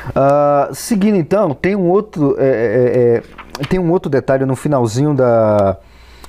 Uh, 0.09 0.75
seguindo 0.75 1.15
então, 1.15 1.53
tem 1.53 1.73
um 1.73 1.87
outro, 1.87 2.35
é, 2.37 2.43
é, 2.43 3.23
é, 3.61 3.65
tem 3.67 3.79
um 3.79 3.89
outro 3.91 4.09
detalhe 4.09 4.43
no 4.43 4.57
finalzinho 4.57 5.13
da, 5.13 5.77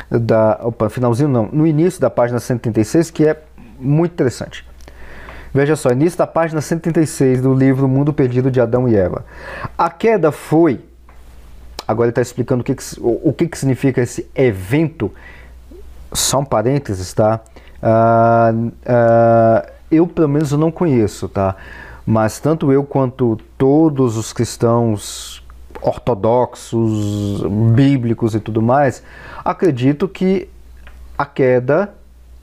da. 0.09 0.61
Opa, 0.62 0.88
finalzinho 0.88 1.29
não, 1.29 1.48
no 1.53 1.66
início 1.66 2.00
da 2.00 2.11
página 2.11 2.38
136 2.38 3.11
que 3.11 3.27
é 3.27 3.42
muito 3.77 4.12
interessante. 4.12 4.64
Veja 5.54 5.76
só, 5.76 5.90
início 5.90 6.18
da 6.18 6.26
página 6.26 6.60
136 6.60 7.40
do 7.40 7.54
livro 7.54 7.86
Mundo 7.86 8.12
Perdido 8.12 8.50
de 8.50 8.60
Adão 8.60 8.88
e 8.88 8.96
Eva. 8.96 9.24
A 9.78 9.88
queda 9.88 10.32
foi. 10.32 10.80
Agora 11.86 12.06
ele 12.06 12.10
está 12.10 12.20
explicando 12.20 12.62
o 12.62 12.64
que, 12.64 12.74
que, 12.74 12.84
o, 13.00 13.32
que, 13.32 13.46
que 13.46 13.56
significa 13.56 14.00
esse 14.00 14.28
evento. 14.34 15.12
Só 16.12 16.40
um 16.40 16.44
parênteses, 16.44 17.12
tá? 17.12 17.40
Uh, 17.80 18.66
uh, 18.66 19.70
eu, 19.92 20.08
pelo 20.08 20.28
menos, 20.28 20.50
eu 20.50 20.58
não 20.58 20.72
conheço, 20.72 21.28
tá? 21.28 21.54
Mas 22.04 22.40
tanto 22.40 22.72
eu 22.72 22.82
quanto 22.82 23.38
todos 23.56 24.16
os 24.16 24.32
cristãos 24.32 25.40
ortodoxos, 25.80 27.42
bíblicos 27.72 28.34
e 28.34 28.40
tudo 28.40 28.60
mais, 28.60 29.04
acredito 29.44 30.08
que 30.08 30.48
a 31.16 31.24
queda 31.24 31.94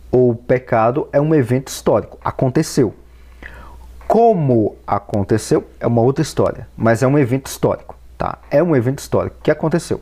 ou 0.10 0.34
pecado 0.34 1.10
é 1.12 1.20
um 1.20 1.36
evento 1.36 1.68
histórico. 1.68 2.18
Aconteceu. 2.24 3.01
Como 4.12 4.76
aconteceu 4.86 5.66
é 5.80 5.88
uma 5.88 6.02
outra 6.02 6.22
história, 6.22 6.68
mas 6.76 7.02
é 7.02 7.08
um 7.08 7.18
evento 7.18 7.48
histórico, 7.48 7.96
tá? 8.18 8.40
É 8.52 8.62
um 8.62 8.76
evento 8.76 9.00
histórico 9.00 9.38
que 9.42 9.50
aconteceu. 9.50 10.02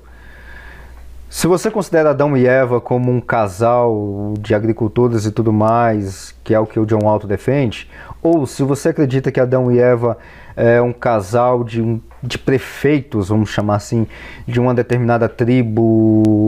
Se 1.29 1.45
você 1.45 1.69
considera 1.69 2.09
Adão 2.09 2.35
e 2.35 2.47
Eva 2.47 2.81
como 2.81 3.11
um 3.11 3.21
casal 3.21 4.33
de 4.39 4.55
agricultores 4.55 5.27
e 5.27 5.31
tudo 5.31 5.53
mais, 5.53 6.33
que 6.43 6.55
é 6.55 6.59
o 6.59 6.65
que 6.65 6.79
o 6.79 6.87
John 6.87 7.07
Alto 7.07 7.27
defende, 7.27 7.87
ou 8.19 8.47
se 8.47 8.63
você 8.63 8.89
acredita 8.89 9.31
que 9.31 9.39
Adão 9.39 9.71
e 9.71 9.77
Eva 9.77 10.17
é 10.55 10.81
um 10.81 10.91
casal 10.91 11.63
de, 11.63 12.01
de 12.23 12.39
prefeitos, 12.39 13.29
vamos 13.29 13.51
chamar 13.51 13.75
assim, 13.75 14.07
de 14.47 14.59
uma 14.59 14.73
determinada 14.73 15.29
tribo 15.29 15.83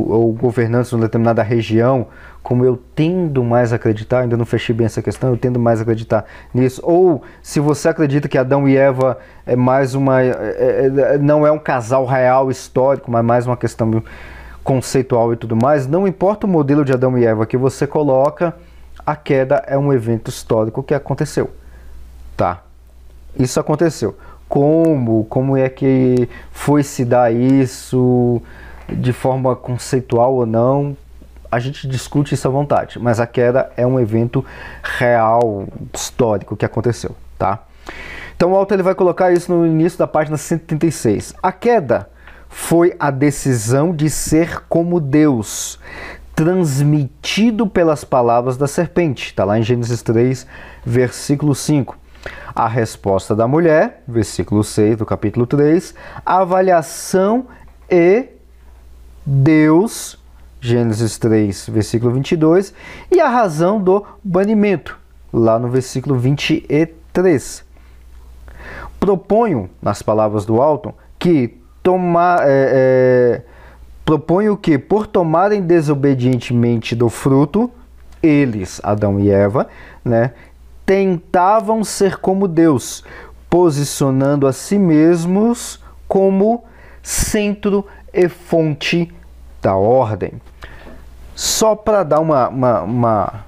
ou 0.10 0.34
governantes 0.34 0.90
de 0.90 0.96
uma 0.96 1.04
determinada 1.04 1.44
região, 1.44 2.08
como 2.44 2.66
eu 2.66 2.80
tendo 2.96 3.44
mais 3.44 3.72
a 3.72 3.76
acreditar, 3.76 4.22
ainda 4.22 4.36
não 4.36 4.46
fechei 4.46 4.76
bem 4.76 4.86
essa 4.86 5.02
questão, 5.02 5.30
eu 5.30 5.38
tendo 5.38 5.60
mais 5.60 5.80
a 5.80 5.84
acreditar 5.84 6.26
nisso, 6.54 6.82
ou 6.84 7.24
se 7.42 7.60
você 7.60 7.88
acredita 7.88 8.28
que 8.28 8.38
Adão 8.38 8.68
e 8.68 8.76
Eva 8.76 9.18
é 9.46 9.56
mais 9.56 9.94
uma. 9.94 10.22
É, 10.22 10.92
é, 11.14 11.18
não 11.18 11.46
é 11.46 11.52
um 11.52 11.60
casal 11.60 12.06
real 12.06 12.50
histórico, 12.50 13.12
mas 13.12 13.24
mais 13.24 13.46
uma 13.46 13.56
questão 13.56 14.04
conceitual 14.64 15.34
e 15.34 15.36
tudo 15.36 15.56
mais, 15.56 15.88
não 15.88 16.08
importa 16.08 16.46
o 16.46 16.50
modelo 16.50 16.86
de 16.86 16.94
Adão 16.94 17.18
e 17.18 17.26
Eva 17.26 17.46
que 17.46 17.58
você 17.58 17.88
coloca, 17.88 18.56
a 19.06 19.16
queda 19.16 19.64
é 19.68 19.78
um 19.78 19.92
evento 19.92 20.30
histórico 20.30 20.84
que 20.84 20.94
aconteceu. 20.94 21.50
Tá? 22.38 22.62
Isso 23.38 23.60
aconteceu. 23.60 24.16
Como? 24.48 25.26
Como 25.26 25.56
é 25.56 25.70
que 25.70 26.28
foi 26.52 26.84
se 26.84 27.06
dar 27.06 27.34
isso 27.34 28.42
de 28.90 29.14
forma 29.14 29.56
conceitual 29.56 30.34
ou 30.34 30.46
não? 30.46 30.96
A 31.52 31.60
gente 31.60 31.88
discute 31.88 32.34
isso 32.34 32.48
à 32.48 32.52
vontade, 32.52 32.98
mas 32.98 33.20
a 33.20 33.28
queda 33.28 33.72
é 33.76 33.86
um 33.86 34.00
evento 34.00 34.46
real, 34.82 35.68
histórico 35.94 36.56
que 36.56 36.66
aconteceu, 36.66 37.16
tá? 37.38 37.64
Então 38.36 38.52
o 38.52 38.56
Walter 38.56 38.76
ele 38.76 38.84
vai 38.84 38.96
colocar 38.96 39.32
isso 39.32 39.54
no 39.54 39.66
início 39.66 40.00
da 40.00 40.08
página 40.08 40.38
136. 40.38 41.36
A 41.44 41.52
queda 41.52 42.10
foi 42.48 42.96
a 43.00 43.12
decisão 43.12 43.94
de 43.94 44.10
ser 44.10 44.64
como 44.68 45.00
Deus, 45.00 45.80
transmitido 46.36 47.68
pelas 47.68 48.04
palavras 48.04 48.58
da 48.58 48.68
serpente. 48.68 49.28
Está 49.28 49.44
lá 49.44 49.60
em 49.60 49.64
Gênesis 49.64 50.02
3, 50.02 50.48
versículo 50.86 51.54
5. 51.54 51.98
A 52.54 52.68
resposta 52.68 53.36
da 53.36 53.48
mulher, 53.48 54.04
versículo 54.08 54.64
6 54.64 54.98
do 54.98 55.06
capítulo 55.06 55.46
3, 55.46 55.96
a 56.26 56.40
avaliação 56.40 57.48
e 57.90 58.26
Deus, 59.26 60.21
Gênesis 60.64 61.18
3, 61.18 61.70
versículo 61.70 62.14
22, 62.14 62.72
e 63.12 63.20
a 63.20 63.28
razão 63.28 63.82
do 63.82 64.06
banimento, 64.24 64.96
lá 65.34 65.58
no 65.58 65.68
versículo 65.68 66.16
23. 66.20 67.66
Proponho, 69.00 69.72
nas 69.82 70.04
palavras 70.04 70.46
do 70.46 70.62
Alton, 70.62 70.94
que 71.18 71.58
tomar, 71.82 72.42
é, 72.44 72.46
é, 72.48 73.42
proponho 74.06 74.56
que, 74.56 74.78
por 74.78 75.08
tomarem 75.08 75.64
desobedientemente 75.64 76.96
do 76.96 77.10
fruto, 77.10 77.72
eles, 78.22 78.80
Adão 78.84 79.20
e 79.20 79.32
Eva, 79.32 79.68
né, 80.06 80.34
tentavam 80.86 81.84
ser 81.84 82.18
como 82.18 82.48
Deus, 82.48 83.04
posicionando 83.50 84.46
a 84.46 84.54
si 84.54 84.78
mesmos 84.78 85.84
como 86.08 86.64
centro 87.02 87.84
e 88.14 88.30
fonte 88.30 89.12
da 89.62 89.76
ordem. 89.76 90.34
Só 91.36 91.76
para 91.76 92.04
dar 92.04 92.20
uma, 92.20 92.50
uma, 92.50 92.82
uma, 92.82 93.46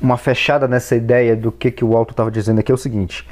uma, 0.00 0.16
fechada 0.16 0.66
nessa 0.66 0.96
ideia 0.96 1.36
do 1.36 1.52
que, 1.52 1.70
que 1.70 1.84
o 1.84 1.96
Alto 1.96 2.12
estava 2.12 2.30
dizendo 2.30 2.58
aqui, 2.58 2.70
é 2.70 2.74
o 2.74 2.78
seguinte: 2.78 3.26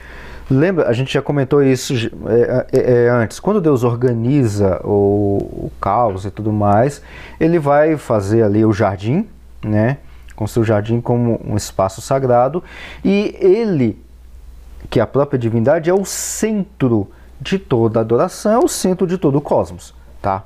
Lembra, 0.50 0.88
a 0.88 0.92
gente 0.94 1.12
já 1.12 1.20
comentou 1.20 1.62
isso 1.62 1.92
é, 2.26 2.66
é, 2.72 3.04
é, 3.04 3.08
antes. 3.10 3.38
Quando 3.38 3.60
Deus 3.60 3.84
organiza 3.84 4.80
o, 4.82 5.66
o, 5.66 5.72
caos 5.78 6.24
e 6.24 6.30
tudo 6.30 6.50
mais, 6.50 7.02
ele 7.38 7.58
vai 7.58 7.98
fazer 7.98 8.42
ali 8.42 8.64
o 8.64 8.72
jardim, 8.72 9.28
né? 9.62 9.98
Com 10.34 10.46
seu 10.46 10.64
jardim 10.64 11.00
como 11.00 11.38
um 11.44 11.56
espaço 11.56 12.00
sagrado, 12.00 12.64
e 13.04 13.36
ele, 13.38 14.02
que 14.88 15.00
é 15.00 15.02
a 15.02 15.06
própria 15.06 15.38
divindade, 15.38 15.90
é 15.90 15.94
o 15.94 16.04
centro 16.04 17.10
de 17.38 17.58
toda 17.58 18.00
adoração, 18.00 18.52
é 18.52 18.58
o 18.58 18.68
centro 18.68 19.06
de 19.06 19.18
todo 19.18 19.36
o 19.36 19.40
cosmos, 19.40 19.94
tá? 20.22 20.44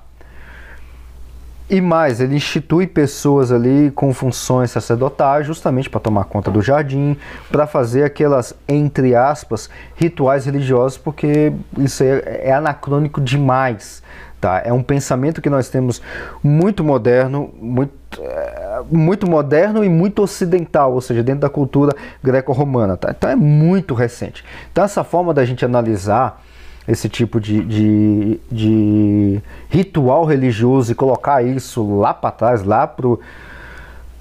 E 1.73 1.81
mais, 1.81 2.21
ele 2.21 2.37
institui 2.37 2.87
pessoas 2.87 3.51
ali 3.51 3.91
com 3.93 4.13
funções 4.13 4.71
sacerdotais 4.71 5.47
justamente 5.47 5.89
para 5.89 6.01
tomar 6.01 6.25
conta 6.25 6.51
do 6.51 6.61
jardim, 6.61 7.17
para 7.51 7.67
fazer 7.67 8.05
aquelas, 8.05 8.55
entre 8.69 9.15
aspas, 9.15 9.71
rituais 9.97 10.45
religiosos, 10.45 10.99
porque 10.99 11.51
isso 11.79 12.05
é, 12.05 12.53
anacrônico 12.53 13.23
demais. 13.23 14.03
Tá? 14.39 14.61
É 14.63 14.71
um 14.71 14.83
pensamento 14.83 15.41
que 15.41 15.49
nós 15.49 15.71
temos 15.71 16.03
muito 16.43 16.85
moderno, 16.85 17.51
muito, 17.59 18.21
é, 18.21 18.83
muito 18.91 19.27
moderno 19.27 19.83
e 19.83 19.89
muito 19.89 20.23
ocidental, 20.23 20.93
ou 20.93 21.01
seja, 21.01 21.23
dentro 21.23 21.41
da 21.41 21.49
cultura 21.49 21.97
greco-romana. 22.23 22.99
Tá? 22.99 23.15
Então 23.17 23.31
é 23.31 23.37
muito 23.37 23.95
recente. 23.95 24.45
Então 24.71 24.85
essa 24.85 25.03
forma 25.03 25.33
da 25.33 25.43
gente 25.47 25.65
analisar 25.65 26.43
esse 26.87 27.09
tipo 27.09 27.41
de, 27.41 27.65
de, 27.65 28.41
de 28.51 29.43
ritual 29.69 30.25
religioso 30.25 30.93
e 30.93 30.95
colocar 30.95 31.43
isso 31.43 31.99
lá 31.99 32.13
para 32.13 32.31
trás, 32.31 32.65
lá 32.65 32.87
pro 32.87 33.21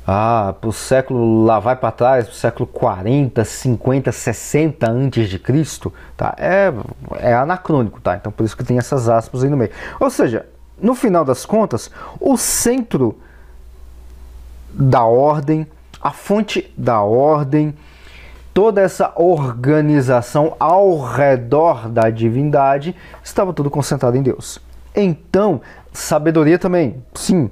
ah, 0.06 0.56
pro 0.60 0.72
século 0.72 1.44
lá 1.44 1.60
vai 1.60 1.76
para 1.76 1.92
trás, 1.92 2.26
pro 2.26 2.36
século 2.36 2.66
40, 2.68 3.46
50, 3.46 4.12
60 4.12 4.90
antes 4.90 5.30
de 5.30 5.38
Cristo, 5.38 5.94
tá? 6.18 6.34
É, 6.38 6.74
é 7.20 7.34
anacrônico, 7.34 8.02
tá? 8.02 8.16
Então 8.16 8.32
por 8.32 8.44
isso 8.44 8.58
que 8.58 8.64
tem 8.64 8.78
essas 8.78 9.08
aspas 9.08 9.44
aí 9.44 9.50
no 9.50 9.56
meio. 9.56 9.72
Ou 10.00 10.10
seja, 10.10 10.46
no 10.82 10.96
final 10.96 11.24
das 11.24 11.46
contas, 11.46 11.92
o 12.20 12.36
centro 12.36 13.18
da 14.74 15.04
ordem, 15.04 15.68
a 16.02 16.12
fonte 16.12 16.74
da 16.76 17.02
ordem, 17.02 17.76
toda 18.54 18.82
essa 18.82 19.14
organização 19.16 20.56
ao 20.60 21.00
redor 21.00 21.90
da 21.90 22.10
divindade 22.10 22.96
estava 23.24 23.54
tudo 23.54 23.70
concentrado 23.70 24.18
em 24.18 24.22
Deus. 24.22 24.60
Então, 24.96 25.62
sabedoria 25.94 26.60
também, 26.60 27.04
sim, 27.14 27.50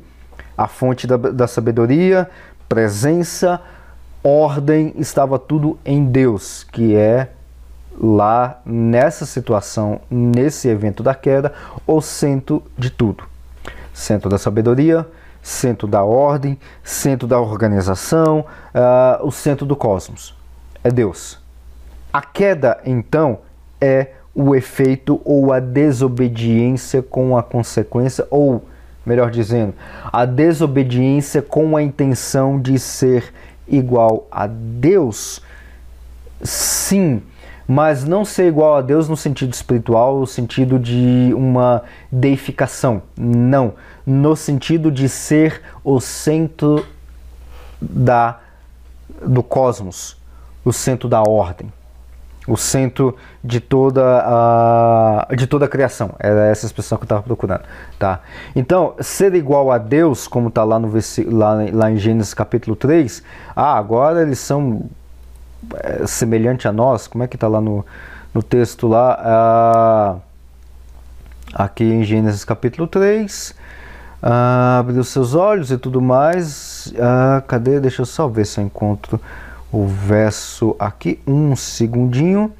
a 0.57 0.67
fonte 0.67 1.07
da, 1.07 1.15
da 1.15 1.47
sabedoria, 1.47 2.29
presença, 2.67 3.61
ordem, 4.23 4.93
estava 4.97 5.39
tudo 5.39 5.79
em 5.85 6.05
Deus, 6.05 6.65
que 6.65 6.95
é 6.95 7.29
lá 7.97 8.61
nessa 8.65 9.25
situação, 9.25 10.01
nesse 10.09 10.67
evento 10.67 11.01
da 11.01 11.15
queda, 11.15 11.53
o 11.87 12.01
centro 12.01 12.63
de 12.77 12.89
tudo. 12.89 13.23
Centro 13.93 14.29
da 14.29 14.37
sabedoria, 14.37 15.07
centro 15.41 15.87
da 15.87 16.03
ordem, 16.03 16.57
centro 16.83 17.27
da 17.27 17.39
organização, 17.39 18.39
uh, 18.39 19.25
o 19.25 19.31
centro 19.31 19.65
do 19.65 19.75
cosmos. 19.75 20.38
É 20.83 20.89
Deus. 20.89 21.37
A 22.11 22.21
queda, 22.21 22.79
então, 22.85 23.39
é 23.79 24.13
o 24.33 24.55
efeito 24.55 25.21
ou 25.25 25.51
a 25.51 25.59
desobediência 25.59 27.01
com 27.01 27.37
a 27.37 27.43
consequência, 27.43 28.25
ou 28.29 28.65
melhor 29.05 29.31
dizendo, 29.31 29.73
a 30.11 30.25
desobediência 30.25 31.41
com 31.41 31.75
a 31.75 31.83
intenção 31.83 32.59
de 32.59 32.79
ser 32.79 33.33
igual 33.67 34.27
a 34.31 34.47
Deus. 34.47 35.41
Sim, 36.41 37.21
mas 37.67 38.03
não 38.03 38.23
ser 38.23 38.47
igual 38.47 38.77
a 38.77 38.81
Deus 38.81 39.09
no 39.09 39.17
sentido 39.17 39.53
espiritual, 39.53 40.19
no 40.21 40.27
sentido 40.27 40.79
de 40.79 41.31
uma 41.35 41.83
deificação. 42.11 43.01
Não, 43.17 43.73
no 44.05 44.35
sentido 44.35 44.91
de 44.91 45.09
ser 45.09 45.61
o 45.83 45.99
centro 45.99 46.85
da 47.79 48.39
do 49.25 49.43
cosmos, 49.43 50.15
o 50.69 50.73
centro 50.73 51.09
da 51.09 51.21
ordem 51.21 51.71
o 52.47 52.57
centro 52.57 53.15
de 53.43 53.59
toda 53.59 54.23
a, 54.25 55.27
de 55.35 55.45
toda 55.45 55.65
a 55.65 55.67
criação. 55.67 56.15
Era 56.19 56.47
essa 56.47 56.65
expressão 56.65 56.97
que 56.97 57.03
eu 57.03 57.05
estava 57.05 57.21
procurando. 57.21 57.61
Tá? 57.99 58.21
Então, 58.55 58.95
ser 58.99 59.35
igual 59.35 59.71
a 59.71 59.77
Deus, 59.77 60.27
como 60.27 60.47
está 60.47 60.63
lá, 60.63 60.79
no 60.79 60.91
lá, 61.27 61.57
lá 61.71 61.91
em 61.91 61.97
Gênesis 61.97 62.33
capítulo 62.33 62.75
3, 62.75 63.21
ah, 63.55 63.77
agora 63.77 64.23
eles 64.23 64.39
são 64.39 64.89
é, 65.75 66.07
semelhante 66.07 66.67
a 66.67 66.71
nós. 66.71 67.07
Como 67.07 67.23
é 67.23 67.27
que 67.27 67.35
está 67.35 67.47
lá 67.47 67.61
no, 67.61 67.85
no 68.33 68.41
texto 68.41 68.87
lá? 68.87 69.19
Ah, 69.21 70.15
aqui 71.53 71.83
em 71.83 72.03
Gênesis 72.03 72.43
capítulo 72.43 72.87
3. 72.87 73.53
Ah, 74.23 74.79
abriu 74.79 75.03
seus 75.03 75.35
olhos 75.35 75.71
e 75.71 75.77
tudo 75.77 76.01
mais. 76.01 76.91
Ah, 76.99 77.43
cadê? 77.47 77.79
Deixa 77.79 78.01
eu 78.01 78.07
só 78.07 78.27
ver 78.27 78.45
se 78.45 78.59
eu 78.59 78.65
encontro 78.65 79.21
o 79.71 79.85
verso 79.85 80.75
aqui, 80.79 81.19
um 81.27 81.55
segundinho. 81.55 82.51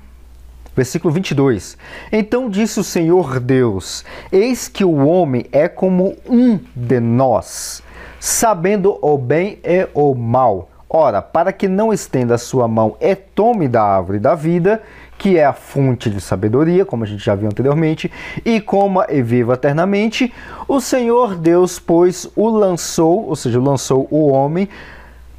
Versículo 0.76 1.14
22. 1.14 1.78
Então 2.12 2.50
disse 2.50 2.80
o 2.80 2.84
Senhor 2.84 3.40
Deus: 3.40 4.06
Eis 4.32 4.68
que 4.68 4.86
o 4.86 5.06
homem 5.08 5.46
é 5.52 5.68
como 5.68 6.16
um 6.28 6.60
de 6.76 7.00
nós, 7.00 7.84
sabendo 8.20 8.98
o 9.02 9.18
bem 9.18 9.60
e 9.64 9.88
o 9.94 10.14
mal. 10.16 10.70
Ora, 10.90 11.22
para 11.22 11.52
que 11.54 11.68
não 11.68 11.94
estenda 11.94 12.36
a 12.36 12.40
sua 12.40 12.68
mão 12.68 12.96
e 13.00 13.14
tome 13.16 13.68
da 13.68 13.84
árvore 13.84 14.20
da 14.20 14.34
vida, 14.34 14.82
que 15.20 15.38
é 15.38 15.46
a 15.46 15.54
fonte 15.54 16.10
de 16.10 16.20
sabedoria, 16.20 16.86
como 16.86 17.04
a 17.04 17.08
gente 17.08 17.24
já 17.24 17.36
viu 17.36 17.48
anteriormente, 17.48 18.12
e 18.44 18.60
coma 18.60 19.06
e 19.10 19.22
viva 19.22 19.54
eternamente, 19.54 20.34
o 20.68 20.80
Senhor 20.80 21.36
Deus, 21.36 21.78
pois, 21.78 22.28
o 22.36 22.50
lançou, 22.50 23.28
ou 23.28 23.36
seja, 23.36 23.60
lançou 23.60 24.08
o 24.10 24.30
homem 24.30 24.68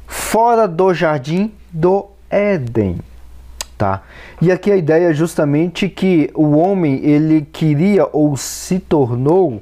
fora 0.07 0.67
do 0.67 0.93
jardim 0.93 1.51
do 1.71 2.07
Éden. 2.29 2.99
Tá? 3.77 4.03
E 4.41 4.51
aqui 4.51 4.71
a 4.71 4.75
ideia 4.75 5.09
é 5.09 5.13
justamente 5.13 5.89
que 5.89 6.29
o 6.35 6.51
homem 6.51 7.03
ele 7.03 7.41
queria 7.41 8.07
ou 8.11 8.37
se 8.37 8.79
tornou 8.79 9.61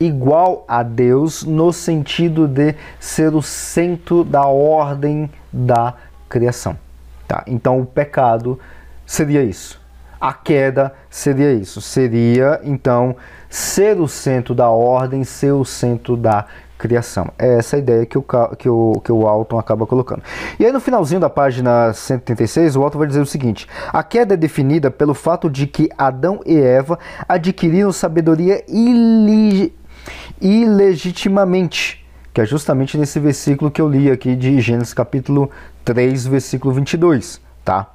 igual 0.00 0.64
a 0.66 0.82
Deus 0.82 1.44
no 1.44 1.72
sentido 1.72 2.46
de 2.48 2.74
ser 2.98 3.34
o 3.34 3.42
centro 3.42 4.24
da 4.24 4.46
ordem 4.46 5.30
da 5.52 5.94
criação. 6.28 6.78
Tá? 7.26 7.42
Então 7.46 7.80
o 7.80 7.86
pecado 7.86 8.58
seria 9.04 9.42
isso. 9.42 9.80
A 10.20 10.32
queda 10.32 10.94
seria 11.10 11.52
isso. 11.52 11.80
Seria 11.80 12.60
então 12.64 13.14
ser 13.48 14.00
o 14.00 14.08
centro 14.08 14.54
da 14.54 14.68
ordem, 14.70 15.24
ser 15.24 15.52
o 15.52 15.64
centro 15.64 16.16
da 16.16 16.46
criação. 16.78 17.30
É 17.38 17.58
essa 17.58 17.76
a 17.76 17.78
ideia 17.78 18.06
que 18.06 18.16
o, 18.16 18.24
que 18.56 18.68
o, 18.68 19.00
que 19.04 19.12
o 19.12 19.26
Alton 19.26 19.58
acaba 19.58 19.86
colocando. 19.86 20.22
E 20.58 20.64
aí 20.64 20.72
no 20.72 20.80
finalzinho 20.80 21.20
da 21.20 21.28
página 21.28 21.92
136, 21.92 22.76
o 22.76 22.82
Alton 22.82 22.98
vai 22.98 23.08
dizer 23.08 23.20
o 23.20 23.26
seguinte: 23.26 23.66
a 23.92 24.02
queda 24.02 24.34
é 24.34 24.36
definida 24.36 24.90
pelo 24.90 25.12
fato 25.12 25.50
de 25.50 25.66
que 25.66 25.90
Adão 25.98 26.40
e 26.46 26.56
Eva 26.56 26.98
adquiriram 27.28 27.92
sabedoria 27.92 28.64
ileg 28.68 29.74
ilegitimamente, 30.40 32.06
que 32.32 32.40
é 32.40 32.46
justamente 32.46 32.96
nesse 32.96 33.18
versículo 33.18 33.70
que 33.70 33.80
eu 33.80 33.88
li 33.88 34.10
aqui 34.10 34.36
de 34.36 34.60
Gênesis 34.60 34.94
capítulo 34.94 35.50
3, 35.84 36.26
versículo 36.26 36.72
22, 36.72 37.40
tá? 37.64 37.90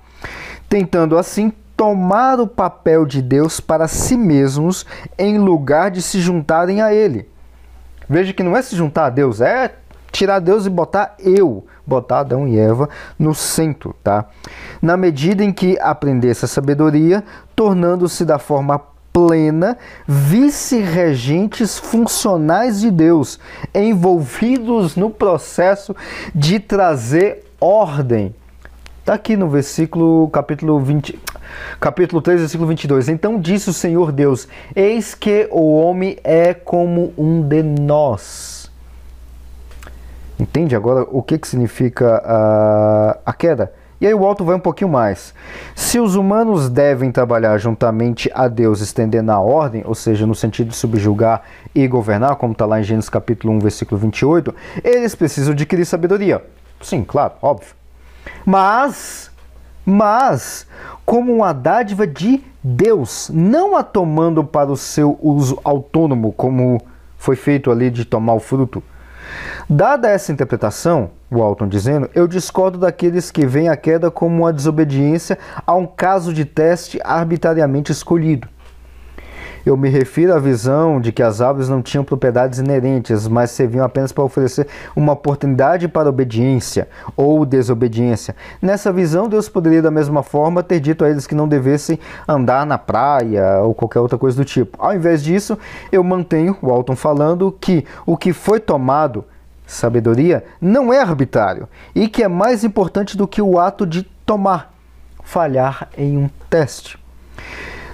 Tentando 0.67 1.17
assim 1.17 1.51
tomar 1.75 2.39
o 2.39 2.47
papel 2.47 3.05
de 3.05 3.21
Deus 3.21 3.59
para 3.59 3.87
si 3.87 4.15
mesmos 4.15 4.85
em 5.17 5.37
lugar 5.37 5.89
de 5.89 6.01
se 6.01 6.19
juntarem 6.19 6.81
a 6.81 6.93
ele. 6.93 7.32
Veja 8.13 8.31
que 8.31 8.43
não 8.43 8.55
é 8.55 8.61
se 8.61 8.75
juntar 8.75 9.07
a 9.07 9.09
Deus, 9.09 9.41
é 9.41 9.73
tirar 10.11 10.37
Deus 10.37 10.67
e 10.67 10.69
botar 10.69 11.15
eu, 11.17 11.65
botar 11.83 12.19
Adão 12.19 12.47
e 12.47 12.59
Eva 12.59 12.87
no 13.17 13.33
centro, 13.33 13.95
tá? 14.03 14.25
Na 14.79 14.95
medida 14.95 15.43
em 15.43 15.51
que 15.51 15.79
aprendesse 15.79 16.45
a 16.45 16.47
sabedoria, 16.47 17.23
tornando-se 17.55 18.23
da 18.23 18.37
forma 18.37 18.79
plena, 19.11 19.79
vice-regentes 20.07 21.79
funcionais 21.79 22.81
de 22.81 22.91
Deus, 22.91 23.39
envolvidos 23.73 24.95
no 24.95 25.09
processo 25.09 25.95
de 26.35 26.59
trazer 26.59 27.43
ordem. 27.59 28.35
Está 29.03 29.15
aqui 29.15 29.35
no 29.35 29.49
versículo, 29.49 30.29
capítulo 30.29 30.79
20, 30.79 31.19
capítulo 31.77 32.21
3, 32.21 32.39
versículo 32.39 32.69
22. 32.69 33.09
Então 33.09 33.37
disse 33.37 33.69
o 33.69 33.73
Senhor 33.73 34.13
Deus: 34.13 34.47
Eis 34.73 35.13
que 35.13 35.45
o 35.51 35.75
homem 35.75 36.17
é 36.23 36.53
como 36.53 37.13
um 37.17 37.41
de 37.41 37.61
nós. 37.61 38.71
Entende 40.39 40.73
agora 40.73 41.05
o 41.11 41.21
que, 41.21 41.37
que 41.37 41.45
significa 41.45 42.21
a, 42.23 43.17
a 43.25 43.33
queda? 43.33 43.73
E 43.99 44.07
aí 44.07 44.13
o 44.13 44.25
alto 44.25 44.45
vai 44.45 44.55
um 44.55 44.59
pouquinho 44.61 44.89
mais. 44.89 45.33
Se 45.75 45.99
os 45.99 46.15
humanos 46.15 46.69
devem 46.69 47.11
trabalhar 47.11 47.57
juntamente 47.57 48.31
a 48.33 48.47
Deus, 48.47 48.79
estendendo 48.79 49.33
a 49.33 49.39
ordem, 49.41 49.83
ou 49.85 49.95
seja, 49.95 50.25
no 50.25 50.33
sentido 50.33 50.69
de 50.69 50.77
subjugar 50.77 51.41
e 51.75 51.85
governar, 51.89 52.37
como 52.37 52.53
está 52.53 52.65
lá 52.65 52.79
em 52.79 52.83
Gênesis 52.83 53.09
capítulo 53.09 53.51
1, 53.55 53.59
versículo 53.59 53.99
28, 53.99 54.55
eles 54.81 55.13
precisam 55.13 55.51
adquirir 55.51 55.83
sabedoria. 55.83 56.41
Sim, 56.79 57.03
claro, 57.03 57.33
óbvio. 57.41 57.82
Mas 58.45 59.31
mas 59.85 60.65
como 61.05 61.33
uma 61.33 61.53
dádiva 61.53 62.07
de 62.07 62.41
Deus, 62.63 63.29
não 63.33 63.75
a 63.75 63.83
tomando 63.83 64.43
para 64.43 64.71
o 64.71 64.77
seu 64.77 65.19
uso 65.21 65.59
autônomo, 65.63 66.31
como 66.31 66.81
foi 67.17 67.35
feito 67.35 67.69
ali 67.69 67.89
de 67.89 68.05
tomar 68.05 68.33
o 68.33 68.39
fruto. 68.39 68.81
Dada 69.69 70.09
essa 70.09 70.31
interpretação, 70.31 71.11
o 71.29 71.41
Alton 71.41 71.67
dizendo, 71.67 72.09
eu 72.13 72.27
discordo 72.27 72.77
daqueles 72.77 73.31
que 73.31 73.45
veem 73.45 73.69
a 73.69 73.75
queda 73.75 74.11
como 74.11 74.43
uma 74.43 74.53
desobediência 74.53 75.37
a 75.65 75.73
um 75.73 75.85
caso 75.85 76.33
de 76.33 76.45
teste 76.45 76.99
arbitrariamente 77.03 77.91
escolhido. 77.91 78.47
Eu 79.65 79.77
me 79.77 79.89
refiro 79.89 80.33
à 80.33 80.39
visão 80.39 80.99
de 80.99 81.11
que 81.11 81.23
as 81.23 81.41
árvores 81.41 81.69
não 81.69 81.81
tinham 81.81 82.03
propriedades 82.03 82.59
inerentes, 82.59 83.27
mas 83.27 83.51
serviam 83.51 83.85
apenas 83.85 84.11
para 84.11 84.23
oferecer 84.23 84.67
uma 84.95 85.13
oportunidade 85.13 85.87
para 85.87 86.09
obediência 86.09 86.87
ou 87.15 87.45
desobediência. 87.45 88.35
Nessa 88.61 88.91
visão, 88.91 89.29
Deus 89.29 89.47
poderia, 89.47 89.81
da 89.81 89.91
mesma 89.91 90.23
forma, 90.23 90.63
ter 90.63 90.79
dito 90.79 91.05
a 91.05 91.09
eles 91.09 91.25
que 91.25 91.35
não 91.35 91.47
devessem 91.47 91.99
andar 92.27 92.65
na 92.65 92.77
praia 92.77 93.59
ou 93.61 93.73
qualquer 93.73 93.99
outra 93.99 94.17
coisa 94.17 94.37
do 94.37 94.45
tipo. 94.45 94.77
Ao 94.81 94.93
invés 94.93 95.23
disso, 95.23 95.57
eu 95.91 96.03
mantenho, 96.03 96.57
o 96.61 96.69
Alton 96.71 96.95
falando, 96.95 97.55
que 97.59 97.85
o 98.05 98.17
que 98.17 98.33
foi 98.33 98.59
tomado 98.59 99.25
sabedoria 99.65 100.43
não 100.59 100.93
é 100.93 100.99
arbitrário 100.99 101.67
e 101.95 102.07
que 102.07 102.23
é 102.23 102.27
mais 102.27 102.63
importante 102.63 103.17
do 103.17 103.27
que 103.27 103.41
o 103.41 103.59
ato 103.59 103.85
de 103.85 104.03
tomar, 104.25 104.73
falhar 105.23 105.89
em 105.97 106.17
um 106.17 106.29
teste. 106.49 106.97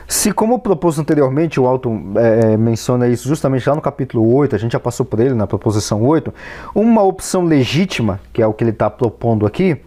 Se, 0.09 0.31
como 0.31 0.57
proposto 0.57 1.01
anteriormente, 1.01 1.59
o 1.59 1.67
Alton 1.67 2.13
é, 2.15 2.53
é, 2.53 2.57
menciona 2.57 3.07
isso 3.07 3.27
justamente 3.27 3.69
lá 3.69 3.75
no 3.75 3.81
capítulo 3.81 4.33
8, 4.33 4.55
a 4.55 4.57
gente 4.57 4.71
já 4.71 4.79
passou 4.79 5.05
por 5.05 5.19
ele 5.19 5.35
na 5.35 5.45
proposição 5.45 6.01
8, 6.01 6.33
uma 6.73 7.03
opção 7.03 7.45
legítima, 7.45 8.19
que 8.33 8.41
é 8.41 8.47
o 8.47 8.51
que 8.51 8.63
ele 8.63 8.71
está 8.71 8.89
propondo 8.89 9.45
aqui, 9.45 9.79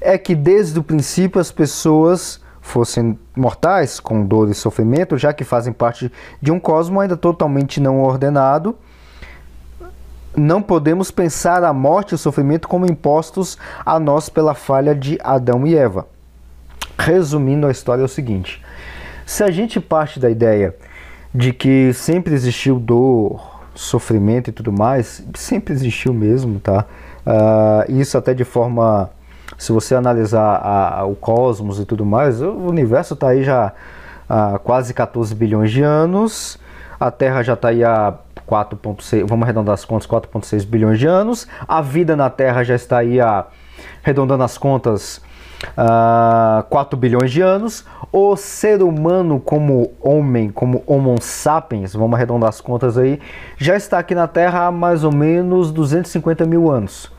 é 0.00 0.16
que 0.16 0.36
desde 0.36 0.78
o 0.78 0.82
princípio 0.82 1.40
as 1.40 1.50
pessoas 1.50 2.40
fossem 2.60 3.18
mortais, 3.34 3.98
com 3.98 4.24
dor 4.24 4.48
e 4.48 4.54
sofrimento, 4.54 5.18
já 5.18 5.32
que 5.32 5.42
fazem 5.42 5.72
parte 5.72 6.10
de 6.40 6.52
um 6.52 6.60
cosmo 6.60 7.00
ainda 7.00 7.16
totalmente 7.16 7.80
não 7.80 8.00
ordenado. 8.00 8.76
Não 10.36 10.62
podemos 10.62 11.10
pensar 11.10 11.64
a 11.64 11.72
morte 11.72 12.12
e 12.12 12.14
o 12.14 12.18
sofrimento 12.18 12.68
como 12.68 12.86
impostos 12.86 13.58
a 13.84 13.98
nós 13.98 14.28
pela 14.28 14.54
falha 14.54 14.94
de 14.94 15.18
Adão 15.20 15.66
e 15.66 15.74
Eva. 15.74 16.06
Resumindo 16.96 17.66
a 17.66 17.72
história 17.72 18.02
é 18.02 18.04
o 18.04 18.08
seguinte: 18.08 18.62
se 19.26 19.42
a 19.42 19.50
gente 19.50 19.80
parte 19.80 20.18
da 20.18 20.30
ideia 20.30 20.74
de 21.34 21.52
que 21.52 21.92
sempre 21.92 22.34
existiu 22.34 22.78
dor, 22.78 23.62
sofrimento 23.74 24.50
e 24.50 24.52
tudo 24.52 24.72
mais, 24.72 25.24
sempre 25.34 25.72
existiu 25.72 26.12
mesmo, 26.12 26.60
tá? 26.60 26.84
Uh, 27.26 27.92
isso 27.92 28.18
até 28.18 28.34
de 28.34 28.44
forma, 28.44 29.10
se 29.56 29.72
você 29.72 29.94
analisar 29.94 30.56
a, 30.56 31.00
a, 31.00 31.04
o 31.04 31.14
cosmos 31.14 31.78
e 31.78 31.84
tudo 31.84 32.04
mais, 32.04 32.42
o 32.42 32.52
universo 32.52 33.14
está 33.14 33.28
aí 33.28 33.42
já 33.42 33.72
há 34.28 34.58
quase 34.58 34.92
14 34.92 35.34
bilhões 35.34 35.70
de 35.70 35.82
anos, 35.82 36.58
a 36.98 37.10
Terra 37.10 37.42
já 37.42 37.54
está 37.54 37.68
aí 37.68 37.82
há 37.82 38.14
4,6, 38.48 39.26
vamos 39.26 39.44
arredondar 39.44 39.74
as 39.74 39.84
contas, 39.84 40.06
4,6 40.06 40.66
bilhões 40.66 40.98
de 40.98 41.06
anos, 41.06 41.46
a 41.66 41.80
vida 41.80 42.14
na 42.14 42.28
Terra 42.28 42.62
já 42.62 42.74
está 42.74 42.98
aí 42.98 43.20
há, 43.20 43.46
arredondando 44.02 44.42
as 44.42 44.58
contas, 44.58 45.20
uh, 45.68 45.72
ah, 45.76 46.66
4 46.68 46.96
bilhões 46.96 47.30
de 47.30 47.40
anos. 47.40 47.84
O 48.12 48.36
ser 48.36 48.82
humano, 48.82 49.40
como 49.40 49.92
homem, 50.00 50.50
como 50.50 50.82
Homo 50.86 51.16
sapiens, 51.20 51.94
vamos 51.94 52.14
arredondar 52.14 52.48
as 52.50 52.60
contas 52.60 52.98
aí, 52.98 53.20
já 53.56 53.74
está 53.74 53.98
aqui 53.98 54.14
na 54.14 54.26
Terra 54.26 54.66
há 54.66 54.70
mais 54.70 55.02
ou 55.02 55.12
menos 55.12 55.72
250 55.72 56.44
mil 56.44 56.70
anos. 56.70 57.10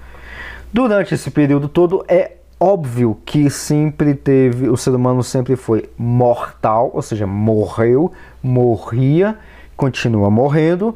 Durante 0.71 1.13
esse 1.13 1.31
período 1.31 1.67
todo, 1.67 2.05
é 2.07 2.33
óbvio 2.59 3.17
que 3.25 3.49
sempre 3.49 4.13
teve, 4.13 4.69
o 4.69 4.77
ser 4.77 4.91
humano 4.91 5.21
sempre 5.23 5.55
foi 5.55 5.89
mortal, 5.97 6.91
ou 6.93 7.01
seja, 7.01 7.27
morreu, 7.27 8.11
morria, 8.41 9.37
continua 9.75 10.29
morrendo. 10.29 10.95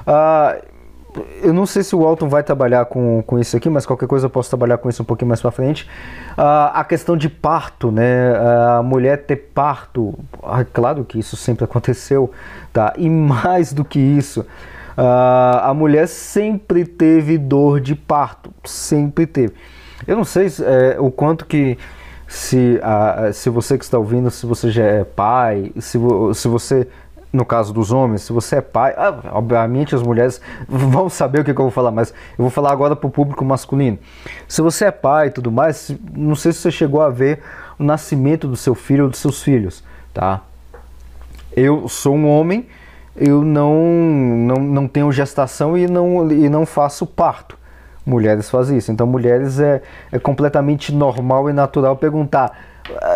Uh, 0.00 0.62
eu 1.42 1.52
não 1.52 1.66
sei 1.66 1.82
se 1.82 1.94
o 1.96 2.00
Walton 2.00 2.28
vai 2.28 2.42
trabalhar 2.42 2.84
com, 2.84 3.22
com 3.26 3.38
isso 3.38 3.56
aqui, 3.56 3.68
mas 3.68 3.86
qualquer 3.86 4.06
coisa 4.06 4.26
eu 4.26 4.30
posso 4.30 4.48
trabalhar 4.48 4.78
com 4.78 4.88
isso 4.88 5.02
um 5.02 5.06
pouquinho 5.06 5.28
mais 5.28 5.40
para 5.40 5.50
frente. 5.50 5.88
Uh, 6.32 6.70
a 6.74 6.84
questão 6.84 7.16
de 7.16 7.28
parto, 7.28 7.90
né? 7.90 8.34
A 8.78 8.82
mulher 8.82 9.24
ter 9.24 9.36
parto, 9.36 10.14
ah, 10.42 10.64
claro 10.64 11.04
que 11.04 11.18
isso 11.18 11.36
sempre 11.36 11.64
aconteceu, 11.64 12.30
tá? 12.72 12.92
E 12.96 13.08
mais 13.08 13.72
do 13.72 13.84
que 13.84 13.98
isso, 13.98 14.40
uh, 14.40 15.58
a 15.62 15.72
mulher 15.74 16.06
sempre 16.06 16.84
teve 16.84 17.38
dor 17.38 17.80
de 17.80 17.94
parto, 17.94 18.52
sempre 18.64 19.26
teve. 19.26 19.54
Eu 20.06 20.16
não 20.16 20.24
sei 20.24 20.46
é, 20.62 20.96
o 21.00 21.10
quanto 21.10 21.44
que 21.44 21.76
se, 22.26 22.78
uh, 22.78 23.32
se 23.32 23.48
você 23.48 23.76
que 23.78 23.84
está 23.84 23.98
ouvindo, 23.98 24.30
se 24.30 24.46
você 24.46 24.70
já 24.70 24.84
é 24.84 25.04
pai, 25.04 25.72
se, 25.78 25.98
se 26.34 26.48
você 26.48 26.86
no 27.32 27.44
caso 27.44 27.72
dos 27.72 27.92
homens, 27.92 28.22
se 28.22 28.32
você 28.32 28.56
é 28.56 28.60
pai, 28.60 28.94
ah, 28.96 29.14
obviamente 29.32 29.94
as 29.94 30.02
mulheres 30.02 30.40
vão 30.66 31.08
saber 31.08 31.40
o 31.40 31.44
que, 31.44 31.52
que, 31.52 31.60
eu 31.60 31.64
vou 31.64 31.70
falar, 31.70 31.90
mas 31.90 32.10
eu 32.10 32.42
vou 32.42 32.50
falar 32.50 32.72
agora 32.72 32.96
para 32.96 33.06
o 33.06 33.10
público 33.10 33.44
masculino. 33.44 33.98
Se 34.46 34.62
você 34.62 34.86
é 34.86 34.90
pai 34.90 35.28
e 35.28 35.30
tudo 35.30 35.52
mais, 35.52 35.94
não 36.14 36.34
sei 36.34 36.52
se 36.52 36.58
você 36.58 36.70
chegou 36.70 37.02
a 37.02 37.10
ver 37.10 37.40
o 37.78 37.84
nascimento 37.84 38.48
do 38.48 38.56
seu 38.56 38.74
filho 38.74 39.04
ou 39.04 39.10
dos 39.10 39.18
seus 39.18 39.42
filhos, 39.42 39.84
tá? 40.12 40.42
Eu 41.54 41.88
sou 41.88 42.14
um 42.14 42.28
homem, 42.28 42.66
eu 43.16 43.42
não, 43.44 43.74
não, 43.74 44.56
não 44.56 44.88
tenho 44.88 45.10
gestação 45.12 45.76
e 45.76 45.86
não, 45.86 46.30
e 46.30 46.48
não 46.48 46.64
faço 46.64 47.06
parto. 47.06 47.58
Mulheres 48.06 48.48
fazem 48.48 48.78
isso. 48.78 48.90
Então, 48.90 49.06
mulheres 49.06 49.60
é, 49.60 49.82
é 50.10 50.18
completamente 50.18 50.94
normal 50.94 51.50
e 51.50 51.52
natural 51.52 51.94
perguntar: 51.96 52.58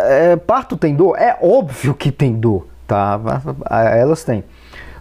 é, 0.05 0.35
parto 0.35 0.77
tem 0.77 0.93
dor? 0.93 1.17
É 1.17 1.35
óbvio 1.41 1.95
que 1.95 2.11
tem 2.11 2.33
dor 2.33 2.67
tá? 2.93 3.19
Elas 3.95 4.23
têm. 4.23 4.43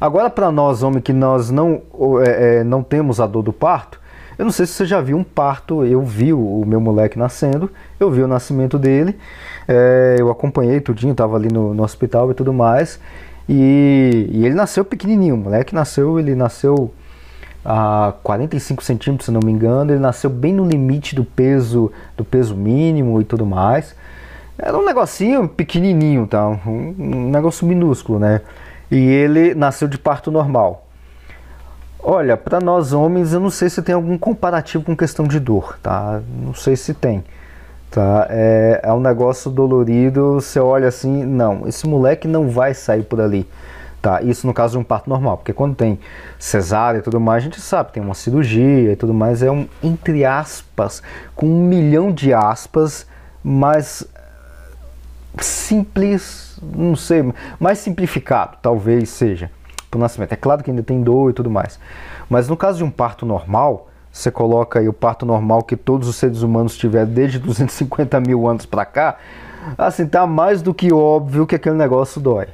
Agora, 0.00 0.30
para 0.30 0.50
nós, 0.50 0.82
homens, 0.82 1.02
que 1.02 1.12
nós 1.12 1.50
não, 1.50 1.82
é, 2.26 2.60
é, 2.60 2.64
não 2.64 2.82
temos 2.82 3.20
a 3.20 3.26
dor 3.26 3.42
do 3.42 3.52
parto, 3.52 4.00
eu 4.38 4.44
não 4.44 4.50
sei 4.50 4.66
se 4.66 4.72
você 4.72 4.86
já 4.86 5.00
viu 5.00 5.16
um 5.16 5.22
parto, 5.22 5.84
eu 5.84 6.02
vi 6.02 6.32
o 6.32 6.64
meu 6.66 6.80
moleque 6.80 7.18
nascendo, 7.18 7.70
eu 8.00 8.10
vi 8.10 8.22
o 8.22 8.26
nascimento 8.26 8.78
dele, 8.78 9.16
é, 9.68 10.16
eu 10.18 10.30
acompanhei 10.30 10.80
tudinho, 10.80 11.12
estava 11.12 11.36
ali 11.36 11.52
no, 11.52 11.74
no, 11.74 11.82
hospital 11.84 12.30
e 12.30 12.34
tudo 12.34 12.52
mais, 12.52 12.98
e, 13.48 14.28
e, 14.32 14.44
ele 14.44 14.54
nasceu 14.54 14.84
pequenininho, 14.84 15.34
o 15.34 15.38
moleque 15.38 15.74
nasceu, 15.74 16.18
ele 16.18 16.34
nasceu 16.34 16.92
a 17.64 18.14
45 18.22 18.82
centímetros, 18.82 19.26
se 19.26 19.30
não 19.30 19.40
me 19.44 19.52
engano, 19.52 19.92
ele 19.92 20.00
nasceu 20.00 20.30
bem 20.30 20.52
no 20.52 20.66
limite 20.66 21.14
do 21.14 21.24
peso, 21.24 21.92
do 22.16 22.24
peso 22.24 22.56
mínimo 22.56 23.20
e 23.20 23.24
tudo 23.24 23.46
mais, 23.46 23.94
era 24.58 24.76
um 24.76 24.84
negocinho 24.84 25.48
pequenininho, 25.48 26.26
tá? 26.26 26.46
um, 26.46 26.94
um 26.98 27.30
negócio 27.30 27.66
minúsculo, 27.66 28.18
né? 28.18 28.40
E 28.90 28.96
ele 28.96 29.54
nasceu 29.54 29.88
de 29.88 29.98
parto 29.98 30.30
normal. 30.30 30.86
Olha, 31.98 32.36
para 32.36 32.60
nós 32.60 32.92
homens, 32.92 33.32
eu 33.32 33.40
não 33.40 33.48
sei 33.48 33.70
se 33.70 33.80
tem 33.80 33.94
algum 33.94 34.18
comparativo 34.18 34.84
com 34.84 34.96
questão 34.96 35.26
de 35.26 35.38
dor, 35.38 35.78
tá? 35.80 36.20
Não 36.42 36.52
sei 36.52 36.74
se 36.74 36.92
tem. 36.92 37.22
Tá? 37.90 38.26
É, 38.28 38.80
é 38.82 38.92
um 38.92 39.00
negócio 39.00 39.50
dolorido, 39.50 40.34
você 40.34 40.58
olha 40.58 40.88
assim, 40.88 41.24
não, 41.24 41.68
esse 41.68 41.86
moleque 41.86 42.26
não 42.26 42.48
vai 42.48 42.74
sair 42.74 43.02
por 43.04 43.20
ali. 43.20 43.48
Tá? 44.00 44.20
Isso 44.20 44.48
no 44.48 44.52
caso 44.52 44.72
de 44.72 44.78
um 44.78 44.82
parto 44.84 45.08
normal, 45.08 45.36
porque 45.36 45.52
quando 45.52 45.76
tem 45.76 46.00
cesárea 46.38 46.98
e 46.98 47.02
tudo 47.02 47.20
mais, 47.20 47.42
a 47.42 47.44
gente 47.44 47.60
sabe, 47.60 47.92
tem 47.92 48.02
uma 48.02 48.14
cirurgia 48.14 48.92
e 48.92 48.96
tudo 48.96 49.14
mais, 49.14 49.42
é 49.42 49.50
um, 49.50 49.68
entre 49.80 50.24
aspas, 50.24 51.02
com 51.36 51.46
um 51.46 51.64
milhão 51.68 52.10
de 52.10 52.34
aspas, 52.34 53.06
mas 53.44 54.04
simples, 55.38 56.58
não 56.62 56.94
sei, 56.94 57.32
mais 57.58 57.78
simplificado, 57.78 58.58
talvez 58.60 59.08
seja, 59.08 59.50
para 59.90 59.98
o 59.98 60.00
nascimento. 60.00 60.32
É 60.32 60.36
claro 60.36 60.62
que 60.62 60.70
ainda 60.70 60.82
tem 60.82 61.02
dor 61.02 61.30
e 61.30 61.32
tudo 61.32 61.50
mais. 61.50 61.78
Mas 62.28 62.48
no 62.48 62.56
caso 62.56 62.78
de 62.78 62.84
um 62.84 62.90
parto 62.90 63.24
normal, 63.24 63.88
você 64.12 64.30
coloca 64.30 64.78
aí 64.78 64.88
o 64.88 64.92
parto 64.92 65.24
normal 65.24 65.62
que 65.62 65.76
todos 65.76 66.06
os 66.06 66.16
seres 66.16 66.42
humanos 66.42 66.76
tiveram 66.76 67.10
desde 67.10 67.38
250 67.40 68.20
mil 68.20 68.46
anos 68.46 68.66
para 68.66 68.84
cá, 68.84 69.16
assim, 69.78 70.06
tá 70.06 70.26
mais 70.26 70.60
do 70.60 70.74
que 70.74 70.92
óbvio 70.92 71.46
que 71.46 71.54
aquele 71.54 71.76
negócio 71.76 72.20
dói. 72.20 72.48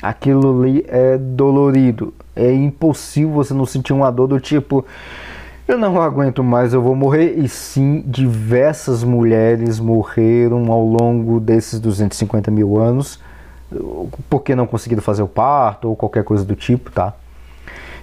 Aquilo 0.00 0.60
ali 0.60 0.84
é 0.88 1.18
dolorido. 1.18 2.14
É 2.34 2.50
impossível 2.52 3.30
você 3.32 3.52
não 3.52 3.66
sentir 3.66 3.92
uma 3.92 4.10
dor 4.10 4.26
do 4.26 4.40
tipo, 4.40 4.84
eu 5.66 5.78
não 5.78 6.00
aguento 6.00 6.42
mais, 6.42 6.74
eu 6.74 6.82
vou 6.82 6.94
morrer. 6.94 7.38
E 7.38 7.48
sim, 7.48 8.02
diversas 8.06 9.04
mulheres 9.04 9.78
morreram 9.78 10.70
ao 10.70 10.84
longo 10.84 11.38
desses 11.40 11.78
250 11.80 12.50
mil 12.50 12.78
anos 12.78 13.18
porque 14.28 14.54
não 14.54 14.66
conseguiram 14.66 15.02
fazer 15.02 15.22
o 15.22 15.28
parto 15.28 15.88
ou 15.88 15.96
qualquer 15.96 16.24
coisa 16.24 16.44
do 16.44 16.54
tipo, 16.54 16.90
tá? 16.90 17.14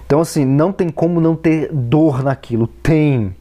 Então, 0.06 0.20
assim, 0.20 0.44
não 0.44 0.72
tem 0.72 0.88
como 0.88 1.20
não 1.20 1.36
ter 1.36 1.70
dor 1.72 2.22
naquilo. 2.22 2.66
Tem, 2.66 3.34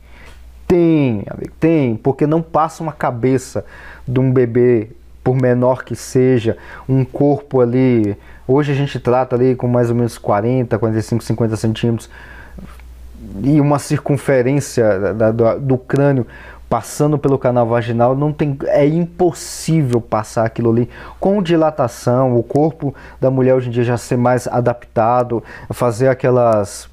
tem, 0.67 1.23
amigo, 1.27 1.53
tem, 1.59 1.95
porque 1.95 2.27
não 2.27 2.41
passa 2.41 2.83
uma 2.83 2.91
cabeça 2.91 3.65
de 4.07 4.19
um 4.19 4.31
bebê, 4.31 4.91
por 5.23 5.35
menor 5.35 5.83
que 5.83 5.95
seja, 5.95 6.57
um 6.87 7.03
corpo 7.03 7.59
ali. 7.59 8.15
Hoje 8.47 8.71
a 8.71 8.75
gente 8.75 8.99
trata 8.99 9.35
ali 9.35 9.55
com 9.55 9.67
mais 9.67 9.89
ou 9.89 9.95
menos 9.95 10.17
40, 10.17 10.77
45, 10.77 11.23
50 11.23 11.55
centímetros 11.55 12.09
e 13.43 13.59
uma 13.59 13.79
circunferência 13.79 15.13
da, 15.13 15.31
do, 15.31 15.59
do 15.59 15.77
crânio 15.77 16.25
passando 16.69 17.17
pelo 17.17 17.37
canal 17.37 17.65
vaginal, 17.65 18.15
não 18.15 18.31
tem, 18.31 18.55
é 18.67 18.85
impossível 18.85 19.99
passar 19.99 20.45
aquilo 20.45 20.69
ali 20.69 20.87
com 21.19 21.41
dilatação. 21.41 22.37
O 22.37 22.43
corpo 22.43 22.93
da 23.19 23.31
mulher 23.31 23.55
hoje 23.55 23.69
em 23.69 23.71
dia 23.71 23.83
já 23.83 23.97
ser 23.97 24.17
mais 24.17 24.47
adaptado, 24.47 25.43
fazer 25.71 26.07
aquelas 26.07 26.87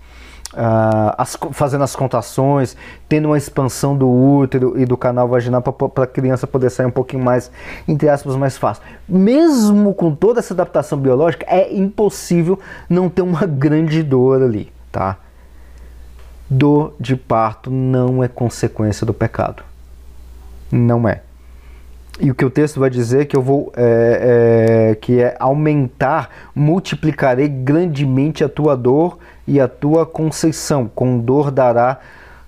Uh, 0.55 1.13
as, 1.19 1.37
fazendo 1.53 1.85
as 1.85 1.95
contações, 1.95 2.77
tendo 3.11 3.27
uma 3.27 3.37
expansão 3.37 3.95
do 3.95 4.09
útero 4.09 4.81
e 4.81 4.87
do 4.87 4.97
canal 4.97 5.29
vaginal 5.29 5.61
para 5.61 6.05
a 6.05 6.07
criança 6.07 6.47
poder 6.47 6.71
sair 6.71 6.87
um 6.87 6.91
pouquinho 6.91 7.23
mais, 7.23 7.51
entre 7.87 8.09
aspas, 8.09 8.37
mais 8.37 8.57
fácil. 8.57 8.83
Mesmo 9.07 9.93
com 9.93 10.15
toda 10.15 10.39
essa 10.39 10.55
adaptação 10.55 10.99
biológica, 10.99 11.45
é 11.47 11.75
impossível 11.77 12.59
não 12.89 13.11
ter 13.11 13.21
uma 13.21 13.45
grande 13.45 14.03
dor 14.03 14.43
ali, 14.43 14.73
tá? 14.91 15.19
Dor 16.49 16.95
de 17.01 17.17
parto 17.17 17.71
não 17.71 18.23
é 18.23 18.29
consequência 18.29 19.05
do 19.05 19.13
pecado. 19.13 19.63
Não 20.71 21.09
é. 21.09 21.23
E 22.19 22.31
o 22.31 22.35
que 22.35 22.45
o 22.45 22.51
texto 22.51 22.81
vai 22.81 22.89
dizer 22.89 23.23
é 23.23 23.25
que 23.25 23.37
eu 23.37 23.43
vou 23.43 23.73
é, 23.77 24.93
é, 24.93 24.95
que 24.95 25.21
é 25.21 25.37
aumentar, 25.39 26.31
multiplicarei 26.55 27.47
grandemente 27.47 28.43
a 28.43 28.49
tua 28.49 28.77
dor 28.77 29.19
e 29.47 29.61
a 29.61 29.69
tua 29.69 30.07
conceição. 30.07 30.91
Com 30.95 31.19
dor 31.19 31.51
dará, 31.51 31.99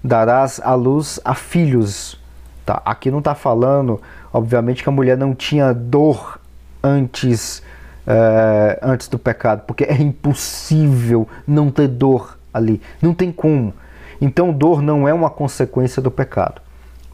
darás 0.03 0.61
a 0.64 0.74
luz 0.74 1.20
a 1.24 1.34
filhos. 1.34 2.18
Tá? 2.64 2.80
Aqui 2.84 3.11
não 3.11 3.18
está 3.18 3.34
falando, 3.34 4.01
obviamente, 4.32 4.82
que 4.82 4.88
a 4.88 4.92
mulher 4.92 5.18
não 5.18 5.34
tinha 5.34 5.74
dor 5.74 6.40
antes, 6.82 7.62
é, 8.07 8.78
antes 8.80 9.07
do 9.09 9.18
pecado, 9.18 9.64
porque 9.66 9.84
é 9.84 9.94
impossível 10.01 11.28
não 11.46 11.70
ter 11.70 11.88
dor 11.88 12.38
ali. 12.55 12.80
Não 13.03 13.12
tem 13.12 13.30
como. 13.30 13.74
Então, 14.20 14.52
dor 14.52 14.82
não 14.82 15.06
é 15.06 15.12
uma 15.12 15.30
consequência 15.30 16.02
do 16.02 16.10
pecado. 16.10 16.60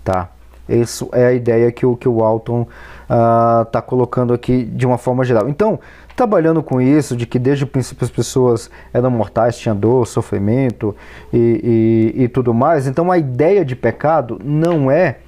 Tá? 0.02 0.30
Isso 0.68 1.09
é 1.12 1.26
a 1.26 1.32
ideia 1.32 1.70
que 1.70 1.84
o, 1.84 1.96
que 1.96 2.09
o 2.09 2.22
Alton 2.22 2.66
está 3.02 3.78
ah, 3.78 3.78
uh, 3.78 3.82
colocando 3.82 4.32
aqui 4.32 4.64
de 4.64 4.86
uma 4.86 4.96
forma 4.96 5.24
geral. 5.24 5.48
Então, 5.48 5.78
trabalhando 6.16 6.62
com 6.62 6.80
isso, 6.80 7.16
de 7.16 7.26
que 7.26 7.38
desde 7.38 7.64
o 7.64 7.66
princípio 7.66 8.05
as 8.05 8.11
pessoas 8.11 8.70
eram 8.92 9.11
mortais, 9.11 9.59
tinham 9.59 9.76
dor, 9.76 10.07
sofrimento 10.07 10.96
e, 11.32 12.12
e, 12.16 12.22
e 12.24 12.28
tudo 12.28 12.55
mais, 12.55 12.86
então 12.86 13.11
a 13.11 13.18
ideia 13.18 13.64
de 13.64 13.76
pecado 13.76 14.40
não 14.42 14.90
é, 14.90 15.18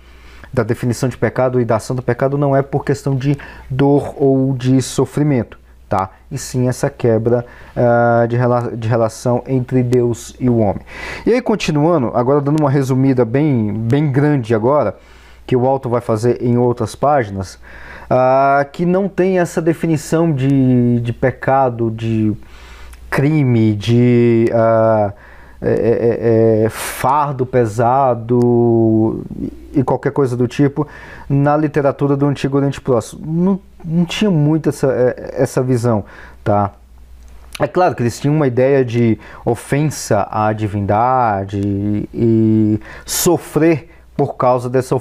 da 0.53 0.63
definição 0.63 1.09
de 1.09 1.19
pecado 1.19 1.61
e 1.61 1.65
da 1.65 1.77
ação 1.77 1.95
do 1.95 2.03
pecado, 2.03 2.39
não 2.39 2.57
é 2.57 2.63
por 2.63 2.85
questão 2.85 3.15
de 3.15 3.37
dor 3.69 4.15
ou 4.17 4.55
de 4.55 4.81
sofrimento. 4.81 5.59
Tá? 5.89 6.11
E 6.31 6.37
sim 6.37 6.69
essa 6.69 6.91
quebra 6.91 7.47
uh, 7.77 8.27
de, 8.27 8.37
rela 8.37 8.77
de 8.77 8.89
relação 8.89 9.45
entre 9.47 9.85
Deus 9.85 10.35
e 10.41 10.51
o 10.51 10.59
homem. 10.59 10.83
E 11.25 11.33
aí, 11.33 11.41
continuando, 11.41 12.11
agora 12.13 12.41
dando 12.41 12.61
uma 12.61 12.71
resumida 12.71 13.25
bem, 13.25 13.73
bem 13.73 14.11
grande 14.11 14.53
agora, 14.53 14.97
que 15.47 15.55
o 15.55 15.65
auto 15.65 15.89
vai 15.89 16.01
fazer 16.01 16.43
em 16.43 16.59
outras 16.59 16.97
páginas, 16.97 17.55
uh, 18.11 18.69
que 18.73 18.85
não 18.85 19.09
tem 19.09 19.39
essa 19.39 19.63
definição 19.63 20.33
de, 20.33 21.01
de 21.01 21.13
pecado, 21.13 21.89
de 21.91 22.37
crime, 23.09 23.73
de 23.75 24.51
uh, 24.51 25.13
é, 25.61 25.71
é, 25.71 26.65
é, 26.65 26.69
fardo 26.69 27.47
pesado 27.47 29.25
e 29.73 29.83
qualquer 29.83 30.13
coisa 30.13 30.37
do 30.37 30.47
tipo 30.47 30.87
na 31.29 31.57
literatura 31.57 32.17
do 32.17 32.27
Antigo 32.27 32.57
Oriente 32.57 32.81
Próximo. 32.81 33.23
Não, 33.27 33.61
não 33.85 34.05
tinha 34.05 34.31
muito 34.31 34.69
essa, 34.69 34.89
é, 34.93 35.35
essa 35.39 35.63
visão, 35.63 36.05
tá? 36.45 36.73
É 37.59 37.67
claro 37.67 37.95
que 37.95 38.03
eles 38.03 38.21
tinham 38.21 38.35
uma 38.35 38.47
ideia 38.47 38.85
de 38.85 39.19
ofensa 39.45 40.29
à 40.31 40.53
divindade 40.53 41.59
e 42.13 42.79
sofrer 43.07 43.96
por 44.17 44.37
causa 44.37 44.71
dessa, 44.71 44.97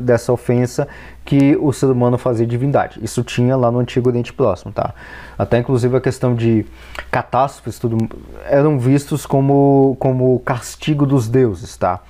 dessa 0.00 0.32
ofensa 0.32 0.88
que 1.24 1.56
o 1.60 1.72
ser 1.72 1.86
humano 1.86 2.18
fazia 2.18 2.46
divindade. 2.46 2.98
Isso 3.02 3.22
tinha 3.22 3.56
lá 3.56 3.70
no 3.70 3.78
Antigo 3.78 4.08
Oriente 4.08 4.32
Próximo, 4.32 4.72
tá? 4.72 4.92
Até 5.38 5.58
inclusive 5.58 5.96
a 5.96 6.00
questão 6.00 6.34
de 6.34 6.66
catástrofes 7.10 7.78
tudo, 7.78 7.96
eram 8.44 8.78
vistos 8.78 9.24
como, 9.24 9.96
como 9.98 10.38
castigo 10.40 11.06
dos 11.06 11.28
deuses, 11.28 11.76
tá? 11.76 12.00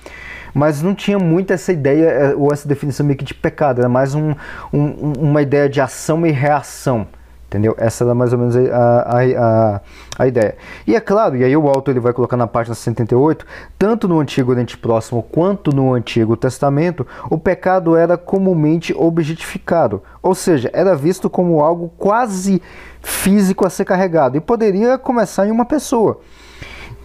Mas 0.53 0.81
não 0.81 0.95
tinha 0.95 1.19
muito 1.19 1.51
essa 1.51 1.71
ideia 1.71 2.05
eh, 2.05 2.35
ou 2.35 2.51
essa 2.51 2.67
definição 2.67 3.05
meio 3.05 3.17
que 3.17 3.25
de 3.25 3.33
pecado, 3.33 3.79
era 3.79 3.89
mais 3.89 4.15
um, 4.15 4.33
um, 4.73 5.13
uma 5.19 5.41
ideia 5.41 5.69
de 5.69 5.79
ação 5.79 6.25
e 6.25 6.31
reação. 6.31 7.07
Entendeu? 7.47 7.73
Essa 7.77 8.03
era 8.03 8.13
mais 8.13 8.33
ou 8.33 8.39
menos 8.39 8.57
a, 8.57 8.59
a, 8.59 9.21
a, 9.21 9.81
a, 10.19 10.27
ideia. 10.27 10.57
E 10.85 10.93
é 10.97 10.99
claro, 10.99 11.37
e 11.37 11.45
aí 11.45 11.55
o 11.55 11.67
autor 11.69 11.91
ele 11.91 12.01
vai 12.01 12.11
colocar 12.11 12.35
na 12.35 12.45
página 12.45 12.75
78, 12.75 13.45
tanto 13.79 14.05
no 14.05 14.19
Antigo 14.19 14.51
Oriente 14.51 14.77
Próximo 14.77 15.23
quanto 15.23 15.73
no 15.73 15.93
Antigo 15.93 16.35
Testamento, 16.35 17.07
o 17.29 17.37
pecado 17.37 17.95
era 17.95 18.17
comumente 18.17 18.93
objetificado, 18.93 20.03
ou 20.21 20.35
seja, 20.35 20.69
era 20.73 20.93
visto 20.93 21.29
como 21.29 21.61
algo 21.61 21.89
quase 21.97 22.61
físico 23.01 23.65
a 23.65 23.69
ser 23.69 23.85
carregado 23.85 24.35
e 24.35 24.41
poderia 24.41 24.97
começar 24.97 25.47
em 25.47 25.51
uma 25.51 25.63
pessoa. 25.63 26.19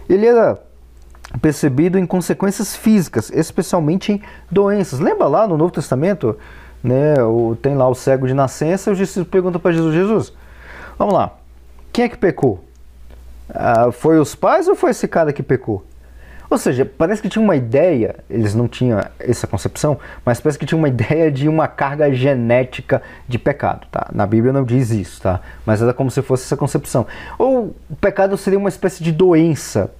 Ele 0.09 0.25
era 0.25 0.59
percebido 1.41 1.97
em 1.97 2.05
consequências 2.05 2.75
físicas, 2.75 3.31
especialmente 3.33 4.11
em 4.11 4.21
doenças. 4.51 4.99
Lembra 4.99 5.27
lá 5.27 5.47
no 5.47 5.57
Novo 5.57 5.71
Testamento? 5.71 6.37
Né? 6.83 7.21
O, 7.23 7.55
tem 7.55 7.75
lá 7.75 7.87
o 7.87 7.95
cego 7.95 8.27
de 8.27 8.33
nascença, 8.33 8.91
o 8.91 8.95
discípulo 8.95 9.25
pergunta 9.25 9.59
para 9.59 9.71
Jesus, 9.71 9.93
Jesus, 9.93 10.33
vamos 10.97 11.13
lá, 11.13 11.33
quem 11.91 12.05
é 12.05 12.09
que 12.09 12.17
pecou? 12.17 12.63
Ah, 13.49 13.91
foi 13.91 14.19
os 14.19 14.35
pais 14.35 14.67
ou 14.67 14.75
foi 14.75 14.91
esse 14.91 15.07
cara 15.07 15.31
que 15.31 15.43
pecou? 15.43 15.85
Ou 16.49 16.57
seja, 16.57 16.85
parece 16.85 17.19
que 17.19 17.29
tinha 17.29 17.43
uma 17.43 17.55
ideia, 17.55 18.17
eles 18.29 18.53
não 18.53 18.67
tinham 18.67 19.01
essa 19.19 19.47
concepção, 19.47 19.97
mas 20.23 20.39
parece 20.39 20.59
que 20.59 20.67
tinha 20.67 20.77
uma 20.77 20.87
ideia 20.89 21.31
de 21.31 21.47
uma 21.47 21.67
carga 21.67 22.13
genética 22.13 23.01
de 23.27 23.39
pecado, 23.39 23.87
tá? 23.91 24.07
Na 24.13 24.27
Bíblia 24.27 24.53
não 24.53 24.63
diz 24.63 24.91
isso, 24.91 25.21
tá? 25.21 25.41
Mas 25.65 25.81
era 25.81 25.93
como 25.93 26.11
se 26.11 26.21
fosse 26.21 26.43
essa 26.43 26.55
concepção. 26.55 27.07
Ou 27.39 27.75
o 27.89 27.95
pecado 27.95 28.37
seria 28.37 28.59
uma 28.59 28.69
espécie 28.69 29.03
de 29.03 29.11
doença, 29.11 29.91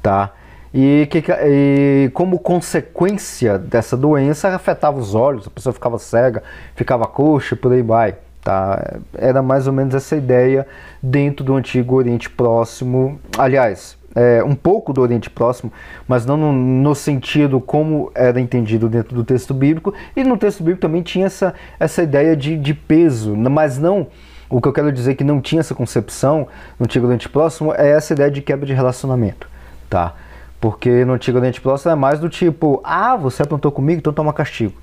tá? 0.00 0.32
E, 0.74 1.06
que, 1.10 1.24
e 1.44 2.10
como 2.12 2.38
consequência 2.38 3.58
dessa 3.58 3.96
doença 3.96 4.48
afetava 4.48 4.98
os 4.98 5.14
olhos, 5.14 5.46
a 5.46 5.50
pessoa 5.50 5.72
ficava 5.72 5.98
cega, 5.98 6.42
ficava 6.74 7.06
coxa, 7.06 7.56
por 7.56 7.72
aí 7.72 7.82
vai. 7.82 8.16
Tá? 8.42 8.98
Era 9.16 9.42
mais 9.42 9.66
ou 9.66 9.72
menos 9.72 9.94
essa 9.94 10.16
ideia 10.16 10.66
dentro 11.02 11.44
do 11.44 11.54
Antigo 11.54 11.96
Oriente 11.96 12.30
Próximo. 12.30 13.18
Aliás, 13.36 13.96
é, 14.16 14.42
um 14.42 14.54
pouco 14.54 14.92
do 14.92 15.02
Oriente 15.02 15.28
Próximo, 15.28 15.70
mas 16.08 16.24
não 16.24 16.38
no, 16.38 16.52
no, 16.52 16.94
sentido 16.94 17.60
como 17.60 18.10
era 18.14 18.40
entendido 18.40 18.88
dentro 18.88 19.14
do 19.14 19.22
texto 19.22 19.52
bíblico. 19.52 19.92
E 20.16 20.24
no 20.24 20.38
texto 20.38 20.60
bíblico 20.60 20.80
também 20.80 21.02
tinha 21.02 21.26
essa, 21.26 21.54
essa 21.78 22.02
ideia 22.02 22.34
de, 22.34 22.56
de 22.56 22.72
peso, 22.72 23.36
mas 23.36 23.78
não. 23.78 24.06
O 24.48 24.60
que 24.60 24.68
eu 24.68 24.72
quero 24.72 24.90
dizer 24.90 25.16
que 25.16 25.24
não 25.24 25.40
tinha 25.40 25.60
essa 25.60 25.74
concepção 25.74 26.48
no 26.78 26.84
Antigo 26.84 27.04
Oriente 27.04 27.28
Próximo 27.28 27.74
é 27.74 27.90
essa 27.90 28.14
ideia 28.14 28.30
de 28.30 28.40
quebra 28.40 28.64
de 28.64 28.72
relacionamento. 28.72 29.48
Tá? 29.90 30.14
Porque 30.60 31.04
no 31.04 31.12
Antigo 31.12 31.38
Oriente 31.38 31.60
Próximo 31.60 31.92
é 31.92 31.94
mais 31.94 32.18
do 32.18 32.28
tipo, 32.28 32.80
ah, 32.82 33.16
você 33.16 33.42
aprontou 33.42 33.70
comigo, 33.70 33.98
então 33.98 34.12
toma 34.12 34.32
castigo. 34.32 34.74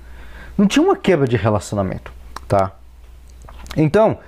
Não 0.56 0.66
tinha 0.66 0.84
uma 0.84 0.96
quebra 0.96 1.26
de 1.26 1.36
relacionamento, 1.36 2.12
tá? 2.46 2.72
Então, 3.76 4.18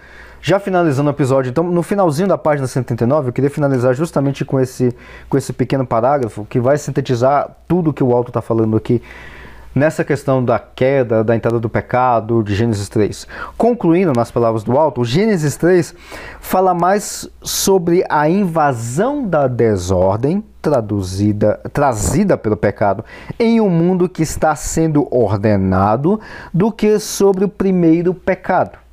já 0.43 0.59
finalizando 0.59 1.09
o 1.09 1.13
episódio, 1.13 1.51
então 1.51 1.65
no 1.65 1.83
finalzinho 1.83 2.29
da 2.29 2.37
página 2.37 2.67
139, 2.67 3.29
eu 3.29 3.33
queria 3.33 3.51
finalizar 3.51 3.95
justamente 3.95 4.45
com 4.45 4.61
esse, 4.61 4.95
com 5.29 5.37
esse 5.37 5.53
pequeno 5.53 5.87
parágrafo 5.87 6.45
que 6.45 6.61
vai 6.61 6.79
sintetizar 6.79 7.51
tudo 7.67 7.93
que 7.93 8.03
o 8.03 8.13
Alto 8.13 8.31
está 8.31 8.43
falando 8.43 8.77
aqui 8.77 9.01
nessa 9.77 10.03
questão 10.03 10.43
da 10.43 10.59
queda, 10.59 11.23
da 11.23 11.37
entrada 11.37 11.61
do 11.61 11.69
pecado, 11.69 12.43
de 12.43 12.55
Gênesis 12.55 12.89
3. 12.89 13.27
Concluindo 13.59 14.15
nas 14.17 14.31
palavras 14.31 14.65
do 14.65 14.79
alto, 14.79 15.05
Gênesis 15.05 15.55
3 15.57 15.95
fala 16.41 16.73
mais 16.73 17.29
sobre 17.43 18.03
a 18.09 18.27
invasão 18.27 19.29
da 19.29 19.47
desordem 19.47 20.43
traduzida, 20.63 21.61
trazida 21.75 22.39
pelo 22.39 22.57
pecado 22.57 23.05
em 23.39 23.61
um 23.61 23.69
mundo 23.69 24.09
que 24.09 24.23
está 24.23 24.57
sendo 24.57 25.07
ordenado 25.15 26.19
do 26.55 26.73
que 26.73 26.99
sobre 26.99 27.45
o 27.45 27.49
primeiro 27.49 28.15
pecado 28.15 28.86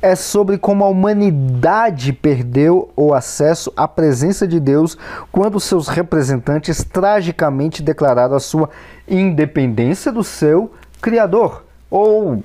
é 0.00 0.14
sobre 0.14 0.58
como 0.58 0.84
a 0.84 0.88
humanidade 0.88 2.12
perdeu 2.12 2.90
o 2.96 3.14
acesso 3.14 3.72
à 3.76 3.86
presença 3.88 4.46
de 4.46 4.60
Deus 4.60 4.96
quando 5.30 5.60
seus 5.60 5.88
representantes 5.88 6.84
tragicamente 6.84 7.82
declararam 7.82 8.36
a 8.36 8.40
sua 8.40 8.70
independência 9.08 10.12
do 10.12 10.24
seu 10.24 10.70
Criador, 11.00 11.64
ou 11.90 12.42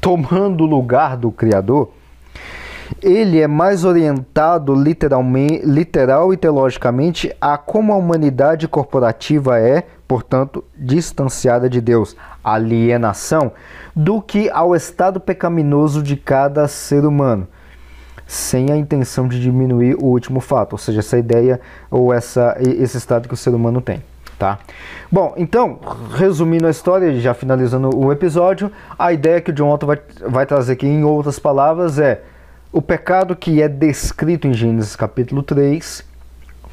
tomando 0.00 0.64
o 0.64 0.66
lugar 0.66 1.16
do 1.16 1.30
Criador. 1.30 1.90
Ele 3.02 3.40
é 3.40 3.46
mais 3.46 3.84
orientado 3.84 4.74
literalmente, 4.74 5.64
literal 5.64 6.32
e 6.32 6.36
teologicamente 6.36 7.34
a 7.40 7.58
como 7.58 7.92
a 7.92 7.96
humanidade 7.96 8.66
corporativa 8.66 9.58
é, 9.58 9.86
portanto, 10.06 10.64
distanciada 10.74 11.68
de 11.68 11.80
Deus, 11.80 12.16
alienação, 12.42 13.52
do 13.98 14.22
que 14.22 14.48
ao 14.50 14.76
estado 14.76 15.18
pecaminoso 15.18 16.04
de 16.04 16.16
cada 16.16 16.68
ser 16.68 17.04
humano, 17.04 17.48
sem 18.28 18.70
a 18.70 18.76
intenção 18.76 19.26
de 19.26 19.40
diminuir 19.40 19.96
o 19.96 20.04
último 20.04 20.38
fato, 20.38 20.74
ou 20.74 20.78
seja, 20.78 21.00
essa 21.00 21.18
ideia 21.18 21.60
ou 21.90 22.14
essa, 22.14 22.56
esse 22.60 22.96
estado 22.96 23.26
que 23.26 23.34
o 23.34 23.36
ser 23.36 23.50
humano 23.50 23.80
tem. 23.80 24.00
Tá? 24.38 24.60
Bom, 25.10 25.34
então, 25.36 25.80
resumindo 26.14 26.68
a 26.68 26.70
história, 26.70 27.18
já 27.18 27.34
finalizando 27.34 27.90
o 27.92 28.12
episódio, 28.12 28.70
a 28.96 29.12
ideia 29.12 29.40
que 29.40 29.50
o 29.50 29.52
John 29.52 29.72
Otto 29.72 29.84
vai, 29.84 29.98
vai 30.28 30.46
trazer 30.46 30.74
aqui 30.74 30.86
em 30.86 31.02
outras 31.02 31.40
palavras 31.40 31.98
é 31.98 32.22
o 32.70 32.80
pecado 32.80 33.34
que 33.34 33.60
é 33.60 33.66
descrito 33.66 34.46
em 34.46 34.52
Gênesis 34.52 34.94
capítulo 34.94 35.42
3 35.42 36.06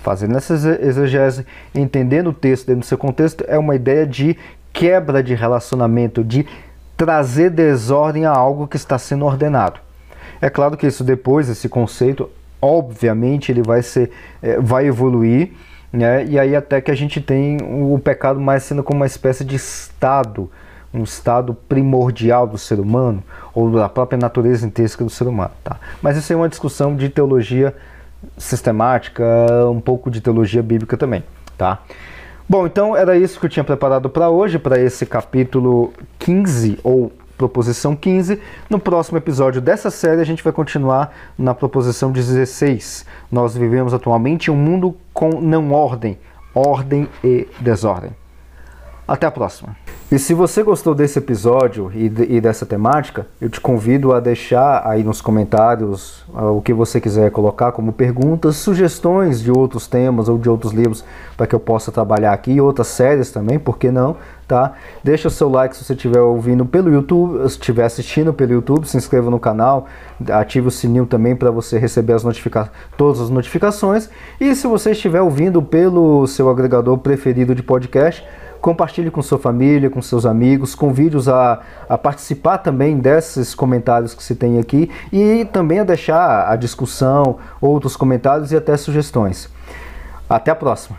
Fazendo 0.04 0.38
essa 0.38 0.54
exegese, 0.54 1.48
entendendo 1.74 2.30
o 2.30 2.34
texto 2.34 2.68
dentro 2.68 2.82
do 2.82 2.86
seu 2.86 2.96
contexto, 2.96 3.44
é 3.48 3.58
uma 3.58 3.76
ideia 3.76 4.06
de 4.06 4.38
quebra 4.72 5.24
de 5.24 5.34
relacionamento, 5.34 6.24
de 6.24 6.46
trazer 6.98 7.50
desordem 7.50 8.26
a 8.26 8.32
algo 8.32 8.68
que 8.68 8.78
está 8.78 8.98
sendo 8.98 9.26
ordenado. 9.26 9.80
É 10.42 10.50
claro 10.50 10.78
que 10.78 10.88
isso 10.88 11.04
depois, 11.04 11.50
esse 11.50 11.68
conceito, 11.70 12.30
obviamente 12.62 13.52
ele 13.52 13.62
vai 13.62 13.82
ser, 13.82 14.12
é, 14.42 14.60
vai 14.60 14.86
evoluir, 14.88 15.52
né? 15.92 16.26
E 16.26 16.38
aí 16.38 16.56
até 16.56 16.82
que 16.82 16.92
a 16.92 16.96
gente 16.96 17.22
tem 17.22 17.58
o 17.62 18.00
pecado 18.00 18.40
mais 18.40 18.64
sendo 18.64 18.84
como 18.84 19.00
uma 19.00 19.06
espécie 19.06 19.46
de 19.46 19.56
estado, 19.56 20.50
um 20.94 21.04
estado 21.04 21.54
primordial 21.54 22.48
do 22.48 22.58
ser 22.58 22.80
humano 22.80 23.24
ou 23.54 23.72
da 23.72 23.88
própria 23.88 24.18
natureza 24.18 24.66
intrínseca 24.66 25.04
do 25.04 25.10
ser 25.10 25.28
humano, 25.28 25.52
tá? 25.64 25.78
Mas 26.02 26.18
isso 26.18 26.32
é 26.32 26.36
uma 26.36 26.50
discussão 26.50 26.96
de 26.96 27.10
teologia 27.10 27.74
sistemática, 28.38 29.24
um 29.70 29.80
pouco 29.80 30.10
de 30.10 30.20
teologia 30.22 30.64
bíblica 30.64 30.98
também, 30.98 31.24
tá? 31.58 31.80
Bom, 32.48 32.68
então 32.68 32.96
era 32.96 33.18
isso 33.18 33.40
que 33.40 33.48
eu 33.48 33.50
tinha 33.50 33.64
preparado 33.64 34.08
para 34.08 34.30
hoje, 34.30 34.60
para 34.60 34.80
esse 34.80 35.04
capítulo 35.04 35.92
15 36.20 36.80
ou 36.84 37.12
proposição 37.36 37.96
15. 37.96 38.40
No 38.70 38.80
próximo 38.80 39.18
episódio 39.18 39.60
dessa 39.60 39.90
série, 39.90 40.22
a 40.22 40.26
gente 40.26 40.44
vai 40.44 40.54
continuar 40.54 41.12
na 41.38 41.56
proposição 41.56 42.12
16. 42.12 43.06
Nós 43.32 43.58
vivemos 43.58 43.96
atualmente 43.96 44.52
um 44.52 44.56
mundo 44.56 44.96
com 45.12 45.42
não 45.42 45.72
ordem, 45.72 46.20
ordem 46.54 47.10
e 47.24 47.48
desordem. 47.60 48.12
Até 49.08 49.26
a 49.26 49.32
próxima. 49.32 49.76
E 50.12 50.20
se 50.20 50.36
você 50.36 50.62
gostou 50.62 50.94
desse 50.94 51.18
episódio 51.18 51.92
e, 51.92 52.06
e, 52.06 52.40
dessa 52.40 52.64
temática, 52.64 53.26
eu 53.42 53.50
te 53.50 53.60
convido 53.60 54.14
a 54.14 54.20
deixar 54.20 54.88
aí 54.88 55.04
nos 55.04 55.20
comentários 55.20 56.24
uh, 56.30 56.56
o 56.56 56.62
que 56.62 56.72
você 56.72 57.02
quiser 57.02 57.32
colocar 57.32 57.72
como 57.72 57.92
perguntas, 57.92 58.56
sugestões 58.58 59.42
de 59.42 59.52
outros 59.52 59.88
temas 59.88 60.30
ou 60.30 60.38
de 60.38 60.48
outros 60.48 60.74
livros 60.74 61.04
para 61.36 61.48
que 61.48 61.56
eu 61.56 61.60
possa 61.60 61.92
trabalhar 61.92 62.34
aqui, 62.34 62.62
outras 62.62 62.86
séries 62.86 63.32
também, 63.32 63.58
por 63.58 63.80
que 63.80 63.90
não, 63.90 64.16
tá? 64.48 64.74
Deixa 65.04 65.28
o 65.28 65.32
seu 65.32 65.50
like 65.50 65.76
se 65.76 65.84
você 65.84 65.94
estiver 65.94 66.22
ouvindo 66.22 66.68
pelo 66.68 66.94
YouTube, 66.94 67.40
se 67.50 67.56
estiver 67.56 67.86
assistindo 67.86 68.32
pelo 68.32 68.54
YouTube, 68.54 68.88
se 68.88 68.96
inscreva 68.96 69.32
no 69.32 69.40
canal, 69.40 69.88
ative 70.30 70.68
o 70.68 70.72
sininho 70.72 71.08
também 71.08 71.36
para 71.36 71.50
você 71.50 71.80
receber 71.80 72.14
as 72.14 72.24
notifica 72.24 72.72
todas 72.96 73.20
as 73.20 73.32
notificações. 73.32 74.08
E 74.40 74.54
se 74.54 74.68
você 74.68 74.92
estiver 74.92 75.22
ouvindo 75.22 75.64
pelo 75.64 76.28
seu 76.28 76.48
agregador 76.48 76.96
preferido 77.00 77.56
de 77.56 77.64
podcast, 77.64 78.24
Compartilhe 78.62 79.12
com 79.12 79.22
sua 79.22 79.38
família, 79.38 79.90
com 79.90 80.02
seus 80.02 80.26
amigos, 80.26 80.74
convide-os 80.74 81.30
a, 81.30 81.62
a 81.88 81.98
participar 81.98 82.58
também 82.60 82.98
desses 82.98 83.54
comentários 83.54 84.14
que 84.14 84.24
se 84.24 84.36
tem 84.36 84.60
aqui 84.60 84.90
e 85.12 85.46
também 85.46 85.80
a 85.80 85.84
deixar 85.84 86.50
a 86.50 86.56
discussão, 86.56 87.38
outros 87.62 87.96
comentários 87.96 88.52
e 88.52 88.58
até 88.58 88.76
sugestões. 88.76 89.50
Até 90.30 90.52
a 90.52 90.56
próxima! 90.56 90.98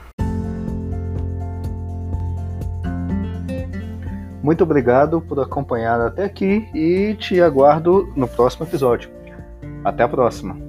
Muito 4.43 4.63
obrigado 4.63 5.21
por 5.21 5.41
acompanhar 5.41 6.01
até 6.01 6.25
aqui 6.25 6.69
e 6.73 7.17
te 7.19 7.41
aguardo 7.41 8.13
no 8.15 8.29
próximo 8.29 8.65
episódio. 8.65 9.11
Até 9.85 10.05
a 10.05 10.09
próxima! 10.09 10.66